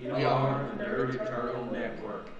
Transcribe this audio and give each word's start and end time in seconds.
We 0.00 0.24
are 0.24 0.70
the 0.76 0.84
Nerd 0.84 1.14
Eternal 1.16 1.72
Network. 1.72 2.30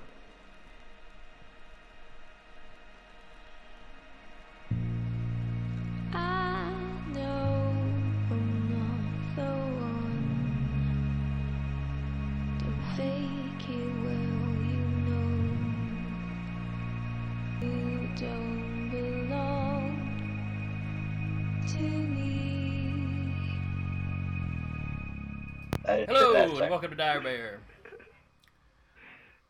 I 25.99 26.05
Hello, 26.05 26.37
and 26.37 26.71
welcome 26.71 26.91
to 26.91 26.97
Dire 26.97 27.21
Bear. 27.21 27.59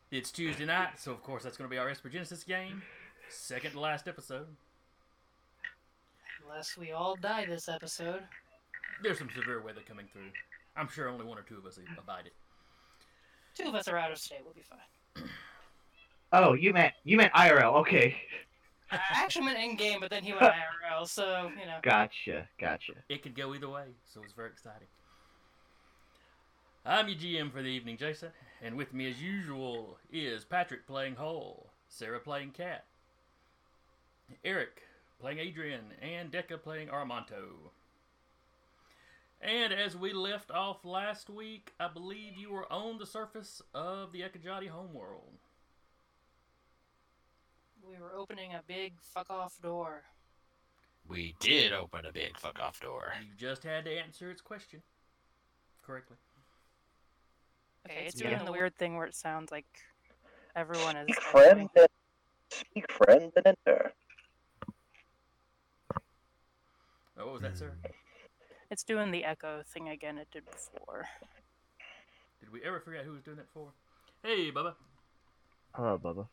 It's 0.09 0.31
Tuesday 0.31 0.65
night, 0.65 0.99
so 0.99 1.11
of 1.11 1.21
course 1.21 1.43
that's 1.43 1.57
going 1.57 1.69
to 1.69 1.71
be 1.71 1.77
our 1.77 1.87
Esper 1.87 2.09
Genesis 2.09 2.43
game. 2.43 2.81
Second 3.29 3.73
to 3.73 3.79
last 3.79 4.07
episode. 4.07 4.47
Unless 6.43 6.75
we 6.75 6.91
all 6.91 7.15
die 7.15 7.45
this 7.45 7.69
episode. 7.69 8.23
There's 9.03 9.19
some 9.19 9.29
severe 9.35 9.61
weather 9.61 9.81
coming 9.87 10.07
through. 10.11 10.31
I'm 10.75 10.87
sure 10.89 11.07
only 11.07 11.23
one 11.23 11.37
or 11.37 11.43
two 11.43 11.55
of 11.55 11.67
us 11.67 11.77
abide 11.95 12.25
it. 12.25 12.33
Two 13.53 13.69
of 13.69 13.75
us 13.75 13.87
are 13.87 13.97
out 13.97 14.11
of 14.11 14.17
state, 14.17 14.39
we'll 14.43 14.55
be 14.55 14.63
fine. 14.63 15.29
Oh, 16.31 16.53
you 16.53 16.73
meant 16.73 16.93
you 17.03 17.17
meant 17.17 17.33
IRL. 17.33 17.73
Okay, 17.81 18.15
I 18.91 18.99
actually 19.13 19.45
meant 19.45 19.59
in 19.59 19.75
game, 19.75 19.99
but 19.99 20.11
then 20.11 20.23
he 20.23 20.31
went 20.31 20.43
IRL, 20.91 21.07
so, 21.07 21.51
you 21.59 21.65
know. 21.65 21.79
gotcha, 21.81 22.47
gotcha. 22.59 22.93
It 23.09 23.23
could 23.23 23.35
go 23.35 23.55
either 23.55 23.67
way, 23.67 23.85
so 24.05 24.21
it's 24.23 24.33
very 24.33 24.49
exciting. 24.49 24.87
I'm 26.85 27.09
your 27.09 27.17
GM 27.17 27.51
for 27.51 27.61
the 27.61 27.67
evening, 27.67 27.97
Jason, 27.97 28.29
and 28.61 28.75
with 28.77 28.93
me 28.93 29.09
as 29.09 29.21
usual 29.21 29.97
is 30.11 30.45
Patrick 30.45 30.87
playing 30.87 31.15
Hull, 31.15 31.73
Sarah 31.89 32.21
playing 32.21 32.51
Cat, 32.51 32.85
Eric 34.45 34.83
playing 35.19 35.39
Adrian, 35.39 35.81
and 36.01 36.31
Decca 36.31 36.57
playing 36.57 36.87
Armanto. 36.87 37.71
And 39.41 39.73
as 39.73 39.95
we 39.97 40.13
left 40.13 40.51
off 40.51 40.85
last 40.85 41.29
week, 41.29 41.73
I 41.79 41.89
believe 41.89 42.37
you 42.37 42.51
were 42.51 42.71
on 42.71 42.97
the 42.97 43.05
surface 43.05 43.61
of 43.73 44.13
the 44.13 44.21
Ekajati 44.21 44.69
homeworld. 44.69 45.33
We 47.85 47.99
were 47.99 48.13
opening 48.15 48.53
a 48.53 48.63
big 48.65 48.93
fuck 49.01 49.29
off 49.29 49.61
door. 49.61 50.03
We 51.07 51.35
did 51.41 51.73
open 51.73 52.05
a 52.05 52.13
big 52.13 52.37
fuck 52.37 52.59
off 52.59 52.79
door. 52.79 53.13
You 53.19 53.35
just 53.37 53.63
had 53.63 53.85
to 53.85 53.91
answer 53.91 54.31
its 54.31 54.41
question 54.41 54.81
correctly. 55.85 56.17
Okay, 57.85 58.05
it's 58.05 58.19
Yeah. 58.19 58.29
doing 58.31 58.45
the 58.45 58.51
weird 58.51 58.75
thing 58.77 58.95
where 58.95 59.05
it 59.07 59.15
sounds 59.15 59.51
like 59.51 59.65
everyone 60.55 60.95
is. 60.97 61.05
Speak 61.07 61.17
echoing. 61.17 61.31
friend 61.31 61.69
and 61.75 61.87
speak 62.49 62.91
friend 62.91 63.33
and 63.35 63.47
enter. 63.47 63.93
Oh, 67.17 67.25
what 67.25 67.33
was 67.33 67.41
that, 67.41 67.57
sir? 67.57 67.75
It's 68.69 68.83
doing 68.83 69.11
the 69.11 69.25
echo 69.25 69.63
thing 69.63 69.89
again 69.89 70.17
it 70.17 70.29
did 70.31 70.45
before. 70.49 71.07
Did 72.39 72.51
we 72.51 72.63
ever 72.63 72.79
figure 72.79 72.99
out 72.99 73.05
who 73.05 73.13
was 73.13 73.23
doing 73.23 73.37
that 73.37 73.49
for? 73.49 73.73
Hey, 74.23 74.51
Bubba. 74.51 74.75
Hello, 75.73 75.97
Bubba. 75.97 76.27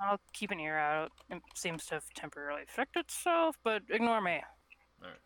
I'll 0.00 0.18
keep 0.32 0.50
an 0.50 0.58
ear 0.60 0.78
out. 0.78 1.12
It 1.28 1.42
seems 1.54 1.84
to 1.86 1.94
have 1.94 2.04
temporarily 2.14 2.62
fixed 2.66 2.96
itself, 2.96 3.56
but 3.62 3.82
ignore 3.90 4.20
me. 4.20 4.42
Alright. 5.02 5.18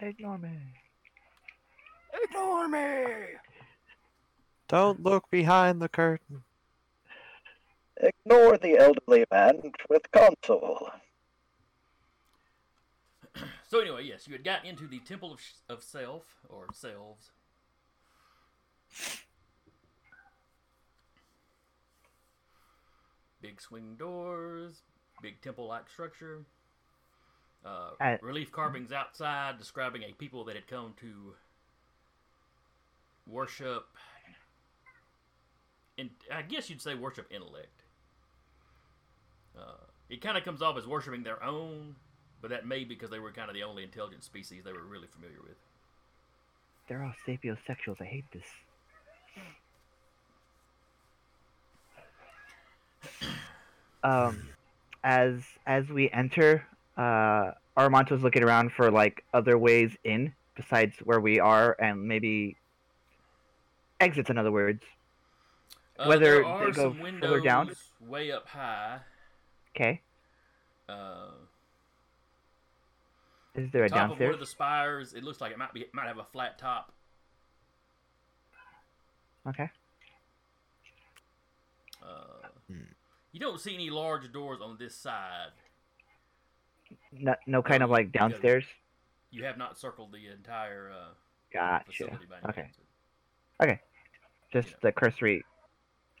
Ignore 0.00 0.38
me. 0.38 0.58
Ignore 2.22 2.68
me! 2.68 3.16
Don't 4.68 5.02
look 5.02 5.30
behind 5.30 5.80
the 5.80 5.88
curtain. 5.88 6.42
Ignore 7.96 8.58
the 8.58 8.76
elderly 8.78 9.24
man 9.30 9.72
with 9.88 10.10
console. 10.10 10.90
So 13.68 13.80
anyway, 13.80 14.04
yes, 14.04 14.26
you 14.26 14.32
had 14.32 14.44
gotten 14.44 14.66
into 14.68 14.86
the 14.86 15.00
Temple 15.00 15.32
of, 15.32 15.40
Sh- 15.40 15.54
of 15.68 15.82
Self, 15.82 16.24
or 16.48 16.66
Selves. 16.72 17.30
Big 23.40 23.60
swing 23.60 23.96
doors, 23.98 24.82
big 25.20 25.40
temple-like 25.42 25.90
structure. 25.90 26.44
Uh, 27.64 27.90
Uh, 28.00 28.16
relief 28.22 28.52
carvings 28.52 28.92
outside 28.92 29.58
describing 29.58 30.02
a 30.02 30.12
people 30.12 30.44
that 30.44 30.54
had 30.54 30.66
come 30.66 30.94
to 31.00 31.34
worship. 33.26 33.86
And 35.98 36.10
I 36.32 36.42
guess 36.42 36.68
you'd 36.68 36.82
say 36.82 36.94
worship 36.94 37.26
intellect. 37.30 37.82
Uh, 39.56 39.76
it 40.08 40.20
kind 40.20 40.36
of 40.36 40.44
comes 40.44 40.60
off 40.62 40.76
as 40.76 40.86
worshiping 40.86 41.22
their 41.22 41.42
own, 41.42 41.94
but 42.40 42.50
that 42.50 42.66
may 42.66 42.80
be 42.80 42.86
because 42.86 43.10
they 43.10 43.18
were 43.18 43.30
kind 43.30 43.48
of 43.48 43.54
the 43.54 43.62
only 43.62 43.84
intelligent 43.84 44.24
species 44.24 44.64
they 44.64 44.72
were 44.72 44.82
really 44.82 45.06
familiar 45.06 45.38
with. 45.42 45.56
They're 46.88 47.02
all 47.02 47.14
sapiosexuals. 47.26 48.00
I 48.00 48.04
hate 48.04 48.24
this. 48.32 48.44
Um, 54.04 54.50
as 55.02 55.40
as 55.66 55.88
we 55.88 56.10
enter, 56.10 56.66
uh, 56.98 57.52
Armanto's 57.74 58.22
looking 58.22 58.44
around 58.44 58.70
for 58.72 58.90
like 58.90 59.24
other 59.32 59.56
ways 59.56 59.96
in 60.04 60.34
besides 60.56 60.94
where 61.04 61.20
we 61.20 61.40
are, 61.40 61.74
and 61.80 62.06
maybe 62.06 62.56
exits. 64.00 64.28
In 64.28 64.36
other 64.36 64.52
words, 64.52 64.82
Uh, 65.98 66.06
Whether 66.06 66.24
there 66.24 66.42
they 66.42 66.48
are 66.48 66.70
go 66.72 66.82
some 66.92 66.98
windows 67.00 67.30
further 67.30 67.40
down? 67.40 67.70
way 68.00 68.32
up 68.32 68.46
high. 68.48 68.98
okay. 69.76 70.00
Uh, 70.88 71.30
Is 73.54 73.70
there 73.72 73.84
a 73.84 73.88
top 73.88 74.10
of 74.12 74.18
one 74.20 74.34
of 74.34 74.40
the 74.40 74.46
spires, 74.46 75.14
it 75.14 75.22
looks 75.22 75.40
like 75.40 75.52
it 75.52 75.58
might 75.58 75.72
be 75.72 75.80
it 75.82 75.94
might 75.94 76.06
have 76.06 76.18
a 76.18 76.24
flat 76.24 76.58
top. 76.58 76.92
Okay. 79.48 79.68
Uh, 82.02 82.48
Hmm. 82.68 82.80
You 83.32 83.40
don't 83.40 83.60
see 83.60 83.74
any 83.74 83.90
large 83.90 84.32
doors 84.32 84.60
on 84.62 84.76
this 84.78 84.94
side. 84.96 85.50
No, 87.12 87.34
no 87.46 87.62
kind 87.62 87.80
No, 87.80 87.84
of 87.86 87.90
like 87.90 88.10
downstairs. 88.12 88.64
You 89.30 89.44
have 89.44 89.58
not 89.58 89.76
circled 89.78 90.12
the 90.12 90.28
entire 90.32 90.90
uh, 90.90 91.08
Gotcha. 91.52 91.84
facility 91.86 92.24
by 92.28 92.36
any 92.38 92.68
Okay. 93.62 93.80
Just 94.52 94.68
know. 94.70 94.74
the 94.82 94.92
cursory 94.92 95.44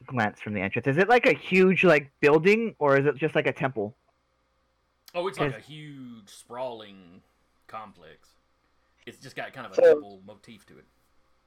glance 0.06 0.40
from 0.40 0.54
the 0.54 0.60
entrance. 0.60 0.86
Is 0.86 0.98
it 0.98 1.08
like 1.08 1.26
a 1.26 1.32
huge 1.34 1.84
like 1.84 2.10
building, 2.20 2.74
or 2.78 2.98
is 2.98 3.06
it 3.06 3.16
just 3.16 3.34
like 3.34 3.46
a 3.46 3.52
temple? 3.52 3.94
Oh, 5.14 5.26
it's 5.28 5.38
like 5.38 5.56
a 5.56 5.60
huge 5.60 6.28
sprawling 6.28 7.22
complex. 7.66 8.28
It's 9.06 9.18
just 9.18 9.36
got 9.36 9.52
kind 9.52 9.66
of 9.66 9.72
a 9.72 9.76
So- 9.76 9.82
temple 9.82 10.20
motif 10.26 10.66
to 10.66 10.78
it. 10.78 10.84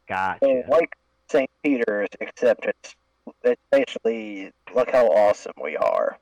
Gotcha. 0.08 0.40
So, 0.42 0.64
like 0.70 0.96
St. 1.30 1.50
Peter's, 1.64 2.08
except 2.22 2.66
it's, 2.66 2.96
it's 3.44 3.62
basically 3.72 4.52
look 4.74 4.90
how 4.92 5.08
awesome 5.08 5.52
we 5.62 5.76
are. 5.76 6.18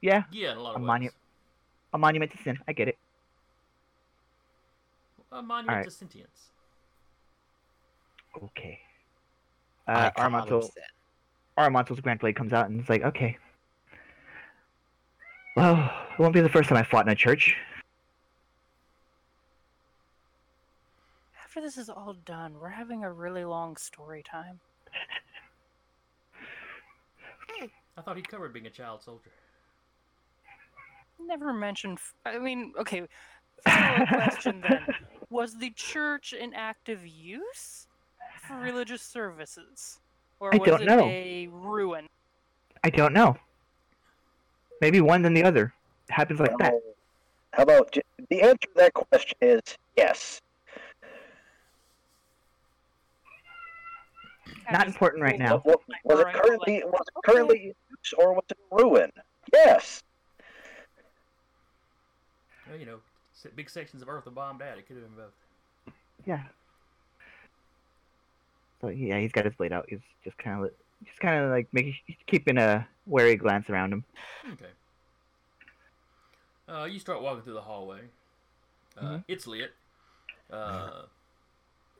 Yeah, 0.00 0.22
Yeah, 0.30 0.52
in 0.52 0.58
a 0.58 0.62
lot 0.62 0.72
A 0.72 0.78
of 0.78 0.82
monu- 0.82 1.12
a 1.92 1.98
monument 1.98 2.30
to 2.32 2.38
sin. 2.42 2.58
I 2.66 2.72
get 2.72 2.88
it. 2.88 2.96
A 5.32 5.42
monument 5.42 5.68
Alright. 5.70 5.84
to 5.84 5.90
sentience. 5.90 6.52
Okay. 8.42 8.80
I 9.88 10.06
Uh, 10.06 10.10
call 10.10 10.26
him 10.26 10.32
Armanto, 10.34 10.62
Seth. 10.62 10.72
Armanto's 11.56 12.00
Grand 12.00 12.20
Blade 12.20 12.36
comes 12.36 12.52
out 12.52 12.68
and 12.68 12.80
is 12.80 12.88
like, 12.88 13.02
okay. 13.02 13.36
Well, 15.56 15.90
it 16.12 16.18
won't 16.20 16.34
be 16.34 16.40
the 16.40 16.48
first 16.48 16.68
time 16.68 16.78
I 16.78 16.82
fought 16.84 17.06
in 17.06 17.12
a 17.12 17.16
church. 17.16 17.56
After 21.42 21.60
this 21.60 21.76
is 21.76 21.88
all 21.88 22.14
done, 22.24 22.54
we're 22.60 22.68
having 22.68 23.02
a 23.02 23.10
really 23.10 23.44
long 23.44 23.76
story 23.76 24.22
time. 24.22 24.60
I 27.96 28.00
thought 28.02 28.16
he 28.16 28.22
covered 28.22 28.52
being 28.52 28.66
a 28.66 28.70
child 28.70 29.02
soldier. 29.02 29.30
Never 31.18 31.52
mentioned. 31.52 31.98
f- 31.98 32.14
I 32.24 32.38
mean, 32.38 32.72
okay. 32.78 33.08
follow-up 33.66 34.08
question 34.08 34.60
then: 34.60 34.86
Was 35.30 35.58
the 35.58 35.70
church 35.70 36.32
in 36.32 36.54
active 36.54 37.04
use 37.04 37.87
for 38.48 38.56
religious 38.56 39.02
services, 39.02 39.98
or 40.40 40.54
I 40.54 40.58
was 40.58 40.68
don't 40.68 40.82
it 40.82 40.86
know. 40.86 41.04
a 41.06 41.48
ruin? 41.52 42.06
I 42.82 42.90
don't 42.90 43.12
know. 43.12 43.36
Maybe 44.80 45.00
one 45.00 45.22
than 45.22 45.34
the 45.34 45.44
other. 45.44 45.72
It 46.08 46.12
happens 46.12 46.40
like 46.40 46.56
that. 46.58 46.72
How- 46.72 46.80
How 47.52 47.62
about 47.64 47.96
the 48.30 48.42
answer 48.42 48.56
to 48.56 48.68
that 48.76 48.94
question 48.94 49.36
is 49.40 49.60
yes. 49.96 50.40
Not 54.70 54.86
important 54.86 55.22
right 55.22 55.38
now. 55.38 55.62
Wa- 55.64 55.76
wa- 55.88 56.16
Was 56.16 56.20
it 56.20 56.26
currently 56.34 56.82
was 56.84 57.00
it 57.08 57.14
currently 57.24 57.58
in 57.58 57.74
use 57.90 58.12
or 58.18 58.34
was 58.34 58.44
it 58.50 58.58
ruin? 58.70 59.10
Yes. 59.52 60.02
Well, 62.68 62.78
you 62.78 62.84
know, 62.84 62.98
big 63.56 63.70
sections 63.70 64.02
of 64.02 64.08
Earth 64.10 64.26
are 64.26 64.30
bombed 64.30 64.60
out. 64.60 64.76
It 64.78 64.86
could 64.86 64.96
have 64.96 65.06
been 65.06 65.24
both. 65.24 65.94
Yeah. 66.26 66.42
So 68.80 68.88
yeah, 68.88 69.18
he's 69.18 69.32
got 69.32 69.44
his 69.44 69.54
blade 69.54 69.72
out. 69.72 69.86
He's 69.88 69.98
just 70.24 70.38
kind 70.38 70.64
of 70.64 70.70
just 71.04 71.18
kind 71.20 71.44
of 71.44 71.50
like 71.50 71.68
making 71.72 71.94
keeping 72.26 72.58
a 72.58 72.86
wary 73.06 73.36
glance 73.36 73.68
around 73.70 73.92
him. 73.92 74.04
Okay. 74.52 74.66
Uh, 76.68 76.84
you 76.84 76.98
start 76.98 77.22
walking 77.22 77.42
through 77.42 77.54
the 77.54 77.60
hallway. 77.62 78.00
Uh, 78.96 79.02
Mhm. 79.02 79.24
It's 79.28 79.46
lit. 79.46 79.72
Uh, 80.50 81.02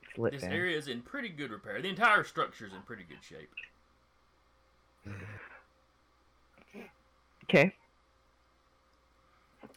It's 0.09 0.17
lit, 0.17 0.33
this 0.33 0.41
man. 0.43 0.53
area 0.53 0.77
is 0.77 0.87
in 0.87 1.01
pretty 1.01 1.29
good 1.29 1.51
repair. 1.51 1.81
The 1.81 1.89
entire 1.89 2.23
structure 2.23 2.65
is 2.65 2.73
in 2.73 2.81
pretty 2.81 3.03
good 3.03 3.19
shape. 3.23 3.49
Okay. 7.45 7.73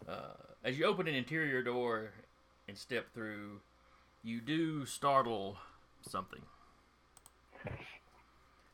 Uh, 0.08 0.34
as 0.64 0.78
you 0.78 0.84
open 0.84 1.06
an 1.08 1.14
interior 1.14 1.62
door 1.62 2.12
and 2.69 2.76
step 2.76 3.12
through, 3.14 3.60
you 4.22 4.40
do 4.40 4.84
startle 4.87 5.56
something. 6.02 6.40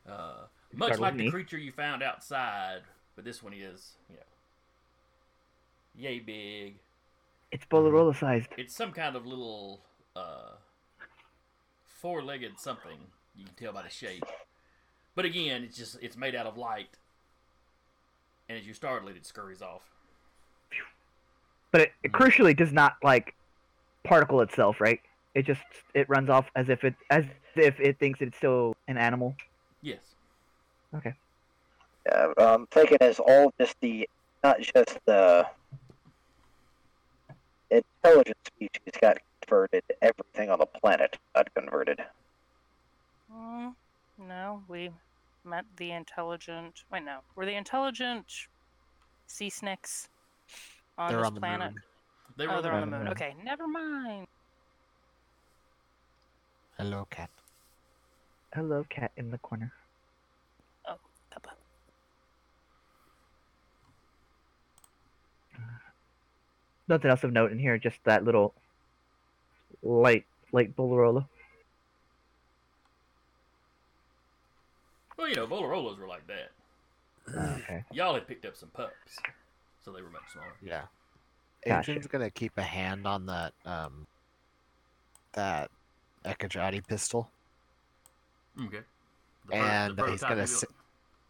Uh, 0.07 0.45
much 0.73 0.87
Startled 0.87 0.99
like 1.01 1.17
the 1.17 1.25
me. 1.25 1.31
creature 1.31 1.57
you 1.57 1.71
found 1.71 2.01
outside, 2.03 2.81
but 3.15 3.25
this 3.25 3.43
one 3.43 3.53
is, 3.53 3.93
you 4.09 4.15
know, 4.15 4.21
yay 6.09 6.19
big. 6.19 6.75
It's 7.51 7.65
Bolarola 7.65 8.15
sized. 8.15 8.49
It's 8.57 8.75
some 8.75 8.91
kind 8.91 9.15
of 9.15 9.25
little 9.25 9.81
uh, 10.15 10.51
four-legged 11.85 12.59
something. 12.59 12.97
You 13.35 13.45
can 13.45 13.53
tell 13.55 13.73
by 13.73 13.83
the 13.83 13.89
shape. 13.89 14.23
But 15.15 15.25
again, 15.25 15.63
it's 15.63 15.77
just 15.77 15.97
it's 16.01 16.15
made 16.17 16.35
out 16.35 16.45
of 16.45 16.57
light, 16.57 16.97
and 18.47 18.57
as 18.57 18.65
you 18.65 18.73
startle 18.73 19.09
it, 19.09 19.17
it 19.17 19.25
scurries 19.25 19.61
off. 19.61 19.81
But 21.71 21.81
it, 21.81 21.91
it 22.03 22.11
crucially 22.11 22.55
does 22.55 22.71
not 22.71 22.95
like 23.03 23.35
particle 24.03 24.41
itself, 24.41 24.79
right? 24.79 25.01
It 25.35 25.45
just 25.45 25.61
it 25.93 26.09
runs 26.09 26.29
off 26.29 26.47
as 26.55 26.69
if 26.69 26.83
it 26.83 26.95
as 27.09 27.23
if 27.55 27.79
it 27.79 27.99
thinks 27.99 28.19
it's 28.21 28.37
still 28.37 28.73
an 28.87 28.97
animal. 28.97 29.35
Yes. 29.81 29.99
Okay. 30.95 31.13
Yeah, 32.07 32.33
I'm 32.37 32.65
thinking 32.67 32.97
is 33.01 33.19
all 33.19 33.53
just 33.59 33.75
the, 33.81 34.07
not 34.43 34.59
just 34.59 34.97
the 35.05 35.45
intelligent 37.69 38.37
species 38.47 38.99
got 39.01 39.17
converted, 39.47 39.83
everything 40.01 40.49
on 40.49 40.59
the 40.59 40.65
planet 40.65 41.17
got 41.35 41.53
converted. 41.53 41.99
Mm, 43.31 43.73
no, 44.17 44.63
we 44.67 44.89
met 45.45 45.65
the 45.77 45.91
intelligent. 45.91 46.83
Wait, 46.91 47.03
no, 47.03 47.19
we're 47.35 47.45
the 47.45 47.55
intelligent 47.55 48.25
sea 49.27 49.49
snakes 49.49 50.07
on 50.97 51.09
They're 51.09 51.19
this 51.19 51.27
on 51.27 51.33
the 51.35 51.41
planet. 51.41 51.71
moon. 51.71 51.81
They 52.37 52.47
were 52.47 52.53
Oh, 52.53 52.61
they're 52.61 52.73
on 52.73 52.79
the 52.79 52.83
on 52.83 52.91
the 52.91 52.97
moon. 52.97 53.05
moon. 53.05 53.13
Okay, 53.13 53.35
never 53.43 53.67
mind. 53.67 54.25
Hello, 56.79 57.05
cat. 57.09 57.29
Hello, 58.53 58.85
cat 58.89 59.11
in 59.17 59.31
the 59.31 59.37
corner. 59.39 59.73
Oh, 60.87 60.95
Peppa. 61.29 61.49
Nothing 66.87 67.11
else 67.11 67.25
of 67.25 67.33
note 67.33 67.51
in 67.51 67.59
here, 67.59 67.77
just 67.77 68.01
that 68.05 68.23
little 68.23 68.53
light 69.83 70.25
light 70.53 70.73
Bolarola. 70.77 71.27
Well, 75.17 75.27
you 75.27 75.35
know, 75.35 75.47
Bolarolas 75.47 75.99
were 75.99 76.07
like 76.07 76.23
that. 76.27 77.57
Okay. 77.61 77.83
Y'all 77.91 78.13
had 78.13 78.25
picked 78.25 78.45
up 78.45 78.55
some 78.55 78.69
pups, 78.69 79.17
so 79.83 79.91
they 79.91 80.01
were 80.01 80.09
much 80.09 80.31
smaller. 80.31 80.55
Yeah. 80.61 80.83
Gotcha. 81.65 81.91
Adrian's 81.91 82.07
gonna 82.07 82.29
keep 82.29 82.57
a 82.57 82.63
hand 82.63 83.05
on 83.05 83.25
that 83.25 83.53
um 83.65 84.07
that 85.33 85.71
Ekajati 86.25 86.85
pistol. 86.85 87.29
Okay. 88.65 88.79
The 89.47 89.51
pro- 89.51 89.57
the 89.57 90.03
And 90.03 90.09
he's 90.11 90.21
gonna 90.21 90.35
you 90.35 90.41
s- 90.41 90.65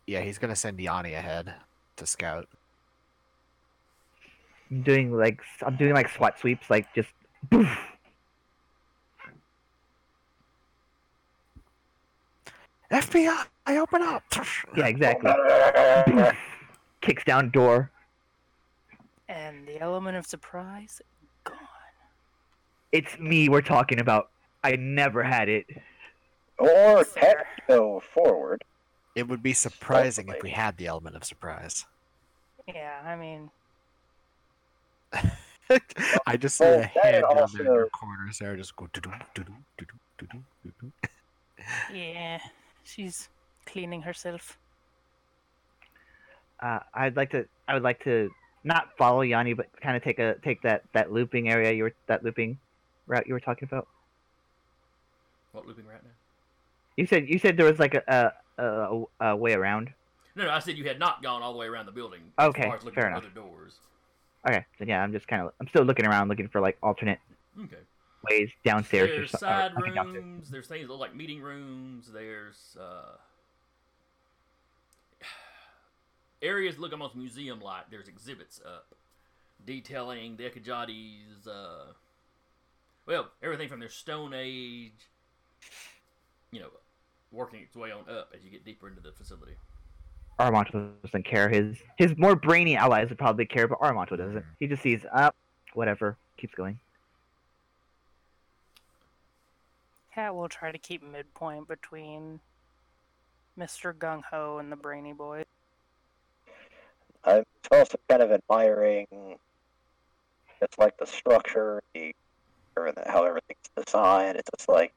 Yeah, 0.08 0.22
he's 0.22 0.38
gonna 0.38 0.56
send 0.56 0.80
Yanni 0.80 1.14
ahead 1.14 1.54
to 1.98 2.06
scout. 2.06 2.48
I'm 4.72 4.82
doing 4.84 5.12
like 5.16 5.42
I'm 5.64 5.76
doing 5.76 5.94
like 5.94 6.10
SWAT 6.10 6.40
sweeps, 6.40 6.70
like 6.70 6.94
just 6.94 7.10
poof. 7.50 7.68
FBI, 12.92 13.46
I 13.68 13.78
open 13.78 14.02
up. 14.02 14.24
Yeah, 14.76 14.88
exactly. 14.88 15.32
Kicks 17.02 17.24
down 17.24 17.52
door. 17.52 17.92
And 19.28 19.68
the 19.68 19.80
element 19.80 20.18
of 20.18 20.26
surprise 20.26 21.00
gone. 21.44 21.56
It's 22.92 23.18
me 23.20 23.48
we're 23.48 23.62
talking 23.62 24.00
about. 24.00 24.32
I 24.64 24.76
never 24.76 25.24
had 25.24 25.50
it. 25.50 25.66
Or 26.58 27.04
Fair. 27.04 27.24
tech 27.36 27.68
go 27.68 28.02
forward. 28.14 28.64
It 29.16 29.28
would 29.28 29.42
be 29.42 29.54
surprising 29.54 30.28
if 30.30 30.42
we 30.44 30.50
had 30.52 30.78
the 30.78 30.88
element 30.88 31.16
of 31.16 31.24
surprise. 31.24 31.86
Yeah, 32.72 33.02
I 33.04 33.16
mean, 33.16 33.50
I 36.28 36.38
just 36.38 36.56
see 36.58 36.64
Well, 36.66 36.76
a 36.76 36.82
that 36.82 36.90
hand 36.92 37.14
down 37.14 37.22
there 37.24 37.32
in 37.32 37.38
also- 37.40 37.64
your 37.64 37.90
corner, 37.90 38.32
Sarah 38.32 38.56
just 38.58 38.76
go 38.76 38.88
doo-doo, 38.94 39.12
doo-doo, 39.34 39.54
doo-doo, 39.80 39.98
doo-doo, 40.20 40.44
doo-doo. 40.64 40.92
yeah, 41.92 42.38
she's 42.84 43.30
cleaning 43.66 44.04
herself. 44.04 44.60
Uh, 46.60 46.80
I'd 46.94 47.16
like 47.16 47.32
to. 47.32 47.48
I 47.68 47.74
would 47.74 47.82
like 47.84 48.04
to 48.04 48.30
not 48.64 48.96
follow 48.98 49.22
Yanni, 49.22 49.54
but 49.54 49.68
kind 49.82 49.98
of 49.98 50.04
take 50.04 50.20
a 50.20 50.36
take 50.44 50.62
that 50.62 50.84
that 50.94 51.12
looping 51.12 51.50
area 51.50 51.72
you 51.72 51.84
were 51.84 51.94
that 52.06 52.24
looping 52.24 52.60
route 53.08 53.26
you 53.26 53.34
were 53.34 53.40
talking 53.40 53.68
about. 53.68 53.88
What 55.52 55.66
looping 55.68 55.86
right 55.86 56.04
now? 56.04 56.12
You 56.98 57.06
said 57.06 57.30
you 57.30 57.40
said 57.40 57.58
there 57.58 57.66
was 57.66 57.80
like 57.80 57.96
a 57.96 58.34
a, 58.58 58.64
a, 58.64 59.04
a 59.32 59.36
way 59.36 59.54
around. 59.54 59.90
No, 60.36 60.46
no, 60.46 60.52
I 60.52 60.60
said 60.60 60.78
you 60.78 60.88
had 60.88 61.00
not 61.00 61.24
gone 61.24 61.42
all 61.42 61.54
the 61.54 61.60
way 61.60 61.68
around 61.68 61.86
the 61.86 61.92
building. 61.92 62.22
As 62.38 62.50
Okay, 62.50 62.68
far 62.68 62.76
as 62.76 62.84
looking 62.84 62.96
fair 63.00 63.06
for 63.06 63.12
enough. 63.12 63.24
other 63.24 63.34
doors. 63.34 63.80
Okay, 64.48 64.66
then 64.78 64.88
yeah, 64.88 65.02
I'm 65.02 65.12
just 65.12 65.28
kind 65.28 65.42
of 65.42 65.52
I'm 65.60 65.68
still 65.68 65.84
looking 65.84 66.06
around, 66.06 66.30
looking 66.30 66.48
for 66.48 66.62
like 66.62 66.78
alternate 66.84 67.20
Okay. 67.62 67.78
ways 68.30 68.50
downstairs 68.66 69.10
or 69.10 69.16
There's 69.16 69.34
or 69.34 69.38
side 69.38 69.74
downstairs. 69.96 70.24
rooms. 70.24 70.50
There's 70.50 70.68
things 70.68 70.88
that 70.88 70.92
look 70.92 71.00
like 71.02 71.16
meeting 71.16 71.42
rooms. 71.42 72.12
There's 72.12 72.78
uh, 72.80 73.16
areas 76.42 76.76
that 76.76 76.82
look 76.82 76.92
almost 76.94 77.16
museum-like. 77.16 77.90
There's 77.90 78.08
exhibits 78.08 78.62
up 78.66 78.96
detailing 79.66 80.38
the 80.38 80.50
Ekajati's, 80.50 81.48
uh, 81.48 81.94
well, 83.06 83.30
everything 83.44 83.68
from 83.68 83.80
their 83.82 83.90
Stone 83.90 84.34
Age, 84.34 85.10
you 86.52 86.60
know, 86.60 86.70
working 87.32 87.62
its 87.62 87.76
way 87.76 87.92
on 87.92 88.02
up 88.10 88.32
as 88.36 88.44
you 88.44 88.50
get 88.50 88.66
deeper 88.66 88.88
into 88.88 89.02
the 89.02 89.12
facility. 89.12 89.54
Armanto 90.40 90.92
doesn't 91.04 91.26
care. 91.26 91.50
His 91.50 91.78
his 91.98 92.18
more 92.18 92.36
brainy 92.36 92.78
allies 92.78 93.10
would 93.10 93.18
probably 93.18 93.46
care, 93.46 93.68
but 93.68 93.80
Armanto 93.80 94.18
doesn't. 94.18 94.38
Mm. 94.38 94.46
He 94.60 94.68
just 94.68 94.82
sees 94.82 95.06
up, 95.14 95.36
whatever, 95.74 96.18
keeps 96.38 96.54
going. 96.54 96.80
Cat 100.16 100.34
will 100.34 100.50
try 100.50 100.72
to 100.72 100.78
keep 100.78 101.04
midpoint 101.04 101.68
between 101.68 102.40
Mr. 103.60 103.94
Gung 103.94 104.24
Ho 104.32 104.58
and 104.58 104.72
the 104.72 104.76
Brainy 104.76 105.14
Boy. 105.14 105.44
I'm 107.26 107.44
also 107.72 108.00
kind 108.08 108.24
of 108.24 108.32
admiring 108.32 109.38
it's 110.62 110.78
like 110.78 110.98
the 110.98 111.06
structure, 111.06 111.82
the 111.94 112.14
everything, 112.78 113.04
how 113.08 113.24
everything's 113.24 113.70
designed. 113.76 114.38
It's 114.38 114.50
just 114.58 114.70
like, 114.70 114.94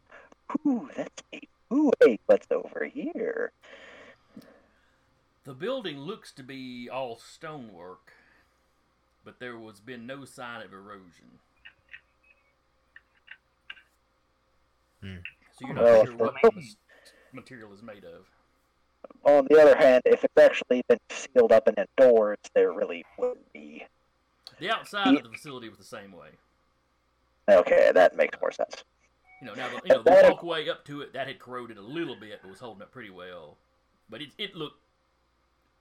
ooh, 0.66 0.88
that's 0.96 1.22
neat. 1.32 1.48
Ooh, 1.72 1.90
wait, 2.00 2.20
what's 2.26 2.46
over 2.50 2.84
here? 2.84 3.52
The 5.44 5.54
building 5.54 5.98
looks 5.98 6.32
to 6.34 6.42
be 6.42 6.88
all 6.88 7.18
stonework, 7.18 8.12
but 9.24 9.40
there 9.40 9.56
was 9.56 9.80
been 9.80 10.06
no 10.06 10.24
sign 10.24 10.62
of 10.62 10.72
erosion. 10.72 11.38
Hmm. 15.02 15.16
So 15.58 15.66
you're 15.66 15.74
not 15.74 15.84
Well, 15.84 16.04
sure 16.04 16.16
what 16.16 16.34
the 16.42 16.62
material 17.32 17.72
is 17.72 17.82
made 17.82 18.04
of. 18.04 18.26
On 19.24 19.46
the 19.50 19.60
other 19.60 19.76
hand, 19.76 20.02
if 20.04 20.22
it's 20.22 20.38
actually 20.38 20.82
been 20.88 21.00
sealed 21.10 21.50
up 21.50 21.66
and 21.66 21.76
indoors, 21.76 22.38
there 22.54 22.72
really 22.72 23.04
wouldn't 23.18 23.52
be. 23.52 23.84
The 24.60 24.70
outside 24.70 25.16
of 25.16 25.24
the 25.24 25.30
facility 25.30 25.68
was 25.68 25.78
the 25.78 25.84
same 25.84 26.12
way. 26.12 26.28
Okay, 27.48 27.90
that 27.92 28.16
makes 28.16 28.40
more 28.40 28.52
sense. 28.52 28.84
You 29.42 29.48
know, 29.48 29.54
now 29.54 29.68
the, 29.70 29.80
you 29.84 29.94
know, 29.96 30.02
the 30.04 30.28
walkway 30.30 30.68
up 30.68 30.84
to 30.84 31.00
it 31.00 31.12
that 31.14 31.26
had 31.26 31.40
corroded 31.40 31.76
a 31.76 31.82
little 31.82 32.14
bit, 32.14 32.38
but 32.42 32.48
was 32.48 32.60
holding 32.60 32.80
up 32.80 32.92
pretty 32.92 33.10
well. 33.10 33.58
But 34.08 34.22
it 34.22 34.28
it 34.38 34.54
looked 34.54 34.80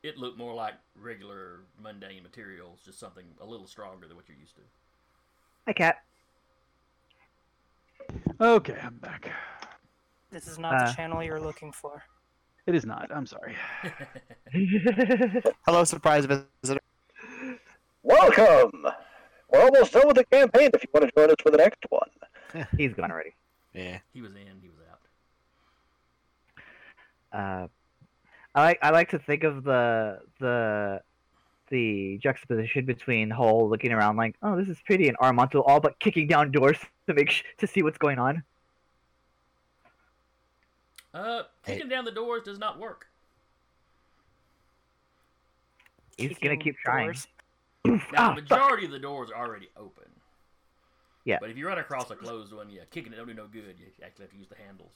it 0.01 0.17
looked 0.17 0.35
more 0.39 0.55
like 0.55 0.73
regular 0.95 1.59
mundane 1.79 2.23
materials, 2.23 2.79
just 2.83 2.99
something 2.99 3.23
a 3.39 3.45
little 3.45 3.67
stronger 3.67 4.07
than 4.07 4.17
what 4.17 4.27
you're 4.27 4.37
used 4.39 4.55
to. 4.55 4.61
Hi, 5.67 5.73
cat. 5.73 5.97
Okay, 8.41 8.77
I'm 8.81 8.95
back. 8.95 9.29
This 10.31 10.47
is 10.47 10.57
not 10.57 10.73
Uh. 10.81 10.87
the 10.87 10.93
channel 10.93 11.21
you're 11.21 11.39
looking 11.39 11.71
for. 11.71 12.01
It 12.65 12.73
is 12.73 12.83
not. 12.83 13.11
I'm 13.13 13.27
sorry. 13.27 13.55
Hello, 15.67 15.83
surprise 15.83 16.25
visitor. 16.25 16.81
Welcome! 18.01 18.87
We're 19.49 19.61
almost 19.61 19.93
done 19.93 20.07
with 20.07 20.15
the 20.15 20.25
campaign 20.25 20.71
if 20.73 20.81
you 20.83 20.89
want 20.95 21.05
to 21.07 21.11
join 21.15 21.29
us 21.29 21.35
for 21.43 21.51
the 21.51 21.57
next 21.57 21.85
one. 21.89 22.09
He's 22.77 22.93
gone 22.95 23.11
already. 23.11 23.35
Yeah. 23.73 23.99
he 24.13 24.21
was 24.21 24.31
in, 24.35 24.59
he 24.61 24.69
was 24.69 24.77
out. 24.89 24.99
Uh, 27.33 27.67
I 28.53 28.61
like 28.63 28.79
I 28.81 28.89
like 28.89 29.09
to 29.11 29.19
think 29.19 29.43
of 29.43 29.63
the 29.63 30.19
the 30.39 31.01
the 31.69 32.17
juxtaposition 32.21 32.85
between 32.85 33.29
Hole 33.29 33.69
looking 33.69 33.93
around 33.93 34.17
like, 34.17 34.35
oh, 34.43 34.57
this 34.57 34.67
is 34.67 34.77
pretty, 34.85 35.07
and 35.07 35.17
Armanto 35.19 35.63
all 35.65 35.79
but 35.79 35.97
kicking 35.99 36.27
down 36.27 36.51
doors 36.51 36.77
to 37.07 37.13
make 37.13 37.29
sh- 37.29 37.43
to 37.59 37.67
see 37.67 37.81
what's 37.81 37.97
going 37.97 38.19
on. 38.19 38.43
Uh, 41.13 41.43
Hey. 41.65 41.75
kicking 41.75 41.89
down 41.89 42.03
the 42.05 42.11
doors 42.11 42.43
does 42.43 42.57
not 42.59 42.79
work. 42.79 43.05
He's 46.17 46.37
gonna 46.39 46.57
keep 46.57 46.77
trying. 46.77 47.07
doors. 47.07 47.27
Oof, 47.87 48.03
Now, 48.11 48.31
ah, 48.31 48.35
the 48.35 48.41
fuck. 48.41 48.49
majority 48.49 48.85
of 48.85 48.91
the 48.91 48.99
doors 48.99 49.29
are 49.31 49.47
already 49.47 49.69
open. 49.77 50.03
Yeah. 51.25 51.37
But 51.39 51.49
if 51.51 51.57
you 51.57 51.67
run 51.67 51.77
across 51.77 52.09
a 52.09 52.15
closed 52.15 52.51
one, 52.53 52.69
yeah, 52.69 52.81
kicking 52.89 53.13
it 53.13 53.15
don't 53.17 53.27
do 53.27 53.33
no 53.33 53.47
good. 53.47 53.75
You 53.79 53.85
actually 54.03 54.23
have 54.23 54.31
to 54.31 54.37
use 54.37 54.47
the 54.47 54.55
handles. 54.65 54.93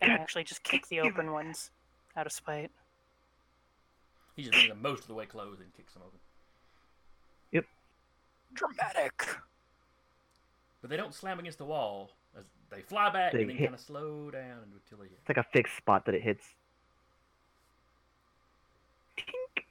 And 0.00 0.12
actually 0.12 0.44
just 0.44 0.62
kick 0.62 0.86
the 0.88 1.00
open 1.00 1.32
ones 1.32 1.70
out 2.16 2.26
of 2.26 2.32
spite. 2.32 2.70
He 4.36 4.42
just 4.42 4.52
brings 4.52 4.68
them 4.68 4.82
most 4.82 5.00
of 5.02 5.08
the 5.08 5.14
way 5.14 5.26
closed 5.26 5.60
and 5.60 5.74
kicks 5.76 5.94
them 5.94 6.02
open. 6.06 6.18
Yep. 7.52 7.64
Dramatic. 8.54 9.26
But 10.80 10.90
they 10.90 10.96
don't 10.96 11.12
slam 11.14 11.40
against 11.40 11.58
the 11.58 11.64
wall. 11.64 12.10
As 12.38 12.44
they 12.70 12.82
fly 12.82 13.10
back 13.10 13.32
They 13.32 13.40
and 13.40 13.50
then 13.50 13.56
hit- 13.56 13.64
kind 13.66 13.74
of 13.74 13.80
slow 13.80 14.30
down 14.30 14.58
until 14.72 14.98
they 14.98 15.08
hit. 15.08 15.18
It's 15.20 15.28
like 15.28 15.38
a 15.44 15.48
fixed 15.50 15.76
spot 15.76 16.04
that 16.06 16.14
it 16.14 16.22
hits. 16.22 16.44
Tink. 19.16 19.64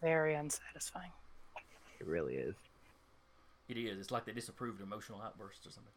Very 0.00 0.34
unsatisfying. 0.34 1.10
It 2.00 2.06
really 2.06 2.36
is. 2.36 2.54
It 3.72 3.78
is. 3.78 3.98
It's 3.98 4.10
like 4.10 4.26
they 4.26 4.32
disapproved 4.32 4.82
emotional 4.82 5.22
outbursts 5.22 5.66
or 5.66 5.70
something. 5.70 5.94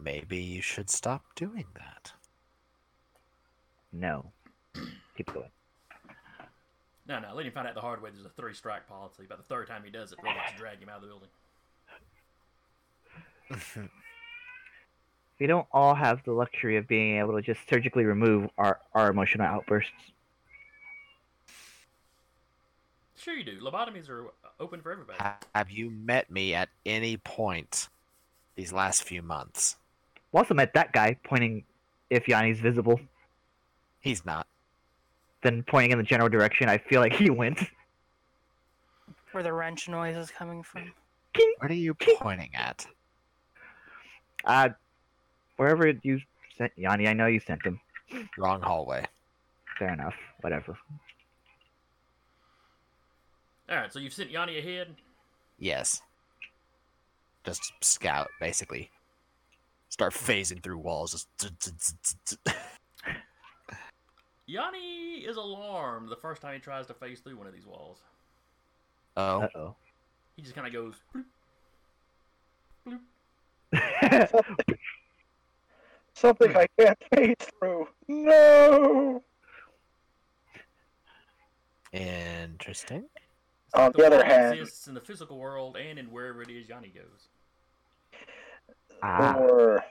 Maybe 0.00 0.36
you 0.36 0.62
should 0.62 0.88
stop 0.88 1.24
doing 1.34 1.64
that. 1.74 2.12
No. 3.92 4.30
Keep 5.16 5.34
going. 5.34 5.50
No, 7.08 7.18
no. 7.18 7.34
Let 7.34 7.46
him 7.46 7.52
find 7.52 7.66
out 7.66 7.74
the 7.74 7.80
hard 7.80 8.00
way. 8.00 8.10
There's 8.14 8.24
a 8.24 8.28
three 8.28 8.54
strike 8.54 8.88
policy. 8.88 9.24
About 9.24 9.38
the 9.38 9.44
third 9.52 9.66
time 9.66 9.82
he 9.84 9.90
does 9.90 10.12
it, 10.12 10.18
robots 10.22 10.52
drag 10.56 10.78
him 10.78 10.88
out 10.88 10.96
of 10.96 11.02
the 11.02 11.08
building. 11.08 11.28
We 15.40 15.48
don't 15.48 15.66
all 15.72 15.96
have 15.96 16.22
the 16.24 16.32
luxury 16.32 16.76
of 16.76 16.86
being 16.86 17.18
able 17.18 17.34
to 17.34 17.42
just 17.42 17.68
surgically 17.68 18.04
remove 18.04 18.48
our, 18.56 18.78
our 18.94 19.10
emotional 19.10 19.46
outbursts. 19.46 19.90
Sure, 23.16 23.34
you 23.34 23.42
do. 23.42 23.58
Lobotomies 23.60 24.08
are 24.08 24.26
open 24.60 24.80
for 24.80 24.92
everybody. 24.92 25.18
Have 25.54 25.70
you 25.70 25.90
met 25.90 26.30
me 26.30 26.54
at 26.54 26.68
any 26.86 27.16
point 27.16 27.88
these 28.56 28.72
last 28.72 29.02
few 29.04 29.22
months? 29.22 29.76
We 30.32 30.38
also 30.38 30.54
met 30.54 30.74
that 30.74 30.92
guy 30.92 31.16
pointing 31.24 31.64
if 32.10 32.28
Yanni's 32.28 32.60
visible, 32.60 33.00
He's 34.00 34.24
not. 34.26 34.46
then 35.42 35.62
pointing 35.62 35.92
in 35.92 35.98
the 35.98 36.04
general 36.04 36.28
direction 36.28 36.68
I 36.68 36.78
feel 36.78 37.00
like 37.00 37.14
he 37.14 37.30
went. 37.30 37.58
Where 39.32 39.42
the 39.42 39.52
wrench 39.52 39.88
noise 39.88 40.16
is 40.16 40.30
coming 40.30 40.62
from. 40.62 40.92
What 41.58 41.70
are 41.70 41.74
you 41.74 41.94
pointing 41.94 42.50
at? 42.54 42.86
Uh, 44.44 44.68
wherever 45.56 45.92
you 46.02 46.20
sent 46.56 46.72
Yanni, 46.76 47.08
I 47.08 47.14
know 47.14 47.26
you 47.26 47.40
sent 47.40 47.64
him. 47.64 47.80
Wrong 48.38 48.60
hallway. 48.60 49.04
Fair 49.78 49.92
enough. 49.92 50.14
Whatever. 50.42 50.76
All 53.68 53.76
right, 53.76 53.92
so 53.92 53.98
you've 53.98 54.12
sent 54.12 54.30
Yanni 54.30 54.58
ahead. 54.58 54.94
Yes. 55.58 56.02
Just 57.44 57.72
scout, 57.82 58.28
basically. 58.40 58.90
Start 59.88 60.12
phasing 60.12 60.62
through 60.62 60.78
walls. 60.78 61.26
Yanni 64.46 65.24
is 65.24 65.36
alarmed 65.36 66.08
the 66.10 66.16
first 66.16 66.42
time 66.42 66.54
he 66.54 66.60
tries 66.60 66.86
to 66.88 66.94
phase 66.94 67.20
through 67.20 67.36
one 67.36 67.46
of 67.46 67.54
these 67.54 67.66
walls. 67.66 68.02
Oh, 69.16 69.42
Uh 69.42 69.48
oh. 69.54 69.76
He 70.36 70.42
just 70.42 70.54
kind 70.54 70.66
of 70.66 70.72
goes. 70.72 70.94
bloop. 72.86 72.98
Something 76.14 76.56
I 76.56 76.66
can't 76.78 76.98
phase 77.14 77.36
through. 77.58 77.88
No. 78.08 79.22
interesting. 81.92 83.04
It's 83.74 83.78
like 83.78 83.86
On 83.86 83.92
the 83.92 84.06
other 84.06 84.24
hand- 84.24 84.54
exists 84.58 84.86
in 84.86 84.94
the 84.94 85.00
physical 85.00 85.36
world 85.38 85.76
and 85.76 85.98
in 85.98 86.10
wherever 86.10 86.42
it 86.42 86.48
is 86.50 86.68
Yanni 86.68 86.88
goes. 86.88 87.28
ah, 89.02 89.32
More, 89.36 89.84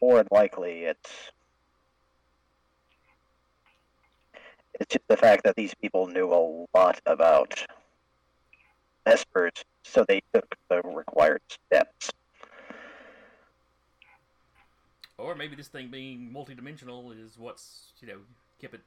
more 0.00 0.24
likely, 0.30 0.84
it's 0.84 1.30
it's 4.80 4.92
just 4.94 5.06
the 5.08 5.16
fact 5.16 5.44
that 5.44 5.54
these 5.54 5.74
people 5.74 6.06
knew 6.06 6.32
a 6.32 6.66
lot 6.76 7.00
about 7.06 7.64
espers, 9.06 9.62
so 9.84 10.04
they 10.08 10.20
took 10.32 10.46
the 10.70 10.80
required 10.82 11.42
steps. 11.48 12.10
Or 15.18 15.34
maybe 15.36 15.54
this 15.54 15.68
thing 15.68 15.90
being 15.90 16.32
multidimensional 16.34 17.14
is 17.22 17.38
what's 17.38 17.92
you 18.00 18.08
know 18.08 18.18
kept 18.60 18.74
it 18.74 18.80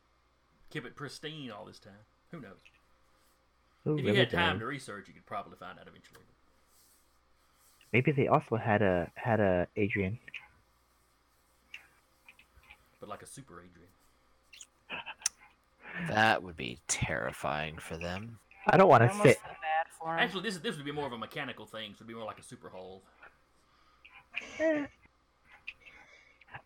kept 0.72 0.88
it 0.88 0.96
pristine 0.96 1.52
all 1.52 1.66
this 1.66 1.80
time. 1.80 1.94
Who 2.32 2.42
knows? 2.42 2.58
Who 3.88 4.00
if 4.00 4.04
you 4.04 4.14
had 4.16 4.30
time 4.30 4.56
does? 4.56 4.60
to 4.60 4.66
research, 4.66 5.08
you 5.08 5.14
could 5.14 5.26
probably 5.26 5.56
find 5.58 5.80
out 5.80 5.88
eventually. 5.88 6.20
Maybe 7.94 8.12
they 8.12 8.28
also 8.28 8.58
had 8.58 8.82
a 8.82 9.10
had 9.16 9.40
a 9.40 9.66
Adrian. 9.78 10.20
But 13.00 13.08
like 13.08 13.22
a 13.22 13.26
super 13.26 13.64
Adrian. 13.64 13.90
That 16.10 16.44
would 16.44 16.56
be 16.56 16.78
terrifying 16.88 17.80
for 17.80 17.98
them. 17.98 18.38
I 18.68 18.78
don't 18.78 18.88
want 18.88 19.02
to 19.02 19.10
almost 19.10 19.24
sit. 19.24 19.40
for. 19.98 20.16
Actually, 20.16 20.44
this 20.44 20.58
this 20.58 20.76
would 20.76 20.86
be 20.86 20.92
more 20.92 21.08
of 21.08 21.14
a 21.14 21.18
mechanical 21.18 21.66
thing. 21.66 21.94
So 21.94 22.00
it'd 22.00 22.08
be 22.08 22.14
more 22.14 22.26
like 22.26 22.38
a 22.38 22.44
super 22.44 22.70
hull. 22.70 23.02
an 24.60 24.88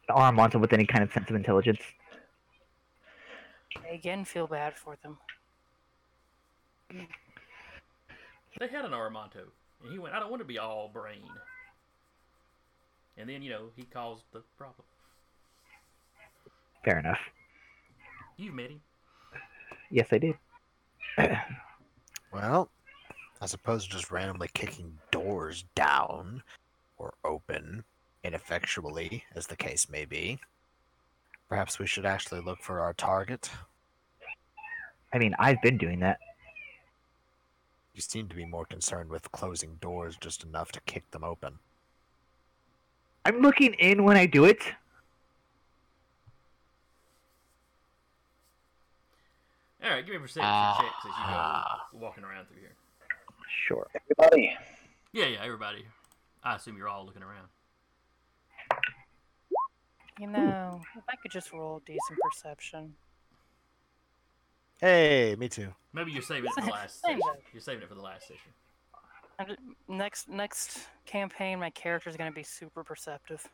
Armanto 0.10 0.60
with 0.60 0.74
any 0.74 0.86
kind 0.86 1.04
of 1.04 1.14
sense 1.14 1.30
of 1.30 1.36
intelligence. 1.36 1.80
I 3.86 3.94
again 3.94 4.26
feel 4.26 4.48
bad 4.48 4.76
for 4.76 4.98
them. 5.02 5.18
They 8.60 8.68
had 8.68 8.86
an 8.86 8.92
Armanto, 8.92 9.48
and 9.82 9.92
he 9.92 10.00
went, 10.00 10.14
"I 10.14 10.20
don't 10.20 10.30
want 10.30 10.42
to 10.42 10.48
be 10.48 10.60
all 10.60 10.90
brain." 10.90 11.30
And 13.18 13.30
then 13.30 13.42
you 13.42 13.50
know 13.50 13.70
he 13.76 13.84
caused 13.84 14.24
the 14.32 14.42
problem. 14.58 14.86
Fair 16.84 17.00
enough. 17.00 17.20
You've 18.38 18.54
met 18.54 18.72
him. 18.72 18.82
Yes, 19.90 20.08
I 20.12 20.18
did. 20.18 20.38
Well, 22.32 22.70
as 23.42 23.54
opposed 23.54 23.92
to 23.92 23.98
just 23.98 24.10
randomly 24.10 24.50
kicking 24.54 24.98
doors 25.12 25.66
down 25.76 26.44
or 26.98 27.14
open 27.26 27.84
ineffectually, 28.24 29.26
as 29.36 29.48
the 29.48 29.58
case 29.58 29.90
may 29.90 30.06
be, 30.06 30.40
perhaps 31.50 31.78
we 31.78 31.88
should 31.88 32.06
actually 32.06 32.40
look 32.40 32.62
for 32.62 32.80
our 32.80 32.94
target. 32.94 33.50
I 35.14 35.18
mean, 35.18 35.36
I've 35.40 35.62
been 35.62 35.78
doing 35.78 36.00
that. 36.00 36.20
You 37.94 38.02
seem 38.02 38.28
to 38.30 38.36
be 38.36 38.46
more 38.46 38.66
concerned 38.66 39.10
with 39.10 39.32
closing 39.32 39.76
doors 39.82 40.16
just 40.20 40.44
enough 40.44 40.72
to 40.74 40.80
kick 40.82 41.10
them 41.12 41.24
open. 41.24 41.60
I'm 43.26 43.42
looking 43.42 43.74
in 43.76 44.04
when 44.04 44.18
I 44.18 44.26
do 44.26 44.46
it. 44.46 44.60
All 49.84 49.90
right, 49.90 50.06
give 50.06 50.12
me 50.14 50.18
a 50.18 50.20
perception 50.22 50.44
Ah. 50.46 50.78
checks 50.80 51.06
as 51.06 51.92
you 51.92 52.00
go 52.00 52.06
walking 52.06 52.24
around 52.24 52.48
through 52.48 52.62
here. 52.62 52.76
Sure. 53.68 53.88
Everybody, 53.96 54.58
Yeah, 55.12 55.26
yeah, 55.26 55.40
everybody. 55.44 55.86
I 56.44 56.56
assume 56.56 56.78
you're 56.78 56.88
all 56.88 57.06
looking 57.06 57.24
around. 57.24 57.50
You 60.20 60.28
know, 60.28 60.82
if 60.96 61.04
I 61.10 61.16
could 61.18 61.32
just 61.32 61.52
roll 61.52 61.80
decent 61.86 62.20
perception. 62.22 62.96
Hey, 64.82 65.36
me 65.38 65.48
too. 65.48 65.74
Maybe 65.94 66.12
you're 66.12 66.22
saving 66.22 66.46
it 66.46 66.54
for 66.56 66.66
the 66.66 66.72
last 66.72 67.02
session. 67.02 67.22
You're 67.54 67.62
saving 67.62 67.84
it 67.84 67.90
for 67.90 67.96
the 67.96 68.02
last 68.02 68.28
session. 68.28 68.52
I'm 69.40 69.56
Next 69.88 70.28
next 70.28 70.88
campaign, 71.06 71.60
my 71.60 71.70
character's 71.70 72.18
gonna 72.18 72.32
be 72.32 72.44
super 72.44 72.84
perceptive. 72.84 73.48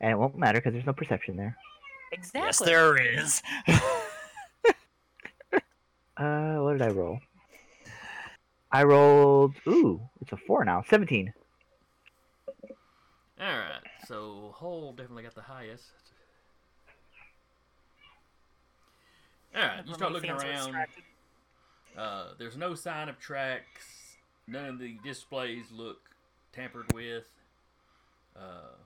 And 0.00 0.10
it 0.10 0.18
won't 0.18 0.36
matter 0.36 0.58
because 0.58 0.72
there's 0.72 0.86
no 0.86 0.92
perception 0.92 1.36
there. 1.36 1.56
Exactly. 2.10 2.40
Yes, 2.40 2.58
there 2.58 2.96
is. 3.00 3.42
Uh, 6.14 6.56
what 6.56 6.72
did 6.72 6.82
I 6.82 6.88
roll? 6.88 7.18
I 8.70 8.84
rolled. 8.84 9.54
Ooh, 9.66 10.00
it's 10.20 10.30
a 10.32 10.36
four 10.36 10.64
now. 10.64 10.84
Seventeen. 10.88 11.32
All 13.40 13.48
right, 13.48 13.80
so 14.06 14.52
Hole 14.54 14.92
definitely 14.92 15.24
got 15.24 15.34
the 15.34 15.42
highest. 15.42 15.90
All 19.54 19.62
right, 19.62 19.86
you 19.86 19.94
start 19.94 20.12
looking 20.12 20.30
around. 20.30 20.76
Uh, 21.96 22.28
there's 22.38 22.56
no 22.56 22.74
sign 22.74 23.08
of 23.08 23.18
tracks. 23.18 24.16
None 24.46 24.64
of 24.64 24.78
the 24.78 24.96
displays 25.04 25.66
look 25.72 25.98
tampered 26.52 26.92
with. 26.92 27.28
Uh, 28.36 28.76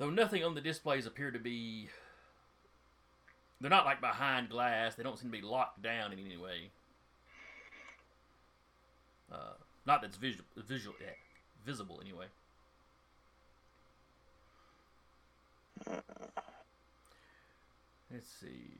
Though 0.00 0.08
nothing 0.08 0.42
on 0.42 0.54
the 0.54 0.62
displays 0.62 1.04
appear 1.04 1.30
to 1.30 1.38
be. 1.38 1.90
They're 3.60 3.68
not 3.68 3.84
like 3.84 4.00
behind 4.00 4.48
glass. 4.48 4.94
They 4.94 5.02
don't 5.02 5.18
seem 5.18 5.30
to 5.30 5.36
be 5.36 5.44
locked 5.44 5.82
down 5.82 6.14
in 6.14 6.18
any 6.18 6.38
way. 6.38 6.70
Uh, 9.30 9.52
not 9.86 10.00
that's 10.00 10.16
visual, 10.16 10.46
visual, 10.56 10.94
eh, 11.02 11.12
visible 11.66 12.00
anyway. 12.02 12.24
Let's 18.12 18.28
see. 18.28 18.70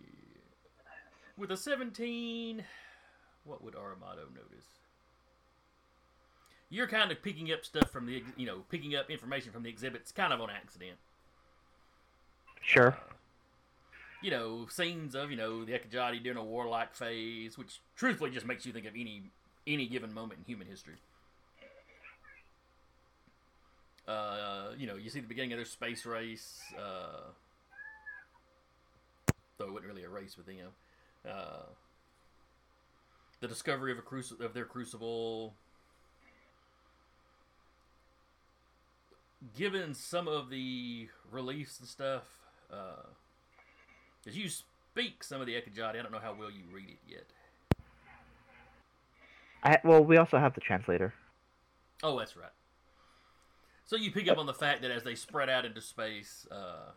With 1.37 1.51
a 1.51 1.57
17, 1.57 2.65
what 3.45 3.63
would 3.63 3.75
Armanto 3.75 4.29
notice? 4.35 4.67
You're 6.69 6.87
kind 6.87 7.11
of 7.11 7.23
picking 7.23 7.53
up 7.53 7.65
stuff 7.65 7.91
from 7.91 8.07
the, 8.07 8.23
you 8.37 8.47
know, 8.47 8.59
picking 8.71 8.95
up 8.95 9.11
information 9.11 9.53
from 9.53 9.63
the 9.63 9.71
exhibits 9.71 10.13
kind 10.13 10.33
of 10.33 10.41
on 10.41 10.51
accident. 10.51 10.99
Sure. 12.61 12.97
You 14.23 14.31
know, 14.31 14.67
scenes 14.69 15.15
of, 15.15 15.31
you 15.31 15.37
know, 15.37 15.65
the 15.65 15.73
Ekajati 15.73 16.23
during 16.23 16.39
a 16.39 16.45
warlike 16.45 16.95
phase, 16.95 17.57
which 17.57 17.81
truthfully 17.97 18.31
just 18.31 18.47
makes 18.47 18.67
you 18.67 18.73
think 18.73 18.87
of 18.87 18.95
any 18.95 19.23
any 19.67 19.87
given 19.87 20.13
moment 20.13 20.41
in 20.41 20.45
human 20.45 20.67
history. 20.67 20.97
Uh, 24.07 24.71
you 24.77 24.87
know, 24.87 24.97
you 24.97 25.09
see 25.11 25.21
the 25.21 25.27
beginning 25.27 25.53
of 25.53 25.59
their 25.59 25.65
space 25.65 26.05
race, 26.05 26.61
uh, 26.79 27.31
though 29.61 29.67
it 29.67 29.73
wasn't 29.73 29.93
really 29.93 30.05
a 30.05 30.09
race 30.09 30.37
with 30.37 30.47
them. 30.47 30.71
Uh, 31.29 31.67
the 33.41 33.47
discovery 33.47 33.93
of 33.93 33.99
a 33.99 34.03
cruci- 34.03 34.41
of 34.41 34.55
their 34.55 34.65
crucible. 34.65 35.55
Given 39.57 39.95
some 39.95 40.29
of 40.29 40.51
the 40.51 41.09
reliefs 41.31 41.79
and 41.79 41.89
stuff, 41.89 42.25
because 42.69 44.37
you 44.37 44.49
speak 44.49 45.23
some 45.25 45.41
of 45.41 45.47
the 45.47 45.55
Ekajati, 45.55 45.99
I 45.99 46.03
don't 46.03 46.13
know 46.13 46.19
how 46.19 46.35
well 46.39 46.51
you 46.51 46.65
read 46.73 46.89
it 46.89 46.99
yet. 47.09 47.25
I, 49.63 49.79
well, 49.85 50.03
we 50.03 50.17
also 50.17 50.39
have 50.39 50.55
the 50.55 50.61
translator. 50.61 51.15
Oh, 52.03 52.19
that's 52.19 52.37
right. 52.37 52.51
So 53.87 53.97
you 53.97 54.11
pick 54.11 54.29
up 54.29 54.39
on 54.39 54.47
the 54.47 54.55
fact 54.55 54.83
that 54.83 54.91
as 54.91 55.03
they 55.03 55.15
spread 55.15 55.51
out 55.51 55.65
into 55.65 55.81
space, 55.81 56.47
uh, 56.51 56.93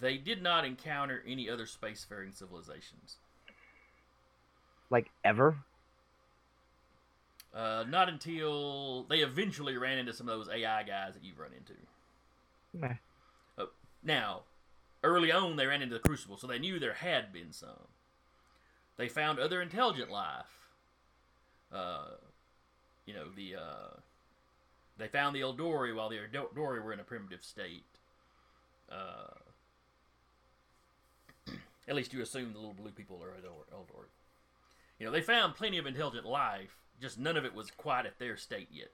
they 0.00 0.16
did 0.16 0.42
not 0.42 0.64
encounter 0.64 1.22
any 1.26 1.48
other 1.48 1.64
spacefaring 1.64 2.36
civilizations. 2.36 3.16
Like 4.90 5.10
ever? 5.24 5.56
Uh, 7.54 7.84
not 7.88 8.08
until 8.08 9.04
they 9.04 9.20
eventually 9.20 9.76
ran 9.76 9.98
into 9.98 10.12
some 10.12 10.28
of 10.28 10.38
those 10.38 10.54
AI 10.54 10.82
guys 10.84 11.14
that 11.14 11.24
you've 11.24 11.38
run 11.38 11.50
into. 11.52 11.74
Meh. 12.74 12.94
Now, 14.02 14.42
early 15.02 15.30
on, 15.30 15.56
they 15.56 15.66
ran 15.66 15.82
into 15.82 15.94
the 15.94 16.00
Crucible, 16.00 16.36
so 16.36 16.46
they 16.46 16.58
knew 16.58 16.78
there 16.78 16.94
had 16.94 17.32
been 17.32 17.52
some. 17.52 17.88
They 18.96 19.08
found 19.08 19.38
other 19.38 19.60
intelligent 19.60 20.10
life. 20.10 20.68
Uh, 21.72 22.16
you 23.06 23.14
know, 23.14 23.26
the 23.34 23.56
uh, 23.56 23.96
they 24.98 25.08
found 25.08 25.34
the 25.34 25.40
Eldori 25.40 25.94
while 25.94 26.08
the 26.08 26.18
Eldori 26.32 26.82
were 26.82 26.92
in 26.92 27.00
a 27.00 27.04
primitive 27.04 27.44
state. 27.44 27.84
Uh, 28.90 29.34
at 31.90 31.96
least 31.96 32.12
you 32.12 32.22
assume 32.22 32.52
the 32.52 32.58
little 32.58 32.72
blue 32.72 32.92
people 32.92 33.20
are 33.20 33.32
Eldor- 33.32 33.74
Eldori. 33.74 34.06
You 34.98 35.06
know, 35.06 35.12
they 35.12 35.20
found 35.20 35.56
plenty 35.56 35.76
of 35.76 35.86
intelligent 35.86 36.24
life, 36.24 36.76
just 37.00 37.18
none 37.18 37.36
of 37.36 37.44
it 37.44 37.52
was 37.52 37.72
quite 37.72 38.06
at 38.06 38.18
their 38.20 38.36
state 38.36 38.68
yet. 38.70 38.92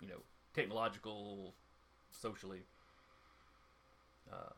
You 0.00 0.08
know, 0.08 0.22
technological, 0.54 1.52
socially. 2.10 2.60
Uh, 4.32 4.54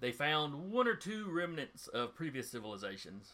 they 0.00 0.12
found 0.12 0.70
one 0.70 0.86
or 0.86 0.94
two 0.94 1.30
remnants 1.30 1.88
of 1.88 2.14
previous 2.14 2.50
civilizations. 2.50 3.32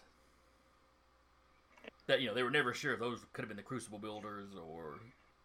That 2.06 2.20
you 2.20 2.28
know 2.28 2.34
they 2.34 2.44
were 2.44 2.50
never 2.50 2.72
sure 2.72 2.94
if 2.94 3.00
those 3.00 3.26
could 3.32 3.42
have 3.42 3.48
been 3.48 3.56
the 3.56 3.62
Crucible 3.62 3.98
builders 3.98 4.50
or 4.54 5.00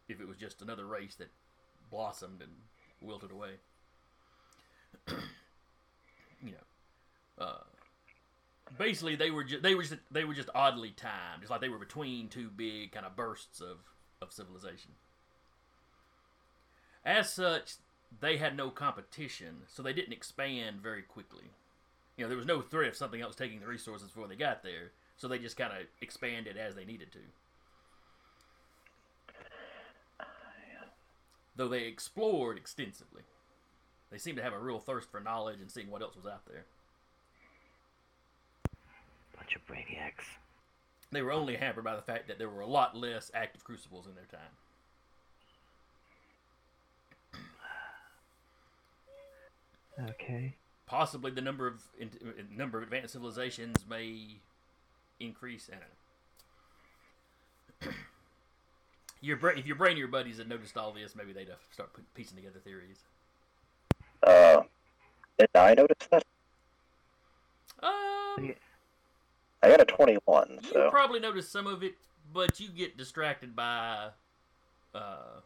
if 0.08 0.22
it 0.22 0.28
was 0.28 0.38
just 0.38 0.62
another 0.62 0.86
race 0.86 1.16
that 1.16 1.32
blossomed 1.90 2.42
and 2.42 2.52
wilted 3.02 3.32
away. 3.32 3.54
uh, 7.38 7.64
basically 8.78 9.16
they 9.16 9.32
were 9.32 9.46
they 9.62 9.76
were 9.76 9.84
just 9.84 10.02
they 10.12 10.24
were 10.24 10.34
just 10.34 10.50
oddly 10.54 10.92
timed, 10.92 11.42
just 11.42 11.52
like 11.52 11.62
they 11.62 11.70
were 11.70 11.80
between 11.80 12.28
two 12.28 12.50
big 12.50 12.92
kind 12.92 13.06
of 13.06 13.16
bursts 13.16 13.62
of 13.62 13.78
of 14.22 14.32
civilization. 14.32 14.92
As 17.06 17.32
such, 17.34 17.76
they 18.22 18.38
had 18.38 18.56
no 18.56 18.70
competition, 18.70 19.64
so 19.68 19.84
they 19.84 19.94
didn't 19.94 20.14
expand 20.14 20.82
very 20.82 21.02
quickly. 21.02 21.52
You 22.18 22.24
know, 22.24 22.30
there 22.30 22.38
was 22.38 22.46
no 22.46 22.62
threat 22.62 22.90
of 22.90 22.96
something 22.96 23.22
else 23.22 23.36
taking 23.36 23.60
the 23.60 23.68
resources 23.68 24.10
before 24.10 24.28
they 24.28 24.36
got 24.36 24.64
there, 24.64 24.92
so 25.18 25.28
they 25.28 25.40
just 25.40 25.58
kind 25.58 25.74
of 25.74 25.80
expanded 26.02 26.58
as 26.58 26.76
they 26.76 26.86
needed 26.86 27.12
to. 27.14 27.20
Though 31.56 31.68
they 31.68 31.84
explored 31.84 32.58
extensively. 32.58 33.24
They 34.10 34.18
seemed 34.18 34.38
to 34.38 34.44
have 34.44 34.54
a 34.54 34.60
real 34.60 34.80
thirst 34.80 35.12
for 35.12 35.20
knowledge 35.20 35.60
and 35.60 35.72
seeing 35.72 35.90
what 35.90 36.02
else 36.02 36.16
was 36.16 36.26
out 36.26 36.46
there. 36.48 36.66
Bunch 39.44 39.56
of 39.58 39.68
brainiacs. 39.68 40.24
They 41.12 41.22
were 41.22 41.34
only 41.34 41.58
hampered 41.58 41.84
by 41.84 41.98
the 41.98 42.02
fact 42.02 42.30
that 42.30 42.38
there 42.40 42.50
were 42.50 42.62
a 42.62 42.66
lot 42.66 42.96
less 42.96 43.30
active 43.34 43.62
crucibles 43.64 44.08
in 44.08 44.16
their 44.16 44.26
time. 44.26 44.40
Okay. 50.10 50.56
Possibly 50.88 51.30
the 51.30 51.42
number 51.42 51.68
of 51.68 51.84
in, 52.00 52.10
number 52.56 52.80
of 52.80 52.84
advanced 52.84 53.14
civilizations 53.14 53.86
may 53.88 54.38
increase. 55.20 55.70
I 55.72 55.76
don't 57.82 57.86
know. 57.86 57.92
your 59.22 59.38
bra- 59.38 59.54
if 59.56 59.68
your 59.68 59.76
brain, 59.76 59.98
your 59.98 60.08
buddies 60.08 60.40
had 60.40 60.50
noticed 60.50 60.76
all 60.78 60.92
this, 60.92 61.16
maybe 61.16 61.32
they'd 61.32 61.50
start 61.72 61.94
put- 61.94 62.12
piecing 62.16 62.38
together 62.38 62.58
theories. 62.64 62.98
Uh, 64.24 64.64
did 65.38 65.50
I 65.54 65.76
notice 65.76 66.08
that? 66.10 66.24
Um, 67.84 68.46
Yeah. 68.46 68.54
I 69.64 69.70
got 69.70 69.80
a 69.80 69.86
21, 69.86 70.60
you 70.62 70.70
so. 70.72 70.90
probably 70.90 71.22
noticed 71.22 71.50
some 71.50 71.68
of 71.68 71.84
it, 71.84 71.96
but 72.34 72.60
you 72.60 72.68
get 72.68 72.98
distracted 72.98 73.56
by 73.56 74.10
uh, 74.94 75.40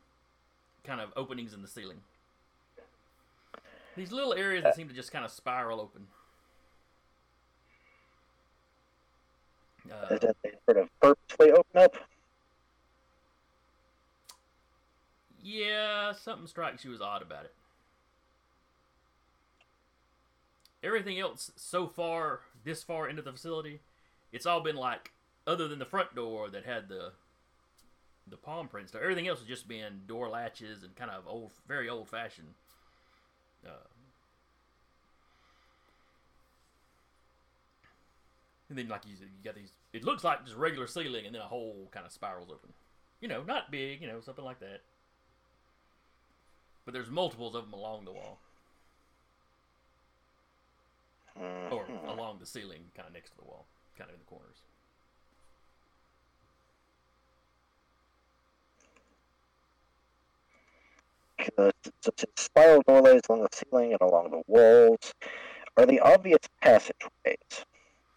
kind 0.84 1.00
of 1.00 1.14
openings 1.16 1.54
in 1.54 1.62
the 1.62 1.68
ceiling. 1.68 2.00
These 3.96 4.12
little 4.12 4.34
areas 4.34 4.64
that 4.64 4.76
seem 4.76 4.88
to 4.88 4.94
just 4.94 5.12
kind 5.12 5.24
of 5.24 5.30
spiral 5.30 5.80
open. 5.80 6.08
Uh, 9.92 10.16
Is 10.16 10.24
it 10.24 10.38
they 10.44 10.52
sort 10.66 10.78
of 10.78 10.90
purposely 11.00 11.52
open 11.52 11.82
up? 11.82 11.96
Yeah, 15.44 16.12
something 16.14 16.48
strikes 16.48 16.84
you 16.84 16.94
as 16.94 17.02
odd 17.02 17.22
about 17.22 17.46
it. 17.46 17.54
Everything 20.84 21.20
else 21.20 21.52
so 21.56 21.88
far, 21.88 22.42
this 22.64 22.84
far 22.84 23.08
into 23.08 23.22
the 23.22 23.32
facility, 23.32 23.80
it's 24.32 24.46
all 24.46 24.62
been 24.62 24.76
like, 24.76 25.12
other 25.46 25.68
than 25.68 25.80
the 25.80 25.86
front 25.86 26.16
door 26.16 26.50
that 26.50 26.66
had 26.66 26.90
the 26.90 27.12
the 28.30 28.38
palm 28.38 28.68
print 28.68 28.90
stuff. 28.90 29.02
Everything 29.02 29.28
else 29.28 29.40
has 29.40 29.48
just 29.48 29.68
been 29.68 30.02
door 30.06 30.30
latches 30.30 30.84
and 30.84 30.96
kind 30.96 31.12
of 31.12 31.24
old, 31.28 31.52
very 31.68 31.90
old 31.90 32.10
fashioned. 32.10 32.54
Uh, 33.66 33.88
and 38.70 38.78
then, 38.78 38.88
like 38.88 39.06
you 39.08 39.16
said, 39.16 39.28
you 39.38 39.44
got 39.44 39.56
these. 39.56 39.72
It 39.94 40.04
looks 40.04 40.24
like 40.24 40.44
just 40.46 40.58
regular 40.58 40.88
ceiling, 40.88 41.26
and 41.26 41.34
then 41.34 41.42
a 41.42 41.48
hole 41.48 41.88
kind 41.92 42.06
of 42.06 42.12
spirals 42.12 42.50
open. 42.50 42.74
You 43.22 43.28
know, 43.28 43.44
not 43.44 43.72
big. 43.72 44.02
You 44.02 44.08
know, 44.08 44.20
something 44.20 44.46
like 44.46 44.60
that. 44.60 44.82
But 46.86 46.94
there's 46.94 47.10
multiples 47.10 47.56
of 47.56 47.66
them 47.66 47.74
along 47.74 48.06
the 48.06 48.14
wall, 48.14 48.40
or 51.72 51.86
along 52.08 52.38
the 52.40 52.46
ceiling, 52.46 52.84
kind 52.96 53.08
of 53.08 53.14
next 53.14 53.32
to 53.32 53.38
the 53.38 53.44
wall, 53.44 53.66
kind 53.98 54.10
of 54.10 54.16
in 54.16 54.20
the 54.20 54.26
corners. 54.26 54.58
It's 61.40 62.44
spiral 62.44 62.82
doorways 62.88 63.22
along 63.30 63.44
the 63.44 63.50
ceiling 63.54 63.92
and 63.94 64.02
along 64.02 64.32
the 64.32 64.42
walls 64.48 65.14
are 65.78 65.86
the 65.86 66.00
obvious 66.00 66.40
passageways. 66.62 67.66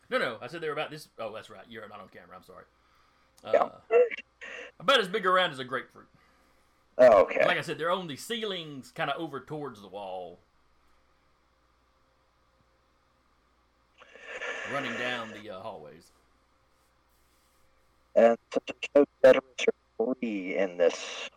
No, 0.08 0.18
no, 0.18 0.38
I 0.40 0.48
said 0.48 0.60
they 0.60 0.66
were 0.66 0.72
about 0.72 0.90
this. 0.90 1.08
Oh, 1.18 1.32
that's 1.32 1.50
right. 1.50 1.64
You're 1.68 1.86
not 1.88 2.00
on 2.00 2.08
camera. 2.08 2.36
I'm 2.36 2.42
sorry. 2.42 2.64
Uh, 3.44 3.68
Yeah. 3.90 3.98
About 4.80 5.00
as 5.00 5.08
big 5.08 5.26
around 5.26 5.50
as 5.50 5.58
a 5.58 5.64
grapefruit. 5.64 6.08
Oh, 6.98 7.22
okay. 7.22 7.44
Like 7.46 7.58
I 7.58 7.60
said, 7.60 7.78
they're 7.78 7.90
on 7.90 8.06
the 8.08 8.16
ceilings, 8.16 8.90
kind 8.92 9.10
of 9.10 9.20
over 9.20 9.40
towards 9.40 9.80
the 9.80 9.88
wall, 9.88 10.40
running 14.72 14.92
down 14.94 15.30
the 15.42 15.50
uh, 15.50 15.60
hallways. 15.60 16.04
And 18.14 18.36
no 18.94 19.04
veterans 19.22 19.64
or 19.98 20.14
three 20.20 20.56
in 20.56 20.76
this 20.78 21.28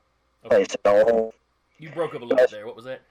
place 0.43 0.67
is 0.69 0.76
all 0.86 1.34
You 1.80 1.89
broke 1.89 2.15
up 2.15 2.22
a 2.22 2.26
little 2.26 2.38
bit 2.38 2.52
there. 2.52 2.65
What 2.65 2.76
was 2.76 2.86
that? 2.86 3.02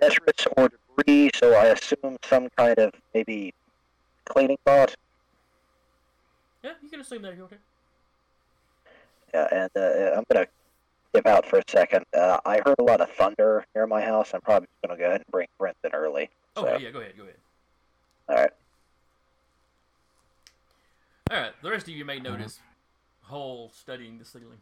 deserts 0.00 0.46
or 0.56 0.68
debris, 0.68 1.30
so 1.34 1.54
I 1.54 1.66
assume 1.66 2.16
some 2.24 2.48
kind 2.56 2.78
of 2.78 2.92
maybe 3.14 3.52
cleaning 4.26 4.58
bot. 4.64 4.94
Yeah, 6.64 6.72
you 6.82 6.88
can 6.88 7.00
assume 7.00 7.22
that. 7.22 7.32
if 7.32 7.36
You're 7.36 7.46
okay. 7.46 7.56
Yeah, 9.32 9.48
and 9.50 9.70
uh, 9.76 10.16
I'm 10.16 10.24
gonna 10.32 10.46
dip 11.14 11.26
out 11.26 11.46
for 11.46 11.58
a 11.58 11.62
second. 11.68 12.04
Uh, 12.16 12.38
I 12.44 12.60
heard 12.64 12.76
a 12.78 12.82
lot 12.82 13.00
of 13.00 13.10
thunder 13.10 13.64
near 13.74 13.86
my 13.86 14.02
house. 14.02 14.32
I'm 14.34 14.40
probably 14.40 14.66
just 14.66 14.88
gonna 14.88 14.98
go 14.98 15.06
ahead 15.06 15.20
and 15.20 15.30
bring 15.30 15.46
Brent 15.58 15.76
in 15.84 15.90
early. 15.92 16.30
Okay, 16.56 16.74
So, 16.74 16.78
yeah, 16.78 16.90
go 16.90 17.00
ahead, 17.00 17.16
go 17.16 17.22
ahead. 17.22 17.36
all 18.28 18.36
right. 18.36 18.50
All 21.32 21.40
right, 21.40 21.52
the 21.62 21.70
rest 21.70 21.88
of 21.88 21.94
you 21.94 22.04
may 22.04 22.18
notice 22.18 22.60
Hole 23.22 23.70
studying 23.74 24.18
the 24.18 24.24
ceiling, 24.26 24.60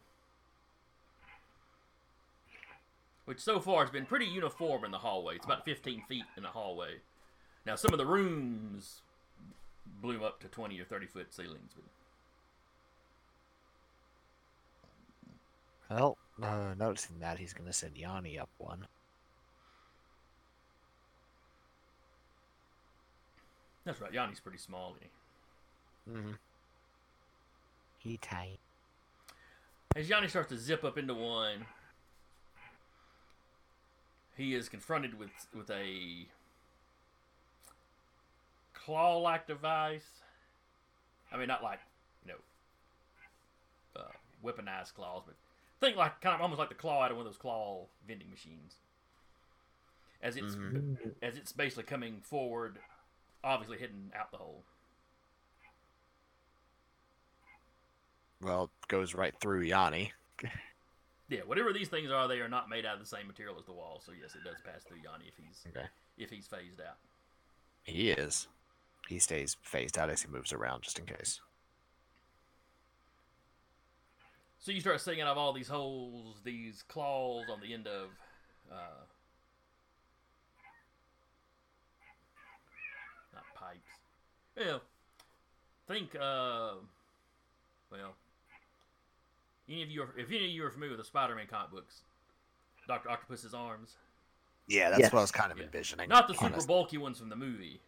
which 3.25 3.41
so 3.41 3.59
far 3.59 3.81
has 3.83 3.91
been 3.91 4.05
pretty 4.05 4.25
uniform 4.25 4.85
in 4.85 4.91
the 4.91 4.99
hallway. 4.99 5.35
It's 5.35 5.43
about 5.43 5.65
15 5.65 6.03
feet 6.07 6.23
in 6.37 6.43
the 6.43 6.49
hallway. 6.49 7.01
Now, 7.65 7.75
some 7.75 7.91
of 7.91 7.97
the 7.97 8.05
rooms 8.05 9.01
blew 10.01 10.23
up 10.23 10.39
to 10.43 10.47
20 10.47 10.79
or 10.79 10.85
30 10.85 11.07
foot 11.07 11.33
ceilings, 11.33 11.73
but 15.89 15.97
Well, 15.97 16.17
uh, 16.41 16.73
noticing 16.77 17.19
that, 17.19 17.37
he's 17.37 17.51
going 17.51 17.67
to 17.67 17.73
send 17.73 17.97
Yanni 17.97 18.39
up 18.39 18.49
one. 18.57 18.87
that's 23.83 23.99
right. 23.99 24.13
Yanni's 24.13 24.39
pretty 24.39 24.57
small. 24.57 24.95
Mm-hmm. 26.09 26.31
He 28.03 28.17
tight. 28.17 28.59
As 29.95 30.09
Yanni 30.09 30.27
starts 30.27 30.49
to 30.49 30.57
zip 30.57 30.83
up 30.83 30.97
into 30.97 31.13
one, 31.13 31.65
he 34.35 34.55
is 34.55 34.69
confronted 34.69 35.19
with 35.19 35.29
with 35.53 35.69
a 35.69 36.25
claw-like 38.73 39.45
device. 39.45 40.07
I 41.31 41.37
mean, 41.37 41.47
not 41.47 41.63
like 41.63 41.79
you 42.25 42.33
know, 42.33 44.01
uh, 44.01 44.11
weaponized 44.43 44.95
claws, 44.95 45.21
but 45.25 45.35
think 45.79 45.95
like 45.95 46.21
kind 46.21 46.33
of 46.35 46.41
almost 46.41 46.57
like 46.59 46.69
the 46.69 46.75
claw 46.75 47.03
out 47.03 47.11
of 47.11 47.17
one 47.17 47.25
of 47.27 47.31
those 47.31 47.37
claw 47.39 47.85
vending 48.07 48.31
machines. 48.31 48.75
As 50.23 50.37
it's 50.37 50.55
Mhm. 50.55 51.13
as 51.21 51.37
it's 51.37 51.51
basically 51.51 51.83
coming 51.83 52.21
forward, 52.21 52.79
obviously 53.43 53.77
hitting 53.77 54.11
out 54.15 54.31
the 54.31 54.37
hole. 54.37 54.63
Well, 58.41 58.63
it 58.83 58.87
goes 58.87 59.13
right 59.13 59.33
through 59.39 59.61
Yanni. 59.61 60.11
Yeah, 61.29 61.41
whatever 61.45 61.71
these 61.71 61.87
things 61.87 62.11
are, 62.11 62.27
they 62.27 62.39
are 62.39 62.49
not 62.49 62.69
made 62.69 62.85
out 62.85 62.95
of 62.95 62.99
the 62.99 63.05
same 63.05 63.27
material 63.27 63.55
as 63.57 63.65
the 63.65 63.71
wall. 63.71 64.01
So 64.05 64.11
yes, 64.19 64.35
it 64.35 64.43
does 64.43 64.57
pass 64.65 64.83
through 64.83 64.97
Yanni 64.97 65.25
if 65.27 65.35
he's 65.37 65.63
Okay. 65.69 65.87
if 66.17 66.29
he's 66.29 66.47
phased 66.47 66.81
out. 66.81 66.97
He 67.83 68.09
is. 68.11 68.47
He 69.07 69.17
stays 69.19 69.55
phased 69.61 69.97
out 69.97 70.09
as 70.09 70.21
he 70.21 70.27
moves 70.27 70.51
around, 70.51 70.83
just 70.83 70.99
in 70.99 71.05
case. 71.05 71.39
So 74.59 74.71
you 74.71 74.81
start 74.81 74.99
seeing 75.01 75.21
out 75.21 75.27
of 75.27 75.37
all 75.37 75.53
these 75.53 75.67
holes, 75.67 76.41
these 76.43 76.83
claws 76.87 77.45
on 77.51 77.61
the 77.61 77.73
end 77.73 77.87
of. 77.87 78.09
Uh, 78.71 79.03
not 83.33 83.43
pipes. 83.55 83.79
Yeah. 84.57 84.77
Think, 85.87 86.15
uh. 86.15 86.73
Well. 87.91 88.15
Any 89.71 89.83
of 89.83 89.89
you, 89.89 90.01
are, 90.03 90.09
if 90.17 90.27
any 90.29 90.45
of 90.45 90.51
you 90.51 90.65
are 90.65 90.69
familiar 90.69 90.91
with 90.91 90.99
the 90.99 91.05
Spider-Man 91.05 91.47
comic 91.49 91.71
books, 91.71 92.01
Doctor 92.87 93.09
Octopus's 93.09 93.53
arms, 93.53 93.95
Yeah, 94.67 94.89
that's 94.89 95.01
Yes. 95.01 95.11
what 95.13 95.19
I 95.19 95.21
was 95.23 95.31
kind 95.31 95.51
of 95.51 95.57
Yeah. 95.57 95.65
envisioning. 95.65 96.07
not 96.09 96.27
the 96.27 96.33
super 96.33 96.61
bulky 96.65 96.97
ones 96.97 97.19
from 97.19 97.29
the 97.29 97.35
movie, 97.35 97.79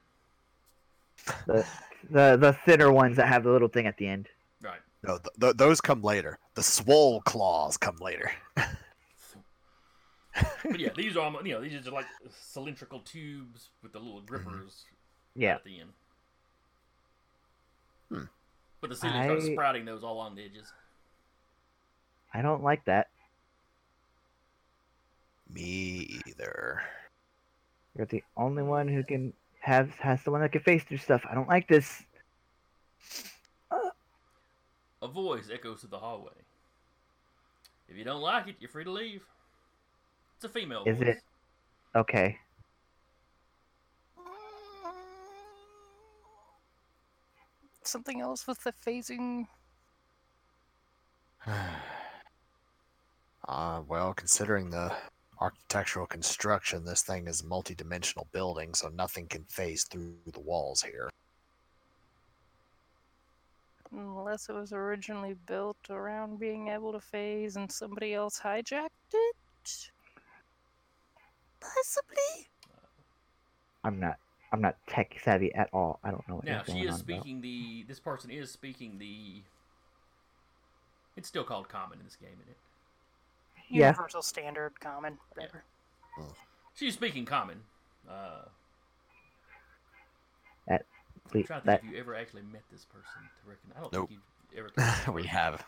The 1.46 1.66
the 2.10 2.38
the 2.38 2.54
thinner 2.66 2.92
ones 2.92 3.16
that 3.18 3.28
have 3.28 3.44
the 3.44 3.52
little 3.52 3.68
thing 3.68 3.86
at 3.86 3.98
the 3.98 4.08
end. 4.08 4.28
right? 4.62 4.82
No, 5.04 5.18
th- 5.20 5.34
th- 5.40 5.56
those 5.58 5.80
come 5.82 6.02
later. 6.02 6.40
The 6.56 6.64
swole 6.64 7.22
claws 7.22 7.78
come 7.78 7.98
later. 7.98 8.32
But 10.64 10.80
yeah, 10.80 10.90
these 10.96 11.16
are 11.16 11.20
almost, 11.22 11.46
you 11.46 11.54
know 11.54 11.62
these 11.62 11.74
are 11.74 11.80
just 11.80 11.92
like 11.92 12.08
cylindrical 12.32 13.02
tubes 13.02 13.70
with 13.84 13.92
the 13.94 14.00
little 14.00 14.22
grippers 14.22 14.86
Yeah. 15.36 15.56
at 15.56 15.64
the 15.64 15.80
end. 15.82 15.94
Hmm. 18.10 18.24
But 18.82 18.90
the 18.90 18.96
ceiling 18.96 19.24
starts 19.24 19.46
I- 19.46 19.52
sprouting 19.54 19.86
those 19.86 20.04
all 20.04 20.14
along 20.14 20.36
the 20.36 20.44
edges. 20.46 20.74
I 22.34 22.42
don't 22.42 22.64
like 22.64 22.86
that. 22.86 23.08
Me 25.50 26.20
either. 26.28 26.82
You're 27.96 28.08
the 28.08 28.24
only 28.36 28.64
one 28.64 28.88
who 28.88 29.04
can 29.04 29.34
have 29.60 29.92
has 30.00 30.24
the 30.24 30.32
one 30.32 30.42
that 30.42 30.52
can 30.52 30.62
face 30.62 30.84
through 30.84 30.98
stuff. 30.98 31.24
I 31.30 31.36
don't 31.36 31.48
like 31.48 31.68
this. 31.68 32.04
A 35.02 35.08
voice 35.08 35.50
echoes 35.54 35.82
through 35.82 35.90
the 35.90 36.00
hallway. 36.00 36.32
If 37.90 37.98
you 37.98 38.04
don't 38.06 38.22
like 38.22 38.48
it, 38.48 38.56
you're 38.60 38.70
free 38.70 38.86
to 38.86 38.92
leave. 38.92 39.22
It's 40.38 40.46
a 40.46 40.50
female 40.50 40.84
Is 40.86 40.98
voice. 40.98 41.08
it- 41.08 41.24
Okay. 41.96 42.40
Something 47.84 48.22
else 48.22 48.48
with 48.48 48.64
the 48.64 48.72
phasing. 48.72 49.48
Uh, 53.48 53.82
well, 53.88 54.14
considering 54.14 54.70
the 54.70 54.92
architectural 55.42 56.06
construction, 56.06 56.86
this 56.86 57.04
thing 57.04 57.28
is 57.28 57.42
a 57.42 57.46
multi-dimensional 57.46 58.28
building, 58.32 58.74
so 58.74 58.88
nothing 58.90 59.28
can 59.28 59.44
phase 59.46 59.84
through 59.84 60.16
the 60.32 60.40
walls 60.40 60.82
here. 60.82 61.10
Unless 63.92 64.50
it 64.50 64.54
was 64.54 64.74
originally 64.74 65.36
built 65.46 65.78
around 65.90 66.40
being 66.40 66.70
able 66.70 66.94
to 66.94 67.00
phase 67.00 67.58
and 67.58 67.72
somebody 67.72 68.14
else 68.14 68.40
hijacked 68.40 68.88
it? 69.14 69.92
Possibly? 71.60 72.48
I'm 73.84 74.00
not. 74.00 74.16
I'm 74.52 74.62
not 74.62 74.78
tech 74.88 75.20
savvy 75.24 75.54
at 75.54 75.70
all. 75.74 76.00
I 76.04 76.12
don't 76.12 76.28
know 76.30 76.36
what 76.36 76.46
Now 76.46 76.58
you're 76.58 76.66
she 76.66 76.72
going 76.74 76.84
is 76.84 76.94
on 76.96 77.02
about. 77.02 77.06
speaking 77.06 77.42
the. 77.42 77.86
This 77.88 78.00
person 78.00 78.32
is 78.32 78.50
speaking 78.52 78.98
the. 78.98 79.42
It's 81.18 81.28
still 81.28 81.44
called 81.44 81.70
common 81.70 82.00
in 82.00 82.06
this 82.06 82.16
game, 82.16 82.30
isn't 82.34 82.50
it? 82.50 82.58
Yeah. 83.70 83.88
Universal 83.88 84.22
standard, 84.22 84.80
common, 84.80 85.18
whatever. 85.34 85.64
She's 86.76 86.94
speaking 86.94 87.26
common. 87.26 87.62
Uh, 88.10 88.44
Ple- 90.68 90.78
I'm 91.40 91.44
to 91.46 91.54
think 91.54 91.64
that 91.66 91.84
if 91.84 91.92
you 91.92 91.98
ever 92.00 92.16
actually 92.16 92.42
met 92.44 92.64
this 92.72 92.86
person 92.86 93.22
to 93.44 93.50
reckon. 93.50 93.72
I 93.78 93.82
don't 93.82 93.94
Nope. 93.94 94.10
think 94.10 94.20
you've 94.52 94.72
ever. 94.78 95.12
we 95.12 95.24
have. 95.24 95.66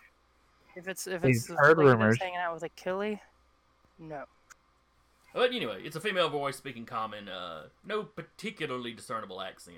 If 0.75 0.87
it's 0.87 1.07
if 1.07 1.23
We've 1.23 1.35
it's 1.35 1.47
the 1.47 1.55
heard 1.55 1.77
lady 1.77 1.89
that's 1.89 1.99
rumors. 1.99 2.19
hanging 2.19 2.37
out 2.37 2.53
with 2.53 2.63
Achille, 2.63 3.19
no. 3.97 4.23
But 5.33 5.51
anyway, 5.51 5.81
it's 5.83 5.95
a 5.95 6.01
female 6.01 6.29
voice 6.29 6.57
speaking 6.57 6.85
common. 6.85 7.29
Uh, 7.29 7.63
no 7.85 8.03
particularly 8.03 8.93
discernible 8.93 9.41
accent. 9.41 9.77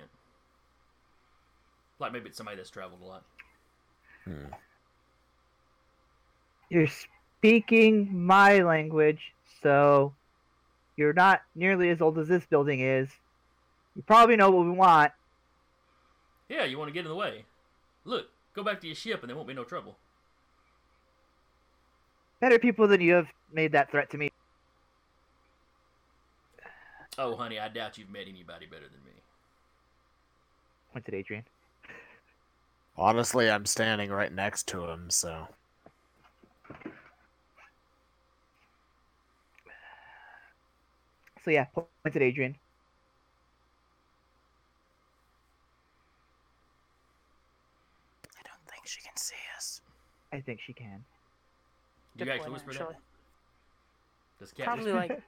Like 2.00 2.12
maybe 2.14 2.30
it's 2.30 2.38
somebody 2.38 2.58
that's 2.58 2.70
traveled 2.70 3.02
a 3.02 3.06
lot. 3.06 3.24
Hmm. 4.24 4.54
You're 6.70 6.88
speaking 7.38 8.10
my 8.26 8.60
language, 8.60 9.34
so 9.62 10.14
you're 10.96 11.14
not 11.14 11.42
nearly 11.56 11.90
as 11.90 12.02
old 12.02 12.18
as 12.18 12.28
this 12.28 12.46
building 12.46 12.80
is. 12.80 13.10
You 13.96 14.04
probably 14.04 14.36
know 14.36 14.50
what 14.50 14.66
we 14.66 14.72
want. 14.72 15.12
Yeah, 16.50 16.66
you 16.66 16.78
want 16.78 16.90
to 16.90 16.94
get 16.94 17.02
in 17.02 17.10
the 17.10 17.16
way. 17.16 17.46
Look, 18.06 18.28
go 18.54 18.64
back 18.64 18.82
to 18.82 18.88
your 18.88 18.96
ship 18.96 19.22
and 19.22 19.30
there 19.30 19.36
won't 19.36 19.48
be 19.48 19.54
no 19.54 19.64
trouble. 19.64 19.98
Better 22.40 22.60
people 22.60 22.88
than 22.88 23.02
you 23.02 23.14
have 23.14 23.28
made 23.52 23.72
that 23.72 23.92
threat 23.92 24.10
to 24.12 24.18
me. 24.18 24.32
Oh, 27.18 27.36
honey, 27.36 27.60
I 27.60 27.68
doubt 27.68 27.98
you've 27.98 28.12
met 28.12 28.28
anybody 28.28 28.68
better 28.68 28.84
than 28.84 29.04
me. 29.04 29.12
Pointed 30.94 31.16
Adrian. 31.16 31.44
Honestly, 32.96 33.50
I'm 33.50 33.66
standing 33.66 34.12
right 34.12 34.32
next 34.32 34.68
to 34.68 34.86
him, 34.86 35.10
so 35.10 35.48
So 41.48 41.52
yeah, 41.52 41.68
pointed 42.04 42.22
Adrian. 42.24 42.58
I 48.26 48.42
don't 48.44 48.70
think 48.70 48.86
she 48.86 49.00
can 49.00 49.16
see 49.16 49.34
us. 49.56 49.80
I 50.34 50.42
think 50.42 50.60
she 50.60 50.74
can. 50.74 51.06
Do 52.18 52.26
you 52.26 52.26
Good 52.26 52.32
actually 52.34 52.50
point, 52.50 52.66
whisper 52.66 52.72
actually. 52.72 52.96
that? 52.96 54.42
Does 54.42 54.52
cat 54.52 54.66
Probably 54.66 54.92
whisper? 54.92 54.98
like, 54.98 55.22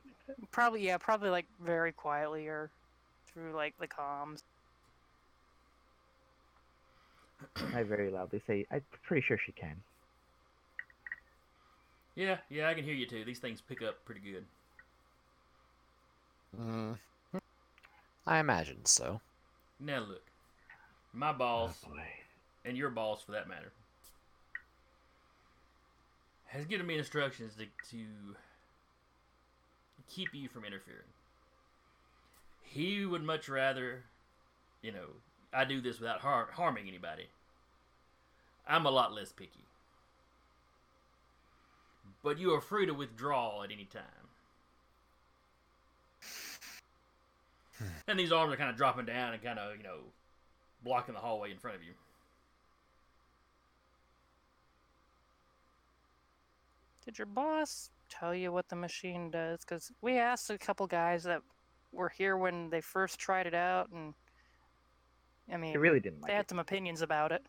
probably 0.51 0.85
yeah, 0.85 0.97
probably 0.97 1.29
like 1.29 1.45
very 1.63 1.93
quietly 1.93 2.47
or 2.47 2.69
through 3.31 3.55
like 3.55 3.75
the 3.79 3.87
comms. 3.87 4.39
I 7.73 7.83
very 7.83 8.11
loudly 8.11 8.41
say, 8.45 8.65
I'm 8.69 8.81
pretty 9.03 9.25
sure 9.25 9.37
she 9.45 9.53
can. 9.53 9.77
Yeah, 12.17 12.39
yeah, 12.49 12.67
I 12.67 12.73
can 12.73 12.83
hear 12.83 12.93
you 12.93 13.07
too. 13.07 13.23
These 13.23 13.39
things 13.39 13.61
pick 13.61 13.81
up 13.81 14.03
pretty 14.03 14.19
good. 14.19 14.43
Mm, 16.57 16.97
I 18.25 18.39
imagine 18.39 18.85
so. 18.85 19.21
Now 19.79 19.99
look, 19.99 20.23
my 21.13 21.31
boss 21.31 21.83
and 22.65 22.77
your 22.77 22.89
boss, 22.89 23.21
for 23.21 23.31
that 23.33 23.47
matter, 23.47 23.71
has 26.47 26.65
given 26.65 26.87
me 26.87 26.97
instructions 26.97 27.53
to, 27.55 27.65
to 27.89 28.35
keep 30.09 30.29
you 30.33 30.49
from 30.49 30.65
interfering. 30.65 31.07
He 32.63 33.05
would 33.05 33.23
much 33.23 33.47
rather, 33.49 34.03
you 34.81 34.91
know, 34.91 35.07
I 35.53 35.65
do 35.65 35.81
this 35.81 35.99
without 35.99 36.19
har- 36.19 36.49
harming 36.53 36.87
anybody. 36.87 37.27
I'm 38.67 38.85
a 38.85 38.91
lot 38.91 39.13
less 39.13 39.31
picky. 39.31 39.65
But 42.23 42.37
you 42.37 42.53
are 42.53 42.61
free 42.61 42.85
to 42.85 42.93
withdraw 42.93 43.63
at 43.63 43.71
any 43.71 43.85
time. 43.85 44.18
And 48.07 48.19
these 48.19 48.31
arms 48.31 48.53
are 48.53 48.57
kind 48.57 48.69
of 48.69 48.75
dropping 48.75 49.05
down 49.05 49.33
and 49.33 49.43
kind 49.43 49.59
of, 49.59 49.77
you 49.77 49.83
know, 49.83 49.99
blocking 50.83 51.13
the 51.13 51.19
hallway 51.19 51.51
in 51.51 51.57
front 51.57 51.77
of 51.77 51.83
you. 51.83 51.93
Did 57.05 57.17
your 57.17 57.27
boss 57.27 57.89
tell 58.09 58.35
you 58.35 58.51
what 58.51 58.67
the 58.69 58.75
machine 58.75 59.31
does? 59.31 59.59
Because 59.61 59.91
we 60.01 60.17
asked 60.17 60.49
a 60.49 60.57
couple 60.57 60.85
guys 60.87 61.23
that 61.23 61.41
were 61.91 62.09
here 62.09 62.37
when 62.37 62.69
they 62.69 62.81
first 62.81 63.17
tried 63.19 63.47
it 63.47 63.53
out, 63.55 63.89
and 63.91 64.13
I 65.51 65.57
mean, 65.57 65.73
They 65.73 65.79
really 65.79 65.99
didn't 65.99 66.21
they 66.25 66.33
had 66.33 66.45
it. 66.45 66.49
some 66.49 66.59
opinions 66.59 67.01
about 67.01 67.31
it. 67.31 67.43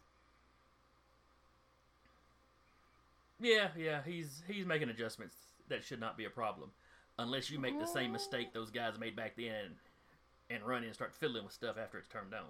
Yeah, 3.40 3.68
yeah, 3.76 4.00
he's 4.04 4.42
he's 4.46 4.66
making 4.66 4.90
adjustments 4.90 5.34
that 5.68 5.82
should 5.84 6.00
not 6.00 6.16
be 6.16 6.24
a 6.26 6.30
problem, 6.30 6.70
unless 7.18 7.50
you 7.50 7.58
make 7.58 7.78
the 7.78 7.86
same 7.86 8.12
mistake 8.12 8.52
those 8.52 8.70
guys 8.70 8.98
made 8.98 9.16
back 9.16 9.36
then, 9.36 9.76
and 10.50 10.64
run 10.64 10.78
in 10.78 10.86
and 10.86 10.94
start 10.94 11.14
fiddling 11.14 11.44
with 11.44 11.52
stuff 11.52 11.76
after 11.82 11.96
it's 11.96 12.08
turned 12.08 12.34
on. 12.34 12.44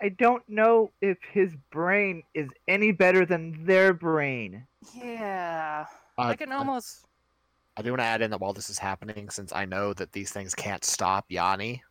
I 0.00 0.08
don't 0.08 0.42
know 0.48 0.92
if 1.02 1.18
his 1.30 1.54
brain 1.70 2.22
is 2.32 2.48
any 2.66 2.90
better 2.90 3.26
than 3.26 3.66
their 3.66 3.92
brain. 3.92 4.66
Yeah, 4.94 5.84
Uh, 6.16 6.22
I 6.22 6.36
can 6.36 6.52
almost. 6.52 7.04
I 7.76 7.82
do 7.82 7.90
want 7.90 8.00
to 8.00 8.06
add 8.06 8.22
in 8.22 8.30
that 8.30 8.40
while 8.40 8.54
this 8.54 8.70
is 8.70 8.78
happening, 8.78 9.28
since 9.28 9.52
I 9.52 9.66
know 9.66 9.92
that 9.94 10.12
these 10.12 10.30
things 10.30 10.54
can't 10.54 10.84
stop 10.84 11.26
Yanni, 11.28 11.82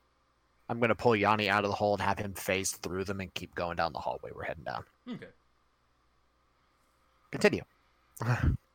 I'm 0.70 0.80
going 0.80 0.90
to 0.90 0.96
pull 0.96 1.16
Yanni 1.16 1.50
out 1.50 1.64
of 1.64 1.70
the 1.70 1.76
hole 1.76 1.94
and 1.94 2.02
have 2.02 2.18
him 2.18 2.34
phase 2.34 2.72
through 2.72 3.04
them 3.04 3.22
and 3.22 3.34
keep 3.34 3.54
going 3.54 3.76
down 3.76 3.94
the 3.94 4.00
hallway 4.00 4.32
we're 4.34 4.44
heading 4.44 4.64
down. 4.64 4.84
Okay. 5.08 5.28
Continue. 7.32 7.64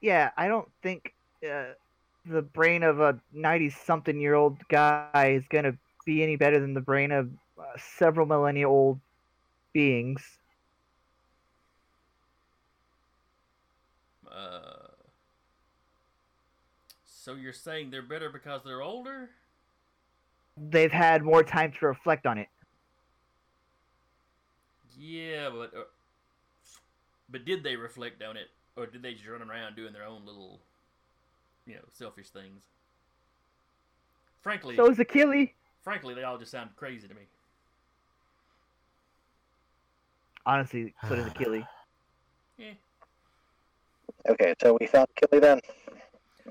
Yeah, 0.00 0.30
I 0.36 0.48
don't 0.48 0.68
think 0.82 1.14
uh, 1.44 1.72
the 2.24 2.42
brain 2.42 2.82
of 2.82 3.00
a 3.00 3.20
90 3.32 3.70
something 3.70 4.20
year 4.20 4.34
old 4.34 4.56
guy 4.68 5.34
is 5.36 5.44
going 5.48 5.64
to 5.64 5.76
be 6.06 6.22
any 6.22 6.36
better 6.36 6.60
than 6.60 6.74
the 6.74 6.80
brain 6.80 7.10
of 7.10 7.30
uh, 7.58 7.64
several 7.98 8.26
millennia 8.26 8.68
old 8.68 9.00
beings. 9.72 10.22
Uh, 14.30 14.88
so 17.04 17.34
you're 17.34 17.52
saying 17.52 17.90
they're 17.90 18.02
better 18.02 18.30
because 18.30 18.62
they're 18.64 18.82
older? 18.82 19.30
They've 20.56 20.92
had 20.92 21.22
more 21.22 21.42
time 21.42 21.72
to 21.78 21.86
reflect 21.86 22.26
on 22.26 22.38
it. 22.38 22.48
Yeah, 24.96 25.50
but 25.50 25.72
uh, 25.76 25.84
but 27.28 27.44
did 27.44 27.62
they 27.62 27.76
reflect 27.76 28.22
on 28.22 28.36
it, 28.36 28.48
or 28.78 28.86
did 28.86 29.02
they 29.02 29.12
just 29.14 29.26
run 29.28 29.42
around 29.42 29.74
doing 29.76 29.92
their 29.92 30.04
own 30.04 30.24
little, 30.24 30.60
you 31.66 31.74
know, 31.74 31.80
selfish 31.92 32.28
things? 32.28 32.62
Frankly, 34.42 34.76
So 34.76 34.88
is 34.90 34.98
Achille. 34.98 35.46
frankly, 35.82 36.14
they 36.14 36.22
all 36.22 36.38
just 36.38 36.52
sound 36.52 36.70
crazy 36.76 37.08
to 37.08 37.14
me. 37.14 37.22
Honestly, 40.46 40.94
so 41.08 41.16
does 41.16 41.26
Achille. 41.26 41.62
yeah. 42.56 42.70
Okay, 44.28 44.52
so 44.60 44.76
we 44.80 44.86
found 44.86 45.06
Killy 45.14 45.40
then. 45.40 45.60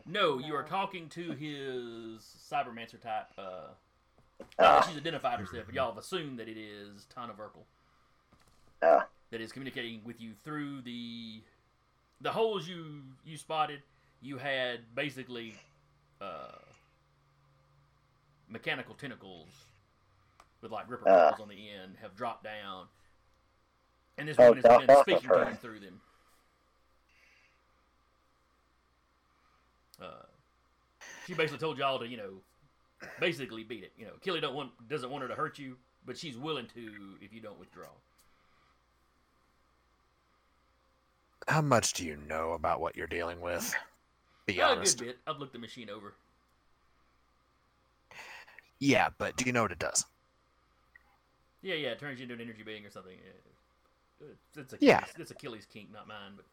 No, 0.06 0.40
you 0.40 0.56
are 0.56 0.64
talking 0.64 1.10
to 1.10 1.32
his 1.34 2.22
cybermancer 2.50 3.00
type. 3.00 3.28
Uh, 3.38 3.68
Ah. 4.58 4.86
she's 4.88 4.98
identified 4.98 5.40
herself, 5.40 5.66
but 5.66 5.76
y'all 5.76 5.90
have 5.92 5.98
assumed 6.02 6.40
that 6.40 6.48
it 6.48 6.58
is 6.58 7.06
Tana 7.14 7.34
Verkel. 7.34 7.64
Ah. 8.82 9.06
That 9.32 9.42
is 9.42 9.52
communicating 9.52 10.02
with 10.06 10.22
you 10.22 10.32
through 10.44 10.82
the 10.82 11.42
the 12.22 12.32
holes 12.32 12.68
you 12.68 13.04
you 13.26 13.38
spotted. 13.38 13.82
You 14.22 14.38
had 14.38 14.80
basically 14.96 15.54
uh, 16.20 16.58
mechanical 18.50 18.96
tentacles 18.96 19.48
with 20.62 20.72
like 20.72 20.90
ripper 20.90 21.08
Ah. 21.08 21.30
claws 21.30 21.42
on 21.42 21.50
the 21.50 21.70
end 21.70 21.98
have 22.02 22.16
dropped 22.16 22.44
down, 22.44 22.88
and 24.18 24.28
this 24.28 24.38
Oh, 24.40 24.50
woman 24.50 24.64
has 24.66 24.86
been 24.86 24.98
speaking 25.02 25.30
to 25.30 25.58
through 25.62 25.80
them. 25.80 26.02
Uh, 30.02 30.26
she 31.26 31.34
basically 31.34 31.58
told 31.60 31.78
y'all 31.78 32.00
to, 32.00 32.08
you 32.08 32.18
know, 32.18 32.42
basically 33.20 33.64
beat 33.64 33.84
it. 33.84 33.92
You 33.98 34.06
know, 34.06 34.14
Killy 34.22 34.40
don't 34.40 34.56
want 34.56 34.72
doesn't 34.88 35.10
want 35.10 35.24
her 35.24 35.28
to 35.28 35.36
hurt 35.36 35.60
you, 35.60 35.76
but 36.06 36.18
she's 36.18 36.38
willing 36.38 36.68
to 36.74 37.18
if 37.22 37.34
you 37.34 37.42
don't 37.42 37.60
withdraw. 37.60 37.88
How 41.48 41.62
much 41.62 41.94
do 41.94 42.06
you 42.06 42.18
know 42.28 42.52
about 42.54 42.82
what 42.82 42.96
you're 42.96 43.08
dealing 43.08 43.40
with? 43.40 43.74
Be 44.46 44.62
Uh, 44.62 44.68
a 44.68 44.72
honest. 44.72 44.98
good 45.00 45.06
bit. 45.06 45.18
I've 45.26 45.38
looked 45.38 45.54
the 45.54 45.60
machine 45.60 45.90
over. 45.90 46.14
Yeah, 48.80 49.10
but 49.18 49.36
do 49.38 49.46
you 49.46 49.52
know 49.54 49.64
what 49.64 49.72
it 49.72 49.80
does? 49.80 50.06
Yeah, 51.62 51.76
yeah, 51.76 51.90
it 51.90 52.00
turns 52.00 52.20
you 52.20 52.24
into 52.24 52.36
an 52.36 52.42
energy 52.42 52.64
being 52.64 52.86
or 52.86 52.92
something. 52.92 53.18
Yeah. 53.18 54.28
It's, 54.56 54.74
it's 54.74 54.82
Yeah. 54.82 54.98
Achilles, 55.00 55.16
it's 55.20 55.32
Achilles' 55.32 55.66
kink, 55.72 55.92
not 55.92 56.08
mine. 56.08 56.34
But 56.36 56.46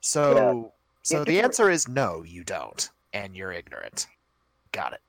So, 0.00 0.72
so 1.02 1.18
Yeah, 1.18 1.24
the 1.24 1.30
it's- 1.38 1.44
answer 1.44 1.70
is 1.70 1.86
no, 1.88 2.22
you 2.22 2.44
don't, 2.44 2.88
and 3.12 3.36
you're 3.36 3.52
ignorant. 3.52 4.06
Got 4.72 4.94
it. 4.94 5.00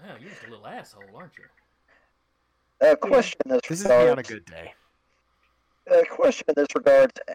wow, 0.00 0.16
you're 0.20 0.30
just 0.30 0.44
a 0.44 0.50
little 0.50 0.66
asshole, 0.66 1.02
aren't 1.16 1.36
you? 1.36 1.44
A 2.80 2.96
question 2.96 3.40
in 3.46 3.50
this, 3.52 3.60
This 3.68 3.80
is 3.80 3.86
me 3.88 4.08
on 4.08 4.18
a 4.20 4.22
good 4.22 4.44
day. 4.44 4.74
A 5.90 6.04
question 6.06 6.44
in 6.48 6.54
this 6.56 6.68
regards. 6.74 7.12
Uh, 7.28 7.34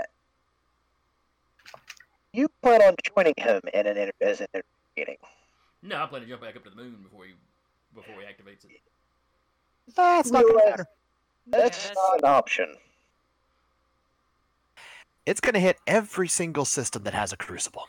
you 2.33 2.47
plan 2.61 2.81
on 2.81 2.95
joining 3.15 3.33
him 3.37 3.61
in 3.73 3.87
an 3.87 3.97
inter- 3.97 4.11
as 4.21 4.41
an 4.41 4.47
interview 4.53 4.69
meeting? 4.97 5.17
No, 5.81 6.01
I 6.03 6.05
plan 6.07 6.21
to 6.21 6.27
jump 6.27 6.41
back 6.41 6.55
up 6.55 6.63
to 6.63 6.69
the 6.69 6.75
moon 6.75 6.97
before 7.03 7.25
he 7.25 7.33
before 7.95 8.15
he 8.15 8.21
activates 8.25 8.63
it. 8.65 8.81
That's 9.95 10.31
not 10.31 10.43
gonna 10.43 10.55
matter. 10.69 10.85
That's 11.47 11.83
that's- 11.87 11.95
not 11.95 12.19
an 12.19 12.25
option. 12.25 12.75
It's 15.25 15.39
gonna 15.39 15.59
hit 15.59 15.77
every 15.87 16.27
single 16.27 16.65
system 16.65 17.03
that 17.03 17.13
has 17.13 17.31
a 17.31 17.37
crucible. 17.37 17.87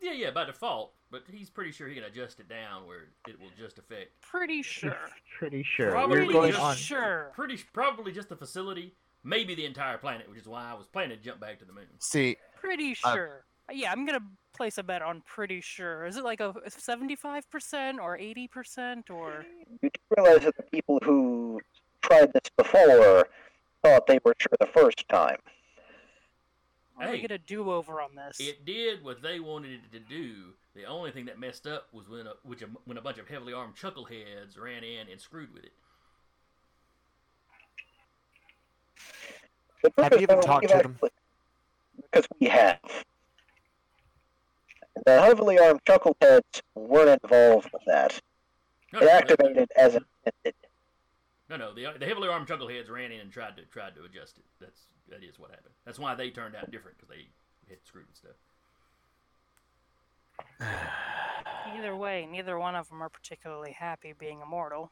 Yeah, 0.00 0.12
yeah, 0.12 0.30
by 0.30 0.44
default. 0.44 0.92
But 1.10 1.22
he's 1.30 1.48
pretty 1.50 1.70
sure 1.70 1.86
he 1.88 1.94
can 1.94 2.04
adjust 2.04 2.40
it 2.40 2.48
down 2.48 2.86
where 2.86 3.04
it 3.28 3.38
will 3.40 3.50
just 3.56 3.78
affect 3.78 4.20
Pretty 4.22 4.62
sure. 4.62 4.96
Pretty 5.38 5.62
sure. 5.62 5.90
Probably 5.92 6.26
We're 6.26 6.32
going 6.32 6.50
just 6.52 6.62
on. 6.62 6.76
Sure. 6.76 7.30
pretty 7.34 7.58
probably 7.72 8.12
just 8.12 8.28
the 8.28 8.36
facility, 8.36 8.92
maybe 9.22 9.54
the 9.54 9.64
entire 9.66 9.98
planet, 9.98 10.28
which 10.28 10.38
is 10.40 10.48
why 10.48 10.68
I 10.70 10.74
was 10.74 10.86
planning 10.88 11.16
to 11.16 11.22
jump 11.24 11.40
back 11.40 11.58
to 11.60 11.64
the 11.64 11.72
moon. 11.72 11.84
See, 12.00 12.36
Pretty 12.60 12.96
Uh, 13.04 13.12
sure. 13.14 13.44
yeah, 13.72 13.92
I'm 13.92 14.04
gonna 14.04 14.24
place 14.52 14.78
a 14.78 14.82
bet 14.82 15.00
on 15.02 15.22
pretty 15.26 15.60
sure. 15.60 16.06
Is 16.06 16.16
it 16.16 16.24
like 16.24 16.40
a 16.40 16.54
seventy-five 16.68 17.48
percent 17.50 18.00
or 18.00 18.18
eighty 18.18 18.48
percent 18.48 19.08
or? 19.08 19.44
You 19.82 19.90
do 19.90 20.00
realize 20.16 20.42
that 20.44 20.56
the 20.56 20.64
people 20.64 20.98
who 21.04 21.60
tried 22.02 22.32
this 22.32 22.50
before 22.56 23.28
thought 23.84 24.06
they 24.08 24.18
were 24.24 24.34
sure 24.38 24.52
the 24.58 24.66
first 24.66 25.06
time. 25.08 25.36
Or 26.98 27.06
we 27.10 27.16
Hey. 27.16 27.20
get 27.20 27.30
a 27.30 27.38
do-over 27.38 28.00
on 28.00 28.14
this? 28.14 28.40
It 28.40 28.64
did 28.64 29.04
what 29.04 29.20
they 29.22 29.38
wanted 29.38 29.80
it 29.84 29.92
to 29.92 30.00
do. 30.00 30.54
The 30.74 30.84
only 30.84 31.10
thing 31.10 31.26
that 31.26 31.38
messed 31.38 31.66
up 31.66 31.92
was 31.92 32.08
when 32.08 32.26
a, 32.26 32.34
which 32.42 32.62
a, 32.62 32.66
when 32.84 32.96
a 32.96 33.02
bunch 33.02 33.18
of 33.18 33.28
heavily 33.28 33.52
armed 33.52 33.76
chuckleheads 33.76 34.58
ran 34.58 34.82
in 34.82 35.08
and 35.08 35.20
screwed 35.20 35.52
with 35.52 35.64
it. 35.64 35.72
Have 39.98 40.12
you 40.14 40.20
even 40.20 40.40
talked 40.40 40.68
to 40.68 40.78
them? 40.78 40.98
Because 42.00 42.26
we 42.40 42.48
have. 42.48 42.78
The 45.04 45.20
heavily 45.20 45.58
armed 45.58 45.84
chuckleheads 45.84 46.62
weren't 46.74 47.20
involved 47.22 47.70
with 47.72 47.82
that. 47.86 48.18
No, 48.92 49.00
It 49.00 49.02
no, 49.02 49.06
no, 49.06 49.12
activated 49.12 49.70
as 49.76 49.94
intended. 49.94 50.54
No, 51.48 51.56
no, 51.56 51.74
the, 51.74 51.94
the 51.98 52.06
heavily 52.06 52.28
armed 52.28 52.48
chuckleheads 52.48 52.90
ran 52.90 53.12
in 53.12 53.20
and 53.20 53.30
tried 53.30 53.56
to 53.56 53.62
tried 53.66 53.94
to 53.96 54.04
adjust 54.04 54.38
it. 54.38 54.44
That's 54.60 54.86
that 55.10 55.22
is 55.22 55.38
what 55.38 55.50
happened. 55.50 55.74
That's 55.84 55.98
why 55.98 56.14
they 56.14 56.30
turned 56.30 56.56
out 56.56 56.70
different 56.70 56.96
because 56.98 57.08
they 57.08 57.26
had 57.68 57.78
screwed 57.84 58.06
with 58.06 58.16
stuff. 58.16 58.36
Either 61.76 61.96
way, 61.96 62.26
neither 62.30 62.58
one 62.58 62.74
of 62.74 62.88
them 62.88 63.02
are 63.02 63.08
particularly 63.08 63.72
happy 63.72 64.14
being 64.18 64.40
immortal. 64.40 64.90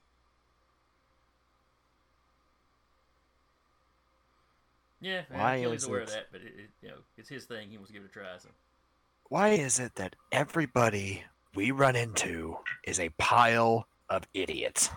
Yeah, 5.01 5.23
well, 5.31 5.41
Why 5.41 5.57
Achilles 5.57 5.83
is 5.83 5.89
aware 5.89 6.01
of 6.01 6.09
it- 6.09 6.13
that, 6.13 6.27
but 6.33 6.41
it, 6.41 6.55
it, 6.59 6.71
you 6.81 6.89
know, 6.89 6.97
it's 7.19 7.29
his 7.29 7.45
thing. 7.45 7.69
He 7.71 7.77
wants 7.77 7.91
to 7.91 7.95
give 7.95 8.03
it 8.03 8.11
a 8.11 8.13
try. 8.13 8.25
So 8.39 8.49
Why 9.29 9.51
is 9.51 9.79
it 9.79 9.97
that 9.97 10.17
everybody 10.33 11.25
we 11.55 11.71
run 11.71 11.95
into 11.95 12.57
is 12.85 12.99
a 12.99 13.11
pile 13.11 13.87
of 14.09 14.27
idiots? 14.33 14.91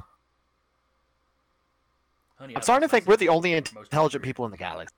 Honey, 2.40 2.56
I'm 2.56 2.62
starting 2.62 2.88
to 2.88 2.92
think 2.92 3.06
we're 3.08 3.18
the 3.18 3.30
only 3.30 3.50
humor 3.50 3.66
for 3.66 3.76
most 3.76 3.88
of 3.88 3.94
my 3.94 3.98
intelligent 3.98 4.24
people 4.24 4.46
in 4.46 4.52
the 4.52 4.58
galaxy. 4.58 4.94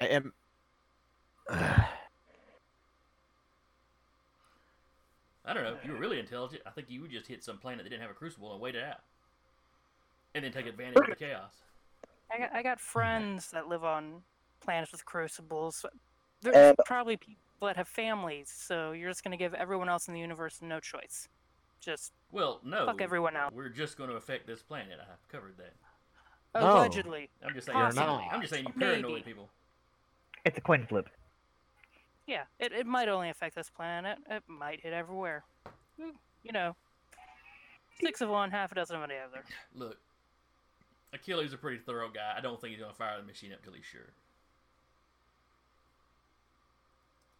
I 0.00 0.06
am. 0.06 0.32
I 1.48 1.86
don't 5.54 5.62
know. 5.62 5.74
If 5.74 5.84
you 5.84 5.92
were 5.92 5.98
really 5.98 6.18
intelligent, 6.18 6.62
I 6.66 6.70
think 6.70 6.90
you 6.90 7.00
would 7.02 7.10
just 7.10 7.26
hit 7.26 7.44
some 7.44 7.58
planet 7.58 7.84
that 7.84 7.90
didn't 7.90 8.02
have 8.02 8.10
a 8.10 8.14
crucible 8.14 8.52
and 8.52 8.60
wait 8.60 8.74
it 8.74 8.82
out, 8.82 9.00
and 10.34 10.44
then 10.44 10.52
take 10.52 10.66
advantage 10.66 10.96
of 10.96 11.06
the 11.08 11.14
chaos. 11.14 11.52
I 12.32 12.38
got, 12.38 12.52
I 12.52 12.62
got 12.62 12.78
mm-hmm. 12.78 12.84
friends 12.84 13.50
that 13.52 13.68
live 13.68 13.84
on 13.84 14.22
planets 14.60 14.90
with 14.90 15.04
crucibles. 15.04 15.84
There's 16.42 16.56
And- 16.56 16.76
probably 16.84 17.16
people 17.16 17.36
that 17.62 17.76
have 17.76 17.88
families, 17.88 18.52
so 18.54 18.90
you're 18.90 19.10
just 19.10 19.22
gonna 19.22 19.36
give 19.36 19.54
everyone 19.54 19.88
else 19.88 20.08
in 20.08 20.14
the 20.14 20.20
universe 20.20 20.58
no 20.60 20.80
choice. 20.80 21.28
Just 21.80 22.12
Well, 22.32 22.60
no. 22.64 22.86
Fuck 22.86 23.00
everyone 23.00 23.36
out. 23.36 23.54
We're 23.54 23.68
just 23.68 23.96
going 23.96 24.10
to 24.10 24.16
affect 24.16 24.46
this 24.46 24.62
planet. 24.62 24.98
I've 25.00 25.28
covered 25.28 25.56
that. 25.58 25.74
Oh, 26.54 26.60
no. 26.60 26.76
allegedly. 26.78 27.28
I'm 27.46 27.54
just 27.54 27.66
saying. 27.66 27.78
You're 27.78 27.86
Possibly. 27.88 28.06
not. 28.06 28.28
I'm 28.32 28.40
just 28.40 28.52
saying 28.52 28.64
you 28.64 28.72
Maybe. 28.74 29.02
paranoid 29.02 29.24
people. 29.24 29.50
It's 30.46 30.56
a 30.56 30.60
coin 30.60 30.86
flip. 30.86 31.08
Yeah, 32.28 32.44
it, 32.60 32.72
it 32.72 32.86
might 32.86 33.08
only 33.08 33.30
affect 33.30 33.56
this 33.56 33.68
planet. 33.68 34.18
It 34.30 34.44
might 34.46 34.80
hit 34.80 34.92
everywhere. 34.92 35.42
Mm, 36.00 36.12
You 36.44 36.52
know, 36.52 36.76
six 38.00 38.20
of 38.20 38.28
one, 38.28 38.52
half 38.52 38.70
a 38.70 38.76
dozen 38.76 39.02
of 39.02 39.08
the 39.08 39.16
other. 39.16 39.44
Look, 39.74 39.98
Achilles 41.12 41.48
is 41.48 41.52
a 41.52 41.56
pretty 41.56 41.78
thorough 41.78 42.08
guy. 42.08 42.34
I 42.36 42.40
don't 42.40 42.60
think 42.60 42.70
he's 42.70 42.78
going 42.80 42.92
to 42.92 42.96
fire 42.96 43.20
the 43.20 43.26
machine 43.26 43.52
up 43.52 43.64
till 43.64 43.72
he's 43.72 43.84
sure. 43.84 44.12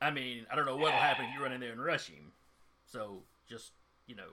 I 0.03 0.11
mean, 0.11 0.45
I 0.51 0.57
don't 0.57 0.67
know 0.67 0.77
what'll 0.77 0.99
happen 0.99 1.27
if 1.27 1.35
you 1.35 1.41
run 1.41 1.53
in 1.53 1.61
there 1.61 1.71
and 1.73 1.83
rush 1.83 2.09
him. 2.09 2.33
So 2.87 3.23
just 3.49 3.71
you 4.09 4.17
know, 4.17 4.31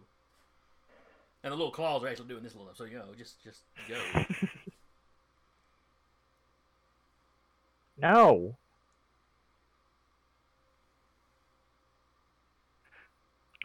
and 1.44 1.52
the 1.52 1.56
little 1.56 1.72
claws 1.72 2.04
are 2.04 2.08
actually 2.08 2.28
doing 2.28 2.44
this 2.44 2.56
little. 2.56 2.74
So 2.74 2.86
you 2.86 2.96
know, 2.98 3.06
just 3.16 3.44
just 3.44 3.62
go. 3.88 4.00
No. 7.96 8.58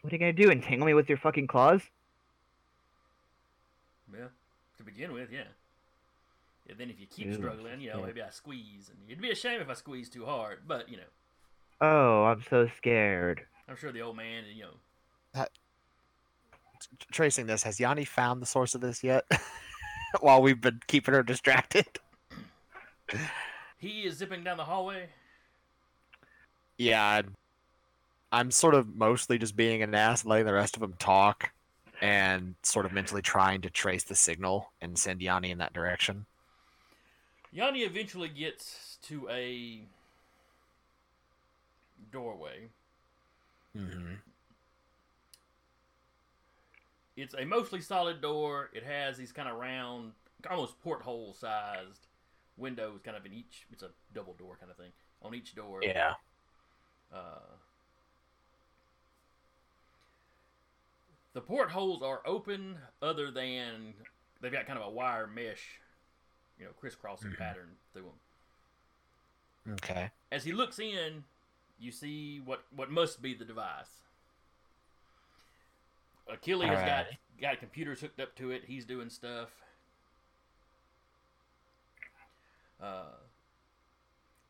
What 0.02 0.12
are 0.12 0.16
you 0.16 0.20
gonna 0.20 0.32
do? 0.32 0.50
Entangle 0.50 0.86
me 0.86 0.94
with 0.94 1.08
your 1.08 1.18
fucking 1.18 1.46
claws? 1.46 1.82
yeah, 4.12 4.26
to 4.78 4.82
begin 4.82 5.12
with, 5.12 5.30
yeah. 5.30 5.42
And 6.68 6.78
then 6.78 6.90
if 6.90 7.00
you 7.00 7.06
keep 7.06 7.26
Ew, 7.26 7.34
struggling, 7.34 7.80
you 7.80 7.90
know, 7.90 8.00
yeah. 8.00 8.06
maybe 8.06 8.22
I 8.22 8.30
squeeze, 8.30 8.90
and 8.90 8.98
it'd 9.08 9.22
be 9.22 9.30
a 9.30 9.34
shame 9.34 9.60
if 9.60 9.68
I 9.68 9.74
squeeze 9.74 10.08
too 10.08 10.24
hard. 10.24 10.60
But 10.66 10.88
you 10.88 10.96
know, 10.96 11.02
Oh, 11.80 12.24
I'm 12.24 12.42
so 12.48 12.68
scared. 12.76 13.42
I'm 13.68 13.76
sure 13.76 13.92
the 13.92 14.02
old 14.02 14.16
man, 14.16 14.44
you 14.54 14.64
know, 14.64 15.44
Tracing 17.12 17.46
this, 17.46 17.64
has 17.64 17.80
Yanni 17.80 18.04
found 18.04 18.40
the 18.40 18.46
source 18.46 18.74
of 18.74 18.80
this 18.80 19.02
yet? 19.02 19.24
While 20.20 20.40
we've 20.40 20.60
been 20.60 20.80
keeping 20.86 21.12
her 21.12 21.22
distracted. 21.22 21.86
he 23.78 24.02
is 24.02 24.16
zipping 24.16 24.44
down 24.44 24.56
the 24.56 24.64
hallway. 24.64 25.08
Yeah, 26.78 27.22
I'm, 28.30 28.50
sort 28.50 28.74
of 28.74 28.94
mostly 28.94 29.38
just 29.38 29.56
being 29.56 29.82
an 29.82 29.94
ass, 29.94 30.24
letting 30.24 30.46
the 30.46 30.52
rest 30.52 30.76
of 30.76 30.80
them 30.80 30.94
talk, 30.98 31.50
and 32.00 32.54
sort 32.62 32.86
of 32.86 32.92
mentally 32.92 33.22
trying 33.22 33.60
to 33.62 33.70
trace 33.70 34.04
the 34.04 34.14
signal 34.14 34.70
and 34.80 34.98
send 34.98 35.22
Yanni 35.22 35.50
in 35.50 35.58
that 35.58 35.72
direction. 35.72 36.26
Yanni 37.52 37.80
eventually 37.80 38.28
gets 38.28 38.98
to 39.02 39.28
a 39.30 39.80
doorway. 42.12 42.68
Mm-hmm. 43.76 44.14
It's 47.16 47.34
a 47.34 47.44
mostly 47.44 47.80
solid 47.80 48.20
door. 48.20 48.70
It 48.72 48.84
has 48.84 49.16
these 49.16 49.32
kind 49.32 49.48
of 49.48 49.56
round, 49.56 50.12
almost 50.48 50.80
porthole 50.82 51.34
sized 51.34 52.06
windows, 52.56 53.00
kind 53.02 53.16
of 53.16 53.26
in 53.26 53.32
each. 53.32 53.66
It's 53.72 53.82
a 53.82 53.90
double 54.14 54.34
door 54.34 54.56
kind 54.60 54.70
of 54.70 54.76
thing 54.76 54.92
on 55.22 55.34
each 55.34 55.54
door. 55.54 55.80
Yeah. 55.82 56.14
Uh, 57.12 57.40
the 61.38 61.44
portholes 61.46 62.02
are 62.02 62.20
open, 62.26 62.76
other 63.00 63.30
than 63.30 63.94
they've 64.40 64.50
got 64.50 64.66
kind 64.66 64.76
of 64.76 64.84
a 64.84 64.90
wire 64.90 65.28
mesh, 65.28 65.78
you 66.58 66.64
know, 66.64 66.72
crisscrossing 66.72 67.30
Mhm. 67.30 67.38
pattern 67.38 67.76
through 67.92 68.12
them. 69.64 69.74
Okay. 69.74 70.10
As 70.32 70.42
he 70.42 70.50
looks 70.50 70.80
in, 70.80 71.24
you 71.78 71.92
see 71.92 72.40
what 72.40 72.64
what 72.72 72.90
must 72.90 73.22
be 73.22 73.34
the 73.34 73.44
device. 73.44 74.02
Achilles 76.26 76.70
got 76.70 77.06
got 77.40 77.60
computers 77.60 78.00
hooked 78.00 78.18
up 78.18 78.34
to 78.34 78.50
it. 78.50 78.64
He's 78.64 78.84
doing 78.84 79.08
stuff. 79.08 79.50
Uh, 82.80 83.14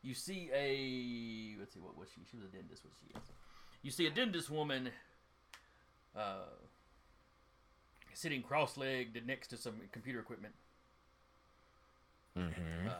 you 0.01 0.15
see 0.15 0.49
a 0.51 1.55
let's 1.59 1.71
see 1.75 1.79
what 1.79 1.95
was 1.95 2.09
she? 2.09 2.21
She 2.25 2.35
was 2.35 2.45
a 2.45 2.49
dentist. 2.49 2.83
What 2.83 2.95
she 2.99 3.15
is? 3.15 3.31
You 3.83 3.91
see 3.91 4.07
a 4.07 4.09
dentist 4.09 4.49
woman. 4.49 4.91
Uh, 6.15 6.47
sitting 8.13 8.41
cross-legged 8.41 9.25
next 9.25 9.47
to 9.47 9.57
some 9.57 9.73
computer 9.91 10.19
equipment. 10.19 10.53
Mm-hmm. 12.37 12.87
Uh, 12.87 12.91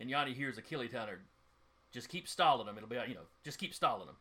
and 0.00 0.10
Yanni 0.10 0.32
hears 0.32 0.58
Achilles 0.58 0.90
telling 0.90 1.08
her, 1.08 1.20
just 1.92 2.08
keep 2.08 2.28
stalling 2.28 2.66
them. 2.66 2.76
It'll 2.76 2.88
be, 2.88 2.96
you 3.08 3.14
know, 3.14 3.26
just 3.44 3.58
keep 3.58 3.74
stalling 3.74 4.06
them. 4.06 4.16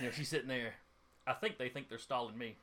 You 0.00 0.06
know, 0.06 0.12
she's 0.12 0.28
sitting 0.28 0.48
there. 0.48 0.74
I 1.26 1.34
think 1.34 1.56
they 1.58 1.68
think 1.68 1.88
they're 1.88 1.98
stalling 1.98 2.36
me. 2.36 2.56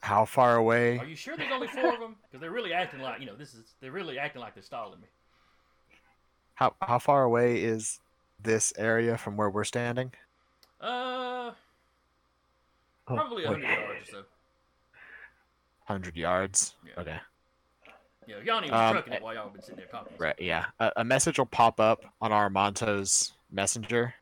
How 0.00 0.24
far 0.24 0.56
away? 0.56 0.98
Are 0.98 1.06
you 1.06 1.16
sure 1.16 1.36
there's 1.36 1.50
only 1.52 1.66
four 1.66 1.94
of 1.94 2.00
them? 2.00 2.16
Because 2.22 2.40
they're 2.40 2.50
really 2.50 2.72
acting 2.72 3.00
like, 3.00 3.20
you 3.20 3.26
know, 3.26 3.34
this 3.34 3.54
is, 3.54 3.74
they're 3.80 3.90
really 3.90 4.18
acting 4.18 4.40
like 4.40 4.54
they're 4.54 4.62
stalling 4.62 5.00
me. 5.00 5.08
How 6.54 6.74
how 6.80 6.98
far 6.98 7.24
away 7.24 7.62
is 7.62 8.00
this 8.42 8.72
area 8.76 9.16
from 9.18 9.36
where 9.36 9.50
we're 9.50 9.64
standing? 9.64 10.12
Uh, 10.80 11.52
Oh, 13.08 13.14
probably 13.14 13.44
a 13.44 13.48
boy. 13.52 13.60
100 13.60 13.68
yards 13.68 14.08
or 14.08 14.12
so. 14.12 14.22
Hundred 15.84 16.16
yards. 16.16 16.74
Yeah. 16.84 17.00
Okay. 17.00 17.16
You 18.26 18.34
know, 18.34 18.40
Yanni 18.40 18.68
was 18.70 18.80
Um, 18.80 18.92
trucking 18.94 19.12
it 19.12 19.22
while 19.22 19.32
y'all 19.34 19.48
been 19.48 19.62
sitting 19.62 19.76
there 19.76 19.86
talking. 19.86 20.12
Right. 20.18 20.34
Yeah. 20.40 20.64
A, 20.80 20.90
a 20.96 21.04
message 21.04 21.38
will 21.38 21.46
pop 21.46 21.78
up 21.78 22.04
on 22.20 22.32
Armanto's 22.32 23.32
messenger. 23.52 24.14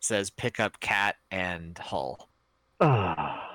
Says 0.00 0.28
pick 0.28 0.60
up 0.60 0.78
cat 0.80 1.16
and 1.30 1.76
hull. 1.78 2.28
Ah. 2.80 3.42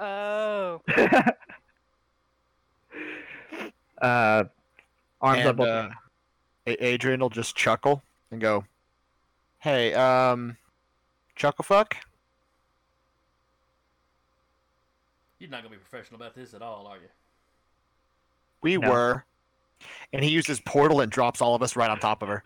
Oh, 0.00 0.80
uh, 4.02 4.44
arms 5.24 5.44
and 5.46 5.60
up. 5.60 5.66
uh, 5.66 5.88
Adrian 6.66 7.20
will 7.20 7.30
just 7.30 7.56
chuckle 7.56 8.02
and 8.30 8.40
go, 8.40 8.64
"Hey, 9.58 9.94
um, 9.94 10.56
chuckle 11.34 11.64
fuck." 11.64 11.96
You're 15.38 15.50
not 15.50 15.62
going 15.62 15.72
to 15.72 15.78
be 15.78 15.84
professional 15.84 16.20
about 16.20 16.34
this 16.34 16.54
at 16.54 16.62
all, 16.62 16.86
are 16.86 16.96
you? 16.96 17.08
We 18.62 18.76
No. 18.78 18.90
were. 18.90 19.24
And 20.12 20.24
he 20.24 20.30
uses 20.30 20.60
portal 20.60 21.00
and 21.02 21.12
drops 21.12 21.42
all 21.42 21.54
of 21.54 21.62
us 21.62 21.76
right 21.76 21.90
on 21.90 21.98
top 21.98 22.22
of 22.22 22.28
her. 22.28 22.44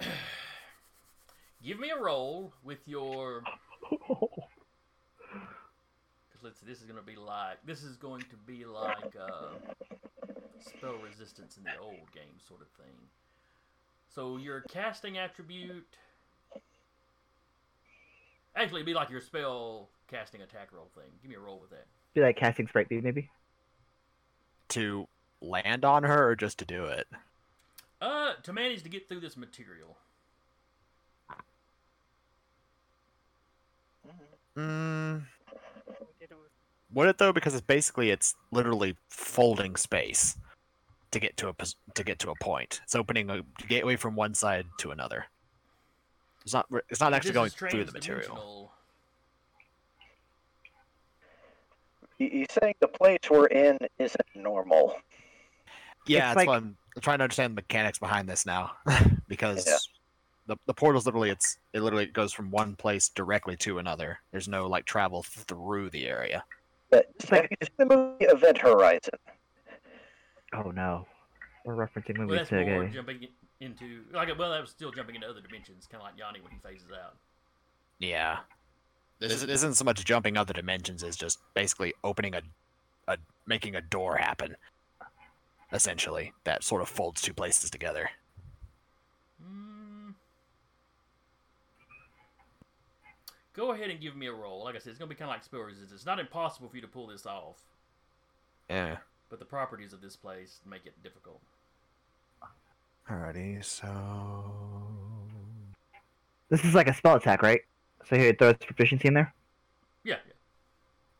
Give 1.64 1.80
me 1.80 1.90
a 1.90 1.98
roll 2.00 2.52
with 2.62 2.86
your 2.86 3.42
Because 3.90 4.28
let's 6.42 6.60
see, 6.60 6.66
this 6.66 6.80
is 6.80 6.84
going 6.84 6.98
to 6.98 7.06
be 7.06 7.16
like 7.16 7.58
this 7.64 7.82
is 7.82 7.96
going 7.96 8.22
to 8.22 8.36
be 8.46 8.64
like 8.64 9.14
uh, 9.20 9.72
spell 10.60 10.96
resistance 11.04 11.56
in 11.56 11.64
the 11.64 11.78
old 11.80 12.10
game 12.14 12.38
sort 12.46 12.60
of 12.60 12.68
thing. 12.68 12.94
So 14.14 14.36
your 14.38 14.62
casting 14.62 15.18
attribute, 15.18 15.86
actually, 18.56 18.80
it'd 18.80 18.86
be 18.86 18.94
like 18.94 19.10
your 19.10 19.20
spell 19.20 19.88
casting 20.08 20.42
attack 20.42 20.68
roll 20.72 20.88
thing. 20.94 21.10
Give 21.22 21.30
me 21.30 21.36
a 21.36 21.40
roll 21.40 21.60
with 21.60 21.70
that. 21.70 21.86
Do 22.14 22.22
like 22.22 22.36
casting 22.36 22.66
sprite 22.66 22.88
beam, 22.88 23.02
maybe. 23.04 23.30
To 24.70 25.06
land 25.40 25.84
on 25.84 26.02
her 26.02 26.30
or 26.30 26.36
just 26.36 26.58
to 26.58 26.64
do 26.64 26.84
it? 26.86 27.06
Uh, 28.00 28.32
to 28.42 28.52
manage 28.52 28.82
to 28.82 28.88
get 28.88 29.08
through 29.08 29.20
this 29.20 29.36
material. 29.36 29.96
Mm, 34.56 35.22
we 35.38 35.56
did 35.86 35.88
it 35.88 35.98
with 35.98 36.09
Would 36.92 37.08
it 37.08 37.18
though? 37.18 37.32
Because 37.32 37.54
it's 37.54 37.64
basically 37.66 38.10
it's 38.10 38.34
literally 38.50 38.96
folding 39.08 39.76
space 39.76 40.36
to 41.12 41.20
get 41.20 41.36
to 41.38 41.48
a 41.48 41.54
to 41.94 42.04
get 42.04 42.18
to 42.20 42.30
a 42.30 42.34
point. 42.36 42.80
It's 42.84 42.94
opening 42.94 43.30
a 43.30 43.42
gateway 43.68 43.96
from 43.96 44.16
one 44.16 44.34
side 44.34 44.66
to 44.78 44.90
another. 44.90 45.26
It's 46.44 46.52
not. 46.52 46.66
It's 46.88 47.00
not 47.00 47.12
actually 47.14 47.32
going 47.32 47.50
through 47.50 47.84
the 47.84 47.92
material. 47.92 48.22
trans-dimensional. 48.26 48.72
You, 52.18 52.28
you 52.40 52.46
saying 52.50 52.74
the 52.80 52.88
place 52.88 53.18
we're 53.30 53.46
in 53.46 53.78
isn't 53.98 54.20
normal? 54.34 54.94
Yeah, 56.06 56.18
It's 56.18 56.24
that's 56.26 56.36
like- 56.36 56.48
why 56.48 56.56
I'm 56.56 56.76
trying 57.00 57.18
to 57.18 57.24
understand 57.24 57.52
the 57.52 57.56
mechanics 57.56 57.98
behind 57.98 58.28
this 58.28 58.44
now, 58.44 58.72
because 59.28 59.66
Yeah. 59.66 59.76
The 60.50 60.56
the 60.66 60.74
portal's 60.74 61.06
literally 61.06 61.30
it's 61.30 61.58
it 61.72 61.80
literally 61.80 62.06
goes 62.06 62.32
from 62.32 62.50
one 62.50 62.74
place 62.74 63.08
directly 63.08 63.56
to 63.58 63.78
another. 63.78 64.18
There's 64.32 64.48
no 64.48 64.66
like 64.66 64.84
travel 64.84 65.22
through 65.22 65.90
the 65.90 66.06
area. 66.08 66.44
But 66.90 67.06
like- 67.30 67.56
have 67.60 67.70
the 67.78 67.86
movie 67.86 68.24
Event 68.24 68.58
Horizon? 68.58 69.14
Oh 70.52 70.72
no, 70.72 71.06
we're 71.64 71.76
referencing 71.76 72.18
Well, 72.18 72.26
movies 72.26 72.48
that's 72.50 72.66
more 72.66 72.84
jumping 72.88 73.28
into 73.60 74.02
like 74.12 74.36
well, 74.36 74.50
that 74.50 74.60
was 74.60 74.70
still 74.70 74.90
jumping 74.90 75.14
into 75.14 75.28
other 75.28 75.40
dimensions, 75.40 75.86
kind 75.90 76.02
of 76.02 76.06
like 76.08 76.18
Yanni 76.18 76.40
when 76.40 76.50
he 76.50 76.58
phases 76.58 76.88
out. 76.92 77.14
Yeah. 78.00 78.38
This 79.20 79.32
isn't- 79.34 79.50
isn't 79.50 79.74
so 79.74 79.84
much 79.84 80.04
jumping 80.04 80.36
other 80.36 80.54
dimensions 80.54 81.04
as 81.04 81.14
just 81.14 81.38
basically 81.54 81.94
opening 82.02 82.34
a, 82.34 82.40
a 83.06 83.18
making 83.46 83.76
a 83.76 83.80
door 83.82 84.16
happen. 84.16 84.56
Essentially, 85.72 86.32
that 86.42 86.64
sort 86.64 86.82
of 86.82 86.88
folds 86.88 87.22
two 87.22 87.34
places 87.34 87.70
together. 87.70 88.10
Mm. 89.40 89.69
Go 93.54 93.72
ahead 93.72 93.90
and 93.90 94.00
give 94.00 94.16
me 94.16 94.26
a 94.26 94.32
roll. 94.32 94.64
Like 94.64 94.76
I 94.76 94.78
said, 94.78 94.90
it's 94.90 94.98
gonna 94.98 95.08
be 95.08 95.14
kind 95.14 95.28
of 95.30 95.34
like 95.34 95.44
spell 95.44 95.60
resistance. 95.60 95.92
It's 95.92 96.06
not 96.06 96.18
impossible 96.20 96.68
for 96.68 96.76
you 96.76 96.82
to 96.82 96.88
pull 96.88 97.06
this 97.08 97.26
off, 97.26 97.56
Yeah. 98.68 98.98
but 99.28 99.38
the 99.38 99.44
properties 99.44 99.92
of 99.92 100.00
this 100.00 100.16
place 100.16 100.60
make 100.64 100.86
it 100.86 100.94
difficult. 101.02 101.40
Alrighty, 103.08 103.64
so 103.64 104.44
This 106.48 106.64
is 106.64 106.74
like 106.74 106.86
a 106.88 106.94
spell 106.94 107.16
attack, 107.16 107.42
right? 107.42 107.60
So 108.08 108.16
here, 108.16 108.32
throw 108.32 108.50
its 108.50 108.64
proficiency 108.64 109.08
in 109.08 109.14
there. 109.14 109.34
Yeah, 110.04 110.16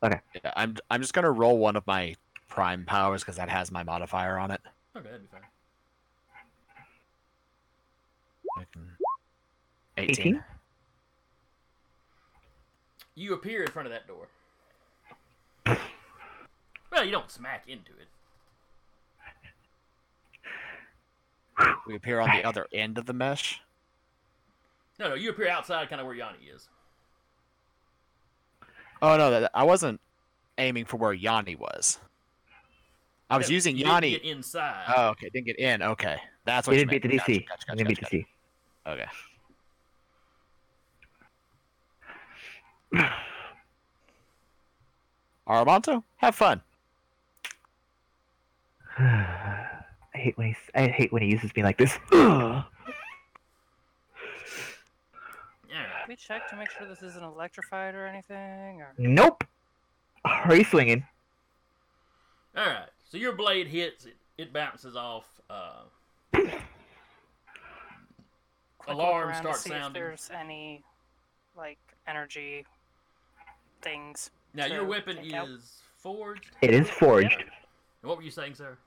yeah. 0.03 0.19
yeah, 0.43 0.51
I'm 0.55 0.77
I'm 0.89 1.01
just 1.01 1.13
gonna 1.13 1.31
roll 1.31 1.57
one 1.57 1.75
of 1.75 1.85
my 1.85 2.15
prime 2.47 2.85
powers 2.85 3.21
because 3.23 3.35
that 3.35 3.49
has 3.49 3.71
my 3.71 3.83
modifier 3.83 4.37
on 4.37 4.51
it. 4.51 4.61
Okay, 4.95 5.05
that'd 5.09 5.21
be 5.21 5.27
fine. 5.27 5.41
18. 9.97 10.17
18? 10.25 10.43
You 13.21 13.35
appear 13.35 13.61
in 13.61 13.69
front 13.71 13.85
of 13.87 13.93
that 13.93 14.07
door. 14.07 14.27
Well, 16.91 17.05
you 17.05 17.11
don't 17.11 17.31
smack 17.31 17.69
into 17.69 17.91
it. 18.01 18.07
We 21.87 21.95
appear 21.95 22.19
on 22.19 22.29
the 22.35 22.43
other 22.43 22.67
end 22.73 22.97
of 22.97 23.05
the 23.05 23.13
mesh. 23.13 23.61
No, 24.99 25.07
no, 25.07 25.15
you 25.15 25.29
appear 25.29 25.47
outside, 25.47 25.87
kind 25.87 26.01
of 26.01 26.07
where 26.07 26.15
Yanni 26.17 26.39
is. 26.53 26.67
Oh 29.01 29.15
no, 29.15 29.31
that, 29.31 29.51
I 29.53 29.63
wasn't 29.63 30.01
aiming 30.57 30.83
for 30.83 30.97
where 30.97 31.13
Yanni 31.13 31.55
was. 31.55 31.97
I 33.29 33.37
was 33.37 33.47
No, 33.47 33.53
using 33.53 33.77
you 33.77 33.85
didn't 33.85 33.93
Yanni. 33.93 34.11
get 34.11 34.23
inside. 34.23 34.83
Oh, 34.93 35.07
okay. 35.11 35.29
Didn't 35.29 35.45
get 35.47 35.59
in. 35.59 35.81
Okay, 35.81 36.17
that's 36.43 36.67
what 36.67 36.73
You 36.73 36.79
you 36.79 36.85
didn't 36.87 37.03
beat 37.03 37.09
the 37.09 37.15
meant. 37.15 37.27
DC. 37.29 37.47
Gotcha, 37.47 37.65
gotcha, 37.67 37.71
You 37.71 37.75
didn't 37.77 37.87
beat 37.87 38.01
gotcha, 38.01 38.15
the 38.17 38.17
DC. 38.17 38.93
Okay. 38.93 39.11
Armanto, 45.47 46.03
have 46.17 46.35
fun. 46.35 46.61
I 48.97 49.67
hate 50.13 50.37
when 50.37 50.47
he. 50.47 50.55
I 50.75 50.87
hate 50.87 51.11
when 51.11 51.21
he 51.21 51.29
uses 51.29 51.55
me 51.55 51.63
like 51.63 51.77
this. 51.77 51.97
Yeah. 55.69 55.85
Can 56.01 56.09
we 56.09 56.15
check 56.17 56.49
to 56.49 56.57
make 56.57 56.69
sure 56.69 56.85
this 56.85 57.01
isn't 57.01 57.23
electrified 57.23 57.95
or 57.95 58.05
anything? 58.05 58.81
Or 58.81 58.93
nope. 58.97 59.45
Are 60.25 60.53
you 60.53 60.65
swinging? 60.65 61.05
All 62.57 62.65
right. 62.65 62.89
So 63.09 63.17
your 63.17 63.31
blade 63.31 63.67
hits 63.67 64.05
it. 64.05 64.17
It 64.37 64.51
bounces 64.51 64.97
off. 64.97 65.25
Uh, 65.49 65.83
Alarm 68.87 69.29
around 69.29 69.31
to 69.31 69.37
starts 69.37 69.61
see 69.61 69.69
sounding. 69.69 70.01
If 70.01 70.07
there's 70.07 70.29
any 70.37 70.83
like 71.55 71.79
energy 72.07 72.65
things. 73.81 74.29
now 74.53 74.65
your 74.65 74.85
weapon 74.85 75.17
take 75.17 75.33
out. 75.33 75.47
is 75.47 75.81
forged. 75.97 76.47
It 76.61 76.73
is 76.73 76.89
forged. 76.89 77.39
And 77.39 78.09
what 78.09 78.17
were 78.17 78.23
you 78.23 78.31
saying, 78.31 78.55
sir? 78.55 78.77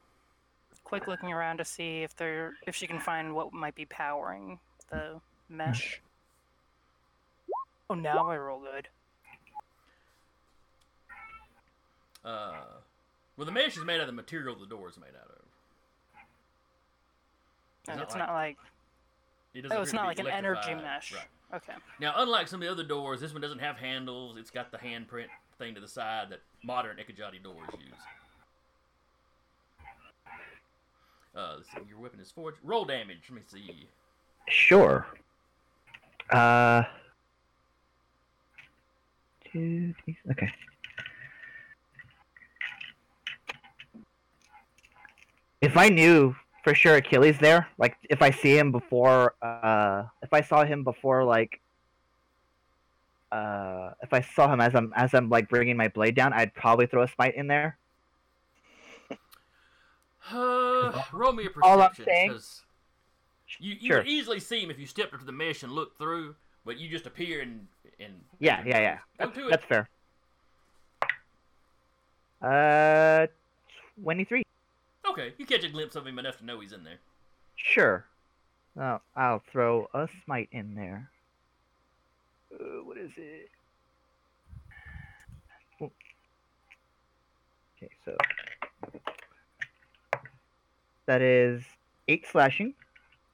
Quick 0.84 1.06
looking 1.06 1.32
around 1.32 1.58
to 1.58 1.64
see 1.64 2.02
if 2.02 2.14
there 2.16 2.54
if 2.66 2.74
she 2.74 2.86
can 2.86 3.00
find 3.00 3.34
what 3.34 3.52
might 3.52 3.74
be 3.74 3.86
powering 3.86 4.58
the 4.90 5.20
mesh. 5.48 6.00
Oh, 7.88 7.94
now 7.94 8.28
I 8.28 8.36
roll 8.36 8.60
good. 8.60 8.88
Uh, 12.24 12.54
well, 13.36 13.44
the 13.44 13.52
mesh 13.52 13.76
is 13.76 13.84
made 13.84 13.96
out 13.96 14.02
of 14.02 14.06
the 14.06 14.12
material 14.12 14.56
the 14.56 14.66
door 14.66 14.88
is 14.88 14.96
made 14.96 15.08
out 15.08 15.30
of. 15.30 15.42
And 17.88 17.96
not 17.98 18.04
it's 18.04 18.14
like- 18.14 18.26
not 18.26 18.32
like 18.32 18.56
It 19.52 19.66
oh, 19.70 19.82
it's 19.82 19.92
not 19.92 20.06
like 20.06 20.18
an 20.18 20.26
energy 20.26 20.74
mesh. 20.74 21.12
Right. 21.12 21.24
Okay. 21.54 21.72
Now, 22.00 22.14
unlike 22.16 22.48
some 22.48 22.60
of 22.60 22.66
the 22.66 22.72
other 22.72 22.82
doors, 22.82 23.20
this 23.20 23.32
one 23.32 23.40
doesn't 23.40 23.60
have 23.60 23.76
handles. 23.76 24.36
It's 24.38 24.50
got 24.50 24.72
the 24.72 24.78
handprint 24.78 25.26
thing 25.58 25.74
to 25.74 25.80
the 25.80 25.86
side 25.88 26.30
that 26.30 26.40
modern 26.64 26.96
Ekajati 26.96 27.42
doors 27.42 27.68
use. 27.78 27.92
Uh, 31.36 31.54
let's 31.56 31.70
see. 31.70 31.78
Your 31.88 31.98
weapon 31.98 32.20
is 32.20 32.30
forged. 32.30 32.58
Roll 32.62 32.84
damage. 32.84 33.22
Let 33.28 33.36
me 33.36 33.42
see. 33.46 33.86
Sure. 34.48 35.06
Uh. 36.30 36.82
Two. 39.52 39.94
d- 40.06 40.16
Okay. 40.30 40.50
If 45.60 45.76
I 45.76 45.88
knew 45.88 46.34
for 46.64 46.74
sure 46.74 46.96
Achilles 46.96 47.38
there, 47.38 47.68
like 47.78 47.96
if 48.10 48.22
I 48.22 48.30
see 48.30 48.56
him 48.58 48.72
before, 48.72 49.34
uh, 49.42 50.04
if 50.22 50.32
I 50.32 50.40
saw 50.40 50.64
him 50.64 50.82
before, 50.82 51.22
like, 51.22 51.60
uh, 53.30 53.90
if 54.02 54.12
I 54.14 54.22
saw 54.22 54.50
him 54.52 54.60
as 54.60 54.74
I'm 54.74 54.92
as 54.96 55.12
I'm 55.14 55.28
like 55.28 55.48
bringing 55.48 55.76
my 55.76 55.88
blade 55.88 56.14
down, 56.16 56.32
I'd 56.32 56.54
probably 56.54 56.86
throw 56.86 57.02
a 57.02 57.08
smite 57.08 57.36
in 57.36 57.46
there. 57.46 57.78
Uh, 60.32 61.02
roll 61.12 61.34
me 61.34 61.44
a 61.44 61.50
perception. 61.50 61.62
All 61.70 61.82
I'm 61.82 61.94
saying- 62.02 62.38
You, 63.60 63.76
you 63.78 63.88
Sure. 63.90 63.98
could 63.98 64.08
easily 64.08 64.40
see 64.40 64.58
him 64.64 64.70
if 64.70 64.78
you 64.78 64.86
stepped 64.86 65.12
up 65.12 65.20
to 65.20 65.26
the 65.26 65.32
mesh 65.32 65.62
and 65.62 65.70
looked 65.70 65.98
through, 65.98 66.34
but 66.64 66.78
you 66.78 66.88
just 66.88 67.04
appear 67.04 67.42
and 67.42 67.66
and. 68.00 68.14
Yeah, 68.40 68.62
yeah, 68.64 68.78
yeah. 68.80 68.98
Go 69.18 69.26
That's, 69.26 69.36
to 69.36 69.46
it. 69.48 69.50
that's 69.50 69.64
fair. 69.66 69.88
Uh, 72.40 73.26
twenty-three. 74.02 74.44
Okay, 75.16 75.32
you 75.38 75.46
catch 75.46 75.62
a 75.62 75.68
glimpse 75.68 75.94
of 75.94 76.04
him 76.04 76.18
enough 76.18 76.38
to 76.38 76.44
know 76.44 76.58
he's 76.58 76.72
in 76.72 76.82
there. 76.82 76.98
Sure. 77.54 78.04
Oh, 78.76 79.00
I'll 79.14 79.44
throw 79.52 79.86
a 79.94 80.08
smite 80.24 80.48
in 80.50 80.74
there. 80.74 81.08
Uh, 82.52 82.82
what 82.82 82.98
is 82.98 83.12
it? 83.16 83.48
Oh. 85.80 85.92
Okay, 87.76 87.92
so 88.04 88.16
that 91.06 91.22
is 91.22 91.62
eight 92.08 92.26
slashing, 92.26 92.74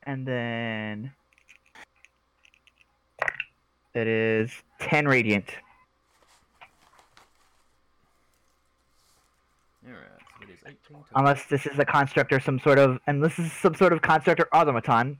and 0.02 0.26
then 0.26 1.10
it 3.94 4.06
is 4.06 4.50
ten 4.78 5.08
radiant. 5.08 5.48
All 9.86 9.92
right, 9.92 10.19
Unless 11.14 11.46
this 11.46 11.66
is 11.66 11.78
a 11.78 11.84
construct 11.84 12.32
or 12.32 12.40
some 12.40 12.58
sort 12.60 12.78
of, 12.78 12.98
and 13.06 13.22
this 13.22 13.38
is 13.38 13.52
some 13.52 13.74
sort 13.74 13.92
of 13.92 14.02
construct 14.02 14.40
or 14.40 14.48
automaton, 14.52 15.18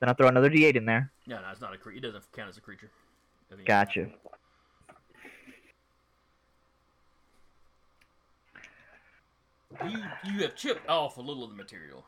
then 0.00 0.08
I'll 0.08 0.14
throw 0.14 0.28
another 0.28 0.50
d8 0.50 0.76
in 0.76 0.84
there. 0.84 1.10
No, 1.26 1.40
no, 1.40 1.50
it's 1.50 1.60
not 1.60 1.74
a 1.74 1.78
creature. 1.78 1.98
It 1.98 2.12
doesn't 2.12 2.32
count 2.32 2.48
as 2.48 2.56
a 2.56 2.60
creature. 2.60 2.90
of 3.50 3.58
any 3.58 3.66
Gotcha. 3.66 4.10
You 9.84 10.02
you 10.24 10.42
have 10.42 10.54
chipped 10.54 10.88
off 10.88 11.18
a 11.18 11.20
little 11.20 11.44
of 11.44 11.50
the 11.50 11.56
material. 11.56 12.04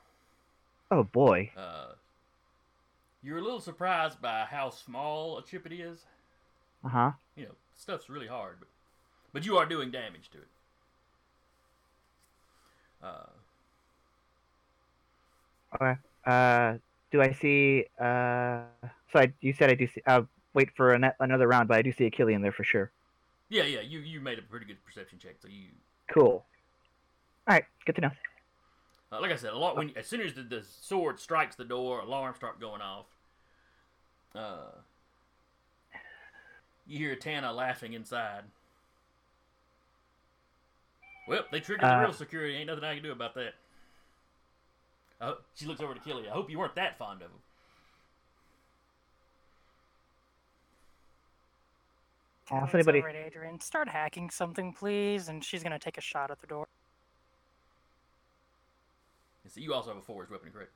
Oh 0.90 1.04
boy. 1.04 1.50
Uh, 1.56 1.92
you're 3.22 3.38
a 3.38 3.42
little 3.42 3.60
surprised 3.60 4.22
by 4.22 4.46
how 4.48 4.70
small 4.70 5.38
a 5.38 5.44
chip 5.44 5.66
it 5.66 5.72
is. 5.72 6.06
Uh 6.84 6.88
huh. 6.88 7.12
You 7.36 7.44
know, 7.44 7.54
stuff's 7.76 8.08
really 8.08 8.26
hard, 8.26 8.56
but 8.58 8.68
but 9.32 9.44
you 9.44 9.58
are 9.58 9.66
doing 9.66 9.90
damage 9.90 10.30
to 10.30 10.38
it. 10.38 10.48
Uh, 13.02 13.26
Okay. 15.74 15.94
Uh, 16.24 16.74
do 17.10 17.20
I 17.20 17.32
see? 17.32 17.84
Uh, 18.00 18.62
so 19.12 19.20
I, 19.20 19.32
you 19.40 19.52
said 19.52 19.70
I 19.70 19.74
do 19.74 19.86
see. 19.86 20.02
Uh, 20.06 20.22
wait 20.54 20.70
for 20.76 20.94
an, 20.94 21.10
another 21.20 21.46
round, 21.46 21.68
but 21.68 21.76
I 21.78 21.82
do 21.82 21.92
see 21.92 22.06
Achilles 22.06 22.34
in 22.34 22.42
there 22.42 22.52
for 22.52 22.64
sure. 22.64 22.90
Yeah, 23.48 23.64
yeah. 23.64 23.80
You 23.80 24.00
you 24.00 24.20
made 24.20 24.38
a 24.38 24.42
pretty 24.42 24.66
good 24.66 24.84
perception 24.84 25.18
check, 25.18 25.36
so 25.40 25.48
you. 25.48 25.68
Cool. 26.12 26.44
All 27.46 27.54
right, 27.54 27.64
good 27.86 27.94
to 27.96 28.00
know. 28.02 28.10
Uh, 29.10 29.20
like 29.20 29.30
I 29.30 29.36
said, 29.36 29.52
a 29.52 29.58
lot 29.58 29.76
when 29.76 29.92
as 29.96 30.06
soon 30.06 30.20
as 30.20 30.34
the, 30.34 30.42
the 30.42 30.62
sword 30.62 31.18
strikes 31.18 31.56
the 31.56 31.64
door, 31.64 32.00
alarms 32.00 32.36
start 32.36 32.60
going 32.60 32.82
off. 32.82 33.06
Uh, 34.34 34.70
you 36.86 36.98
hear 36.98 37.16
Tana 37.16 37.52
laughing 37.52 37.94
inside. 37.94 38.42
Well, 41.28 41.44
they 41.52 41.60
triggered 41.60 41.82
the 41.82 41.94
Uh, 41.96 42.00
real 42.00 42.12
security. 42.12 42.56
Ain't 42.56 42.66
nothing 42.68 42.84
I 42.84 42.94
can 42.94 43.02
do 43.02 43.12
about 43.12 43.34
that. 43.34 43.54
Uh, 45.20 45.34
she 45.54 45.66
looks 45.66 45.80
over 45.80 45.94
to 45.94 46.00
Killy. 46.00 46.28
I 46.28 46.32
hope 46.32 46.48
you 46.50 46.58
weren't 46.58 46.74
that 46.76 46.96
fond 46.96 47.22
of 47.22 47.30
him. 47.30 47.38
Uh, 52.50 52.64
if 52.64 52.74
anybody, 52.74 53.00
alright, 53.00 53.14
Adrian. 53.14 53.60
Start 53.60 53.88
hacking 53.88 54.30
something, 54.30 54.72
please, 54.72 55.28
and 55.28 55.44
she's 55.44 55.62
gonna 55.62 55.78
take 55.78 55.98
a 55.98 56.00
shot 56.00 56.30
at 56.30 56.40
the 56.40 56.46
door. 56.46 56.66
And 59.44 59.52
so 59.52 59.60
you 59.60 59.74
also 59.74 59.90
have 59.90 59.98
a 59.98 60.02
forged 60.02 60.30
weapon, 60.30 60.50
correct? 60.50 60.70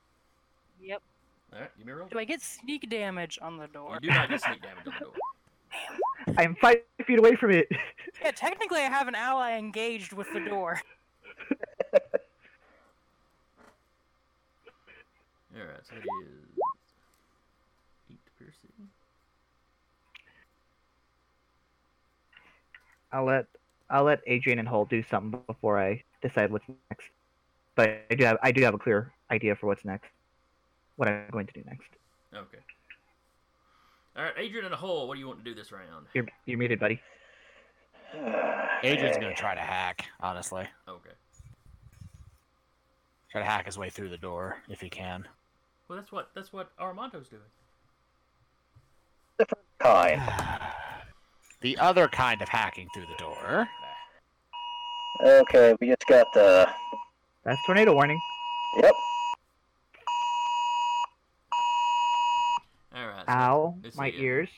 Yep. 0.82 1.00
All 1.54 1.60
right, 1.60 1.70
give 1.78 1.86
me 1.86 1.92
a 1.92 1.96
roll. 1.96 2.08
Do 2.08 2.18
I 2.18 2.24
get 2.24 2.42
sneak 2.42 2.90
damage 2.90 3.38
on 3.40 3.56
the 3.56 3.68
door? 3.68 3.98
You 4.02 4.10
do 4.10 4.14
not 4.14 4.28
get 4.28 4.42
sneak 4.42 4.60
damage 4.60 4.86
on 4.86 4.92
the 4.98 5.04
door. 5.04 5.12
I'm 6.38 6.54
five 6.56 6.78
feet 7.06 7.18
away 7.18 7.36
from 7.36 7.50
it. 7.50 7.68
Yeah, 8.22 8.30
technically 8.30 8.80
I 8.80 8.88
have 8.88 9.08
an 9.08 9.14
ally 9.14 9.58
engaged 9.58 10.12
with 10.12 10.32
the 10.32 10.40
door. 10.40 10.80
All 15.54 15.60
right, 15.60 15.84
so 15.84 15.96
it 15.96 16.04
is 16.24 16.48
eight 18.10 18.20
piercing. 18.38 18.70
I'll 23.12 23.24
let 23.24 23.46
I'll 23.90 24.04
let 24.04 24.20
Adrian 24.26 24.58
and 24.58 24.68
Hull 24.68 24.86
do 24.86 25.02
something 25.02 25.42
before 25.46 25.78
I 25.78 26.02
decide 26.22 26.50
what's 26.50 26.66
next. 26.90 27.10
But 27.76 28.06
I 28.10 28.14
do 28.14 28.24
have 28.24 28.38
I 28.42 28.52
do 28.52 28.62
have 28.62 28.74
a 28.74 28.78
clear 28.78 29.12
idea 29.30 29.54
for 29.56 29.66
what's 29.66 29.84
next. 29.84 30.10
What 30.96 31.08
I'm 31.08 31.28
going 31.30 31.46
to 31.46 31.52
do 31.52 31.62
next. 31.66 31.88
Okay. 32.34 32.58
All 34.16 34.22
right, 34.24 34.34
Adrian 34.36 34.66
in 34.66 34.72
a 34.72 34.76
hole. 34.76 35.08
What 35.08 35.14
do 35.14 35.20
you 35.20 35.26
want 35.26 35.42
to 35.42 35.44
do 35.44 35.54
this 35.54 35.72
round? 35.72 36.06
You're 36.12 36.26
you're 36.44 36.58
muted, 36.58 36.78
buddy. 36.78 37.00
Adrian's 38.82 39.16
gonna 39.16 39.34
try 39.34 39.54
to 39.54 39.60
hack, 39.60 40.06
honestly. 40.20 40.66
Okay. 40.88 41.10
Try 43.30 43.40
to 43.40 43.46
hack 43.46 43.66
his 43.66 43.78
way 43.78 43.88
through 43.88 44.10
the 44.10 44.18
door 44.18 44.58
if 44.68 44.80
he 44.80 44.90
can. 44.90 45.26
Well, 45.88 45.98
that's 45.98 46.12
what 46.12 46.30
that's 46.34 46.52
what 46.52 46.76
Armanto's 46.78 47.28
doing. 47.28 47.42
Different 49.38 49.64
kind. 49.78 50.22
The 51.62 51.78
other 51.78 52.08
kind 52.08 52.42
of 52.42 52.48
hacking 52.48 52.88
through 52.92 53.06
the 53.06 53.14
door. 53.18 53.68
Okay, 55.24 55.76
we 55.80 55.86
just 55.86 56.04
got 56.08 56.26
the. 56.34 56.68
That's 57.44 57.58
tornado 57.64 57.94
warning. 57.94 58.18
Yep. 58.82 58.92
All 62.96 63.06
right. 63.06 63.21
so 63.21 63.21
Ow, 63.32 63.74
let's 63.82 63.96
my 63.96 64.10
see, 64.10 64.18
uh, 64.18 64.22
ears. 64.22 64.48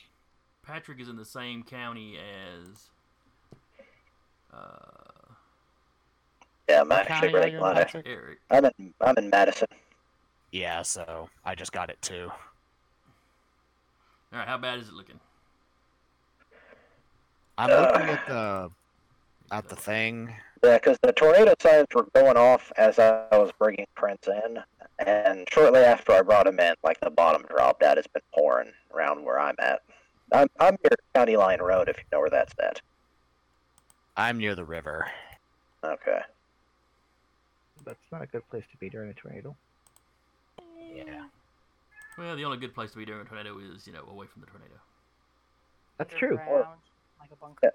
Patrick 0.65 0.99
is 0.99 1.09
in 1.09 1.15
the 1.15 1.25
same 1.25 1.63
county 1.63 2.17
as. 2.17 2.89
Uh, 4.53 5.33
Yeah, 6.69 6.81
I'm 6.81 6.91
actually 6.91 7.31
county 7.31 7.33
are 7.33 7.39
right 7.39 7.53
in, 7.53 7.59
glad. 7.59 8.03
Eric. 8.05 8.39
I'm 8.49 8.65
in. 8.65 8.93
I'm 9.01 9.17
in 9.17 9.29
Madison. 9.29 9.67
Yeah, 10.51 10.81
so 10.81 11.29
I 11.43 11.55
just 11.55 11.71
got 11.71 11.89
it 11.89 12.01
too. 12.01 12.31
All 14.33 14.39
right, 14.39 14.47
how 14.47 14.57
bad 14.57 14.79
is 14.79 14.87
it 14.87 14.93
looking? 14.93 15.19
I'm 17.57 17.69
looking 17.69 18.09
at 18.09 18.27
the 18.27 18.69
at 19.51 19.69
the 19.69 19.75
thing. 19.75 20.33
Yeah, 20.63 20.77
because 20.77 20.97
the 21.01 21.11
tornado 21.11 21.53
signs 21.59 21.87
were 21.93 22.07
going 22.15 22.37
off 22.37 22.71
as 22.77 22.97
I 22.97 23.27
was 23.31 23.51
bringing 23.59 23.85
Prince 23.95 24.27
in, 24.27 24.59
and 25.05 25.47
shortly 25.51 25.81
after 25.81 26.13
I 26.13 26.21
brought 26.21 26.47
him 26.47 26.59
in, 26.59 26.75
like 26.83 26.99
the 27.01 27.09
bottom 27.09 27.43
dropped 27.43 27.83
out. 27.83 27.97
It's 27.97 28.07
been 28.07 28.23
pouring 28.33 28.71
around 28.93 29.23
where 29.23 29.39
I'm 29.39 29.55
at. 29.59 29.81
I'm 30.31 30.47
I'm 30.59 30.77
near 30.83 30.97
County 31.13 31.37
Line 31.37 31.61
Road, 31.61 31.89
if 31.89 31.97
you 31.97 32.03
know 32.11 32.19
where 32.19 32.29
that's 32.29 32.53
at. 32.59 32.81
I'm 34.17 34.37
near 34.37 34.55
the 34.55 34.63
river. 34.63 35.07
Okay. 35.83 36.21
That's 37.85 37.99
not 38.11 38.23
a 38.23 38.25
good 38.25 38.47
place 38.49 38.63
to 38.71 38.77
be 38.77 38.89
during 38.89 39.09
a 39.09 39.13
tornado. 39.13 39.55
Yeah. 40.95 41.25
Well, 42.17 42.35
the 42.35 42.45
only 42.45 42.57
good 42.57 42.73
place 42.73 42.91
to 42.91 42.97
be 42.97 43.05
during 43.05 43.21
a 43.21 43.25
tornado 43.25 43.59
is 43.59 43.85
you 43.85 43.93
know 43.93 44.03
away 44.09 44.25
from 44.27 44.41
the 44.41 44.47
tornado. 44.47 44.73
That's 45.97 46.13
true. 46.15 46.37
Underground, 46.39 46.79
Like 47.19 47.31
a 47.31 47.35
bunker. 47.35 47.73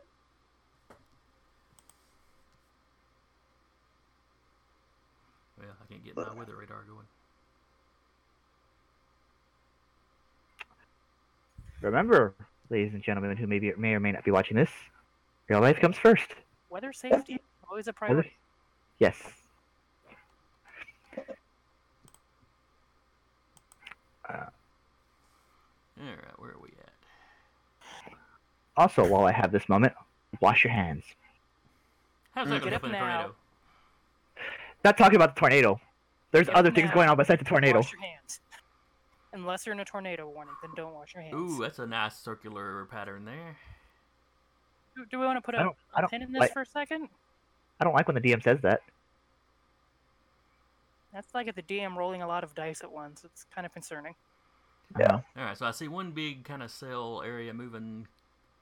Well, 5.61 5.69
I 5.83 5.93
can't 5.93 6.05
get 6.05 6.17
my 6.17 6.33
weather 6.35 6.57
radar 6.57 6.83
going. 6.85 7.07
Remember, 11.83 12.35
ladies 12.71 12.95
and 12.95 13.03
gentlemen, 13.03 13.37
who 13.37 13.47
may 13.47 13.59
be 13.59 13.73
may 13.77 13.95
or 13.95 14.01
may 14.01 14.13
not 14.13 14.25
be 14.25 14.31
watching 14.31 14.57
this, 14.57 14.71
real 15.49 15.61
life 15.61 15.79
comes 15.81 15.97
first. 15.97 16.29
Weather 16.71 16.93
safety 16.93 17.41
always 17.71 17.89
a 17.89 17.93
priority. 17.93 18.33
Yes. 18.99 19.17
All 24.29 26.07
right, 26.07 26.39
where 26.39 26.51
are 26.53 26.59
we 26.63 26.71
at? 26.71 28.15
Also, 28.77 29.07
while 29.07 29.27
I 29.27 29.33
have 29.33 29.53
this 29.53 29.69
moment, 29.69 29.93
wash 30.41 30.65
your 30.65 30.73
hands. 30.73 31.05
How's 32.35 32.47
Mm. 32.47 32.51
that 32.51 32.61
going 32.61 32.71
to 32.71 32.77
up 32.77 32.83
help 32.83 32.85
in 32.85 32.91
a 32.91 32.99
now. 32.99 33.01
tornado? 33.23 33.37
Not 34.85 34.97
talking 34.97 35.17
about 35.17 35.35
the 35.35 35.39
tornado. 35.41 35.81
There's 36.33 36.47
Get 36.47 36.57
other 36.57 36.69
up 36.71 36.75
things 36.75 36.89
now. 36.89 36.95
going 36.95 37.09
on 37.09 37.17
besides 37.17 37.39
the 37.41 37.45
tornado. 37.45 37.79
Wash 37.79 37.93
your 37.93 38.01
hands. 38.03 38.41
Unless 39.33 39.67
you're 39.67 39.75
in 39.75 39.81
a 39.81 39.85
tornado 39.85 40.29
warning, 40.29 40.55
then 40.63 40.71
don't 40.77 40.95
wash 40.95 41.15
your 41.15 41.23
hands. 41.23 41.35
Ooh, 41.37 41.61
that's 41.63 41.79
a 41.79 41.87
nice 41.87 42.17
circular 42.17 42.87
pattern 42.91 43.25
there. 43.25 43.57
Do, 44.97 45.05
do 45.11 45.19
we 45.21 45.27
want 45.27 45.37
to 45.37 45.41
put 45.43 45.55
a, 45.55 45.59
don't- 45.59 45.77
I 45.95 45.99
a 45.99 46.03
don't 46.03 46.11
pin 46.11 46.23
in 46.23 46.33
this 46.33 46.41
like- 46.41 46.53
for 46.53 46.63
a 46.63 46.67
second? 46.67 47.09
I 47.81 47.85
don't 47.85 47.95
like 47.95 48.07
when 48.09 48.15
the 48.15 48.21
DM 48.21 48.43
says 48.43 48.59
that. 48.63 48.81
That's 51.13 51.35
like 51.35 51.49
at 51.49 51.57
the 51.57 51.63
DM 51.63 51.97
rolling 51.97 52.23
a 52.23 52.27
lot 52.29 52.45
of 52.45 52.55
dice 52.55 52.83
at 52.83 52.93
once. 52.93 53.25
It's 53.25 53.47
kind 53.55 53.67
of 53.67 53.73
concerning. 53.73 54.15
Yeah. 54.99 55.21
All 55.37 55.45
right, 55.45 55.57
so 55.57 55.67
I 55.67 55.71
see 55.71 55.89
one 55.89 56.11
big 56.11 56.45
kind 56.45 56.63
of 56.63 56.71
cell 56.71 57.23
area 57.25 57.55
moving 57.55 58.07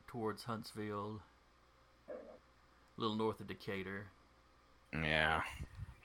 towards 0.06 0.44
Huntsville, 0.44 1.20
a 2.08 2.12
little 3.00 3.16
north 3.16 3.40
of 3.40 3.46
Decatur. 3.48 4.06
Yeah. 4.92 5.42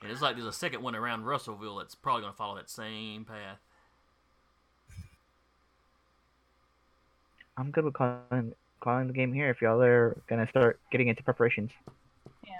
And 0.04 0.12
it's 0.12 0.22
like 0.22 0.36
there's 0.36 0.46
a 0.48 0.52
second 0.54 0.84
one 0.84 0.96
around 0.96 1.24
Russellville 1.24 1.78
that's 1.78 1.96
probably 1.96 2.22
going 2.24 2.34
to 2.34 2.38
follow 2.38 2.56
that 2.58 2.70
same 2.70 3.24
path. 3.24 3.60
I'm 7.56 7.72
good 7.72 7.86
with 7.86 7.94
calling 7.94 8.54
calling 8.82 9.08
the 9.08 9.14
game 9.14 9.32
here 9.32 9.50
if 9.50 9.62
y'all 9.62 9.82
are 9.82 10.18
gonna 10.28 10.48
start 10.50 10.78
getting 10.92 11.08
into 11.08 11.24
preparations. 11.24 11.72
Yeah. 12.46 12.54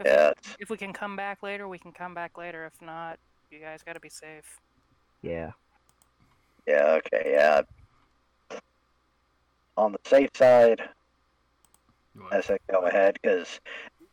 If, 0.00 0.06
Yeah. 0.06 0.32
If 0.60 0.70
we 0.70 0.76
can 0.76 0.92
come 0.92 1.16
back 1.16 1.42
later, 1.42 1.68
we 1.68 1.78
can 1.78 1.92
come 1.92 2.14
back 2.14 2.38
later. 2.38 2.64
If 2.64 2.80
not, 2.80 3.18
you 3.50 3.58
guys 3.58 3.82
got 3.82 3.94
to 3.94 4.00
be 4.00 4.08
safe. 4.08 4.60
Yeah. 5.20 5.50
yeah. 6.66 6.98
Okay. 7.04 7.32
Yeah. 7.32 7.62
On 9.76 9.92
the 9.92 9.98
safe 10.06 10.30
side, 10.36 10.80
You 12.14 12.22
want- 12.22 12.34
I 12.34 12.40
said 12.40 12.60
go 12.70 12.86
ahead 12.86 13.18
because 13.20 13.60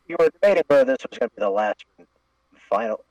you 0.08 0.16
were 0.18 0.30
debating 0.30 0.64
whether 0.66 0.84
this 0.84 0.98
was 1.08 1.16
going 1.16 1.30
to 1.30 1.36
be 1.36 1.40
the 1.40 1.48
last 1.48 1.84
and 1.98 2.06
final. 2.72 3.04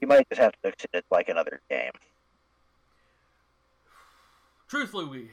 You 0.00 0.08
might 0.08 0.28
just 0.28 0.40
have 0.40 0.52
to 0.52 0.58
fix 0.62 0.86
it 0.92 1.04
like 1.10 1.28
another 1.28 1.60
game. 1.70 1.90
Truthfully, 4.68 5.06
we 5.06 5.30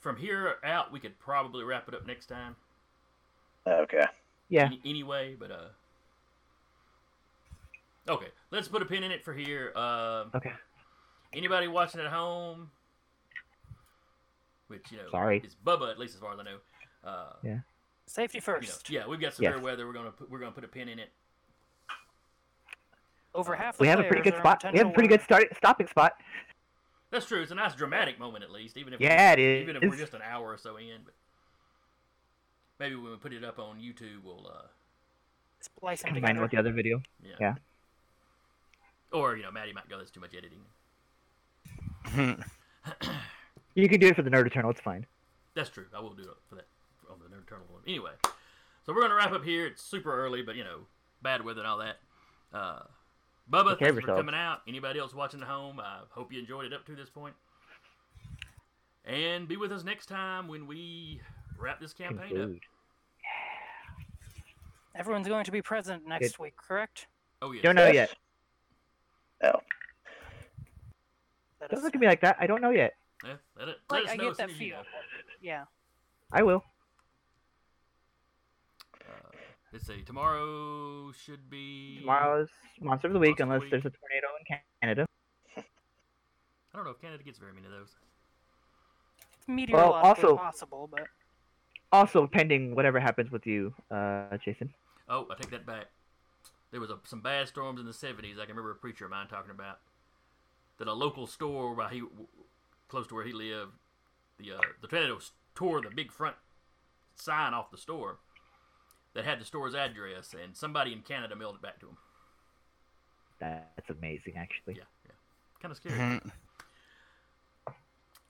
from 0.00 0.16
here 0.16 0.54
out 0.64 0.92
we 0.92 1.00
could 1.00 1.18
probably 1.18 1.64
wrap 1.64 1.88
it 1.88 1.94
up 1.94 2.06
next 2.06 2.26
time. 2.26 2.56
Okay. 3.66 4.04
Yeah. 4.48 4.66
Any, 4.66 4.80
anyway, 4.84 5.36
but 5.38 5.50
uh. 5.50 5.68
Okay, 8.08 8.28
let's 8.50 8.68
put 8.68 8.80
a 8.80 8.86
pin 8.86 9.02
in 9.04 9.10
it 9.10 9.22
for 9.22 9.34
here. 9.34 9.72
Um, 9.76 10.30
Okay. 10.34 10.52
anybody 11.34 11.68
watching 11.68 12.00
at 12.00 12.06
home, 12.06 12.70
which 14.68 14.90
you 14.90 14.96
know, 14.96 15.10
Sorry. 15.10 15.42
is 15.44 15.54
Bubba 15.66 15.90
at 15.90 15.98
least 15.98 16.14
as 16.14 16.20
far 16.20 16.32
as 16.32 16.38
I 16.38 16.42
know. 16.44 16.56
Uh, 17.04 17.32
Yeah. 17.42 17.58
Safety 18.06 18.38
you 18.38 18.40
know, 18.40 18.44
first. 18.60 18.88
yeah, 18.88 19.06
we've 19.06 19.20
got 19.20 19.34
severe 19.34 19.56
Yes. 19.56 19.62
weather. 19.62 19.86
We're 19.86 19.92
gonna 19.92 20.10
put, 20.12 20.30
we're 20.30 20.38
gonna 20.38 20.52
put 20.52 20.64
a 20.64 20.68
pin 20.68 20.88
in 20.88 20.98
it. 20.98 21.12
Over 23.34 23.54
half 23.54 23.76
the 23.76 23.82
We 23.82 23.88
have 23.88 24.00
a 24.00 24.04
pretty 24.04 24.22
good 24.22 24.36
spot. 24.38 24.64
We 24.72 24.78
have 24.78 24.88
a 24.88 24.92
pretty 24.92 25.08
good 25.08 25.20
start 25.22 25.48
stopping 25.56 25.86
spot. 25.86 26.12
That's 27.10 27.26
true. 27.26 27.40
It's 27.42 27.52
a 27.52 27.54
nice 27.54 27.74
dramatic 27.74 28.18
moment 28.18 28.44
at 28.44 28.50
least, 28.50 28.76
even 28.76 28.92
if 28.92 29.00
Yeah, 29.00 29.32
it 29.32 29.38
is. 29.38 29.62
even 29.62 29.76
if 29.76 29.82
we're 29.82 29.96
just 29.96 30.14
an 30.14 30.22
hour 30.22 30.52
or 30.52 30.58
so 30.58 30.76
in. 30.76 30.98
But 31.04 31.14
maybe 32.78 32.96
when 32.96 33.10
we 33.12 33.16
put 33.16 33.32
it 33.32 33.44
up 33.44 33.58
on 33.58 33.78
YouTube, 33.78 34.22
we'll 34.24 34.46
uh, 34.46 34.66
Splice 35.60 36.02
them 36.02 36.12
Combined 36.14 36.36
together. 36.36 36.42
with 36.42 36.50
the 36.50 36.58
other 36.58 36.72
video. 36.72 37.02
yeah. 37.22 37.34
Yeah. 37.40 37.54
Or 39.12 39.36
you 39.36 39.42
know, 39.42 39.50
Maddie 39.50 39.72
might 39.72 39.88
go. 39.88 39.96
There's 39.96 40.10
too 40.10 40.20
much 40.20 40.34
editing. 40.36 40.60
You 43.74 43.88
can 43.88 44.00
do 44.00 44.08
it 44.08 44.16
for 44.16 44.22
the 44.22 44.30
Nerd 44.30 44.46
Eternal. 44.46 44.70
It's 44.70 44.80
fine. 44.80 45.06
That's 45.54 45.70
true. 45.70 45.86
I 45.96 46.00
will 46.00 46.14
do 46.14 46.22
it 46.22 46.36
for 46.48 46.56
that 46.56 46.66
on 47.10 47.18
the 47.20 47.34
Nerd 47.34 47.42
eternal 47.44 47.64
one. 47.70 47.82
Anyway, 47.86 48.10
so 48.84 48.92
we're 48.92 49.00
gonna 49.02 49.14
wrap 49.14 49.32
up 49.32 49.44
here. 49.44 49.66
It's 49.66 49.82
super 49.82 50.12
early, 50.14 50.42
but 50.42 50.56
you 50.56 50.64
know, 50.64 50.80
bad 51.22 51.44
weather 51.44 51.60
and 51.60 51.68
all 51.68 51.78
that. 51.78 51.96
Uh, 52.52 52.80
Bubba, 53.50 53.70
Take 53.70 53.78
care 53.78 53.92
thanks 53.92 54.04
for 54.06 54.16
coming 54.16 54.34
out. 54.34 54.60
Anybody 54.68 54.98
else 55.00 55.14
watching 55.14 55.40
at 55.40 55.46
home? 55.48 55.80
I 55.80 56.00
hope 56.10 56.32
you 56.32 56.38
enjoyed 56.38 56.66
it 56.66 56.72
up 56.72 56.84
to 56.86 56.94
this 56.94 57.08
point. 57.08 57.34
And 59.04 59.48
be 59.48 59.56
with 59.56 59.72
us 59.72 59.84
next 59.84 60.06
time 60.06 60.48
when 60.48 60.66
we 60.66 61.20
wrap 61.58 61.80
this 61.80 61.92
campaign 61.94 62.18
up. 62.24 62.28
Conclude. 62.28 62.60
Everyone's 64.94 65.28
going 65.28 65.44
to 65.44 65.52
be 65.52 65.62
present 65.62 66.06
next 66.06 66.38
week, 66.38 66.56
correct? 66.56 67.06
Oh 67.40 67.52
yeah. 67.52 67.62
Don't 67.62 67.76
know 67.76 67.86
Yes. 67.86 68.08
yet. 68.10 68.16
No. 69.42 69.60
That 71.60 71.70
Don't 71.70 71.82
look 71.82 71.94
at 71.94 72.00
me 72.00 72.06
like 72.06 72.20
that. 72.20 72.36
I 72.40 72.46
don't 72.46 72.60
know 72.60 72.70
yet. 72.70 72.94
Yeah, 73.24 73.34
let 73.58 73.68
it, 73.68 73.76
Like, 73.90 74.04
let 74.04 74.04
us 74.04 74.10
I 74.10 74.16
get 74.16 74.36
that 74.36 74.36
soon 74.36 74.48
you 74.50 74.56
feel. 74.56 74.76
know. 74.78 74.84
Yeah. 75.40 75.64
I 76.32 76.42
will. 76.42 76.64
Let's 79.72 79.86
see. 79.86 80.02
Tomorrow 80.02 81.12
should 81.12 81.50
be. 81.50 81.98
Tomorrow's 82.00 82.48
Monster 82.80 83.08
of 83.08 83.12
the 83.14 83.18
Week, 83.18 83.38
Monster 83.38 83.42
unless 83.44 83.60
Week. 83.62 83.70
there's 83.70 83.84
a 83.84 83.90
tornado 83.90 84.26
in 84.40 84.56
Canada. 84.82 85.06
I 85.56 86.76
don't 86.76 86.84
know 86.84 86.90
if 86.92 87.00
Canada 87.00 87.22
gets 87.22 87.38
very 87.38 87.52
many 87.52 87.66
of 87.66 87.72
those. 87.72 87.94
It's 89.38 89.48
meteorologically 89.48 90.24
also- 90.24 90.36
possible, 90.36 90.88
but 90.90 91.06
Also, 91.90 92.26
pending 92.26 92.74
whatever 92.74 93.00
happens 93.00 93.30
with 93.30 93.46
you, 93.46 93.74
uh, 93.90 94.36
Jason. 94.38 94.72
Oh, 95.08 95.26
I 95.30 95.34
take 95.34 95.50
that 95.50 95.64
back. 95.64 95.86
There 96.70 96.80
was 96.80 96.90
a, 96.90 96.98
some 97.04 97.22
bad 97.22 97.48
storms 97.48 97.80
in 97.80 97.86
the 97.86 97.92
'70s. 97.92 98.34
I 98.38 98.44
can 98.44 98.50
remember 98.50 98.72
a 98.72 98.74
preacher 98.76 99.06
of 99.06 99.10
mine 99.10 99.26
talking 99.28 99.50
about 99.50 99.78
that 100.78 100.86
a 100.86 100.92
local 100.92 101.26
store 101.26 101.74
where 101.74 101.88
he, 101.88 102.02
close 102.88 103.06
to 103.08 103.14
where 103.14 103.24
he 103.24 103.32
lived, 103.32 103.72
the 104.38 104.52
uh, 104.52 104.60
the 104.82 104.86
tornadoes 104.88 105.32
tore 105.54 105.80
the 105.80 105.90
big 105.90 106.12
front 106.12 106.36
sign 107.14 107.54
off 107.54 107.70
the 107.70 107.78
store 107.78 108.18
that 109.18 109.24
had 109.24 109.40
the 109.40 109.44
store's 109.44 109.74
address, 109.74 110.32
and 110.40 110.56
somebody 110.56 110.92
in 110.92 111.00
Canada 111.02 111.34
mailed 111.34 111.56
it 111.56 111.60
back 111.62 111.80
to 111.80 111.86
him. 111.88 111.96
That's 113.40 113.90
amazing, 113.90 114.34
actually. 114.36 114.74
Yeah, 114.74 114.84
yeah, 115.06 115.12
kind 115.60 115.72
of 115.72 115.76
scary. 115.76 115.98
Mhm. 115.98 116.32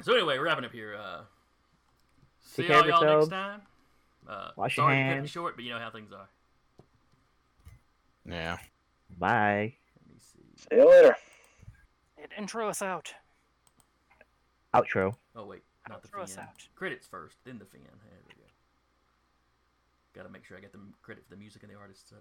So 0.00 0.14
anyway, 0.14 0.38
wrapping 0.38 0.64
up 0.64 0.72
here. 0.72 0.96
Uh, 0.96 1.24
see 2.40 2.66
Take 2.66 2.76
all 2.76 2.86
y'all 2.88 3.18
next 3.18 3.28
time. 3.28 3.62
Uh, 4.26 4.50
Wash 4.56 4.78
your 4.78 4.84
sorry 4.86 4.96
to 4.96 5.02
cut 5.02 5.10
it 5.10 5.14
hands. 5.16 5.30
short, 5.30 5.56
but 5.56 5.64
you 5.66 5.72
know 5.72 5.78
how 5.78 5.90
things 5.90 6.10
are. 6.12 6.28
Yeah. 8.24 8.56
Bye. 9.18 9.74
Let 10.06 10.14
me 10.14 10.20
see. 10.20 10.40
See 10.70 10.76
you 10.76 10.88
later. 10.90 11.16
it 12.16 12.30
intro 12.38 12.68
us 12.70 12.80
out. 12.80 13.12
Outro. 14.74 15.16
Oh 15.36 15.44
wait, 15.44 15.62
not 15.88 16.00
the 16.02 16.08
Throw 16.08 16.22
us 16.22 16.34
fin. 16.34 16.44
out. 16.44 16.66
Credits 16.76 17.06
first, 17.06 17.36
then 17.44 17.58
the 17.58 17.64
fin. 17.66 17.80
There 17.84 18.18
we 18.26 18.34
go. 18.34 18.47
Got 20.18 20.24
to 20.24 20.30
make 20.34 20.44
sure 20.44 20.56
I 20.56 20.60
get 20.60 20.72
the 20.72 20.82
credit 21.00 21.22
for 21.22 21.30
the 21.30 21.38
music 21.38 21.62
and 21.62 21.70
the 21.70 21.78
artists. 21.78 22.12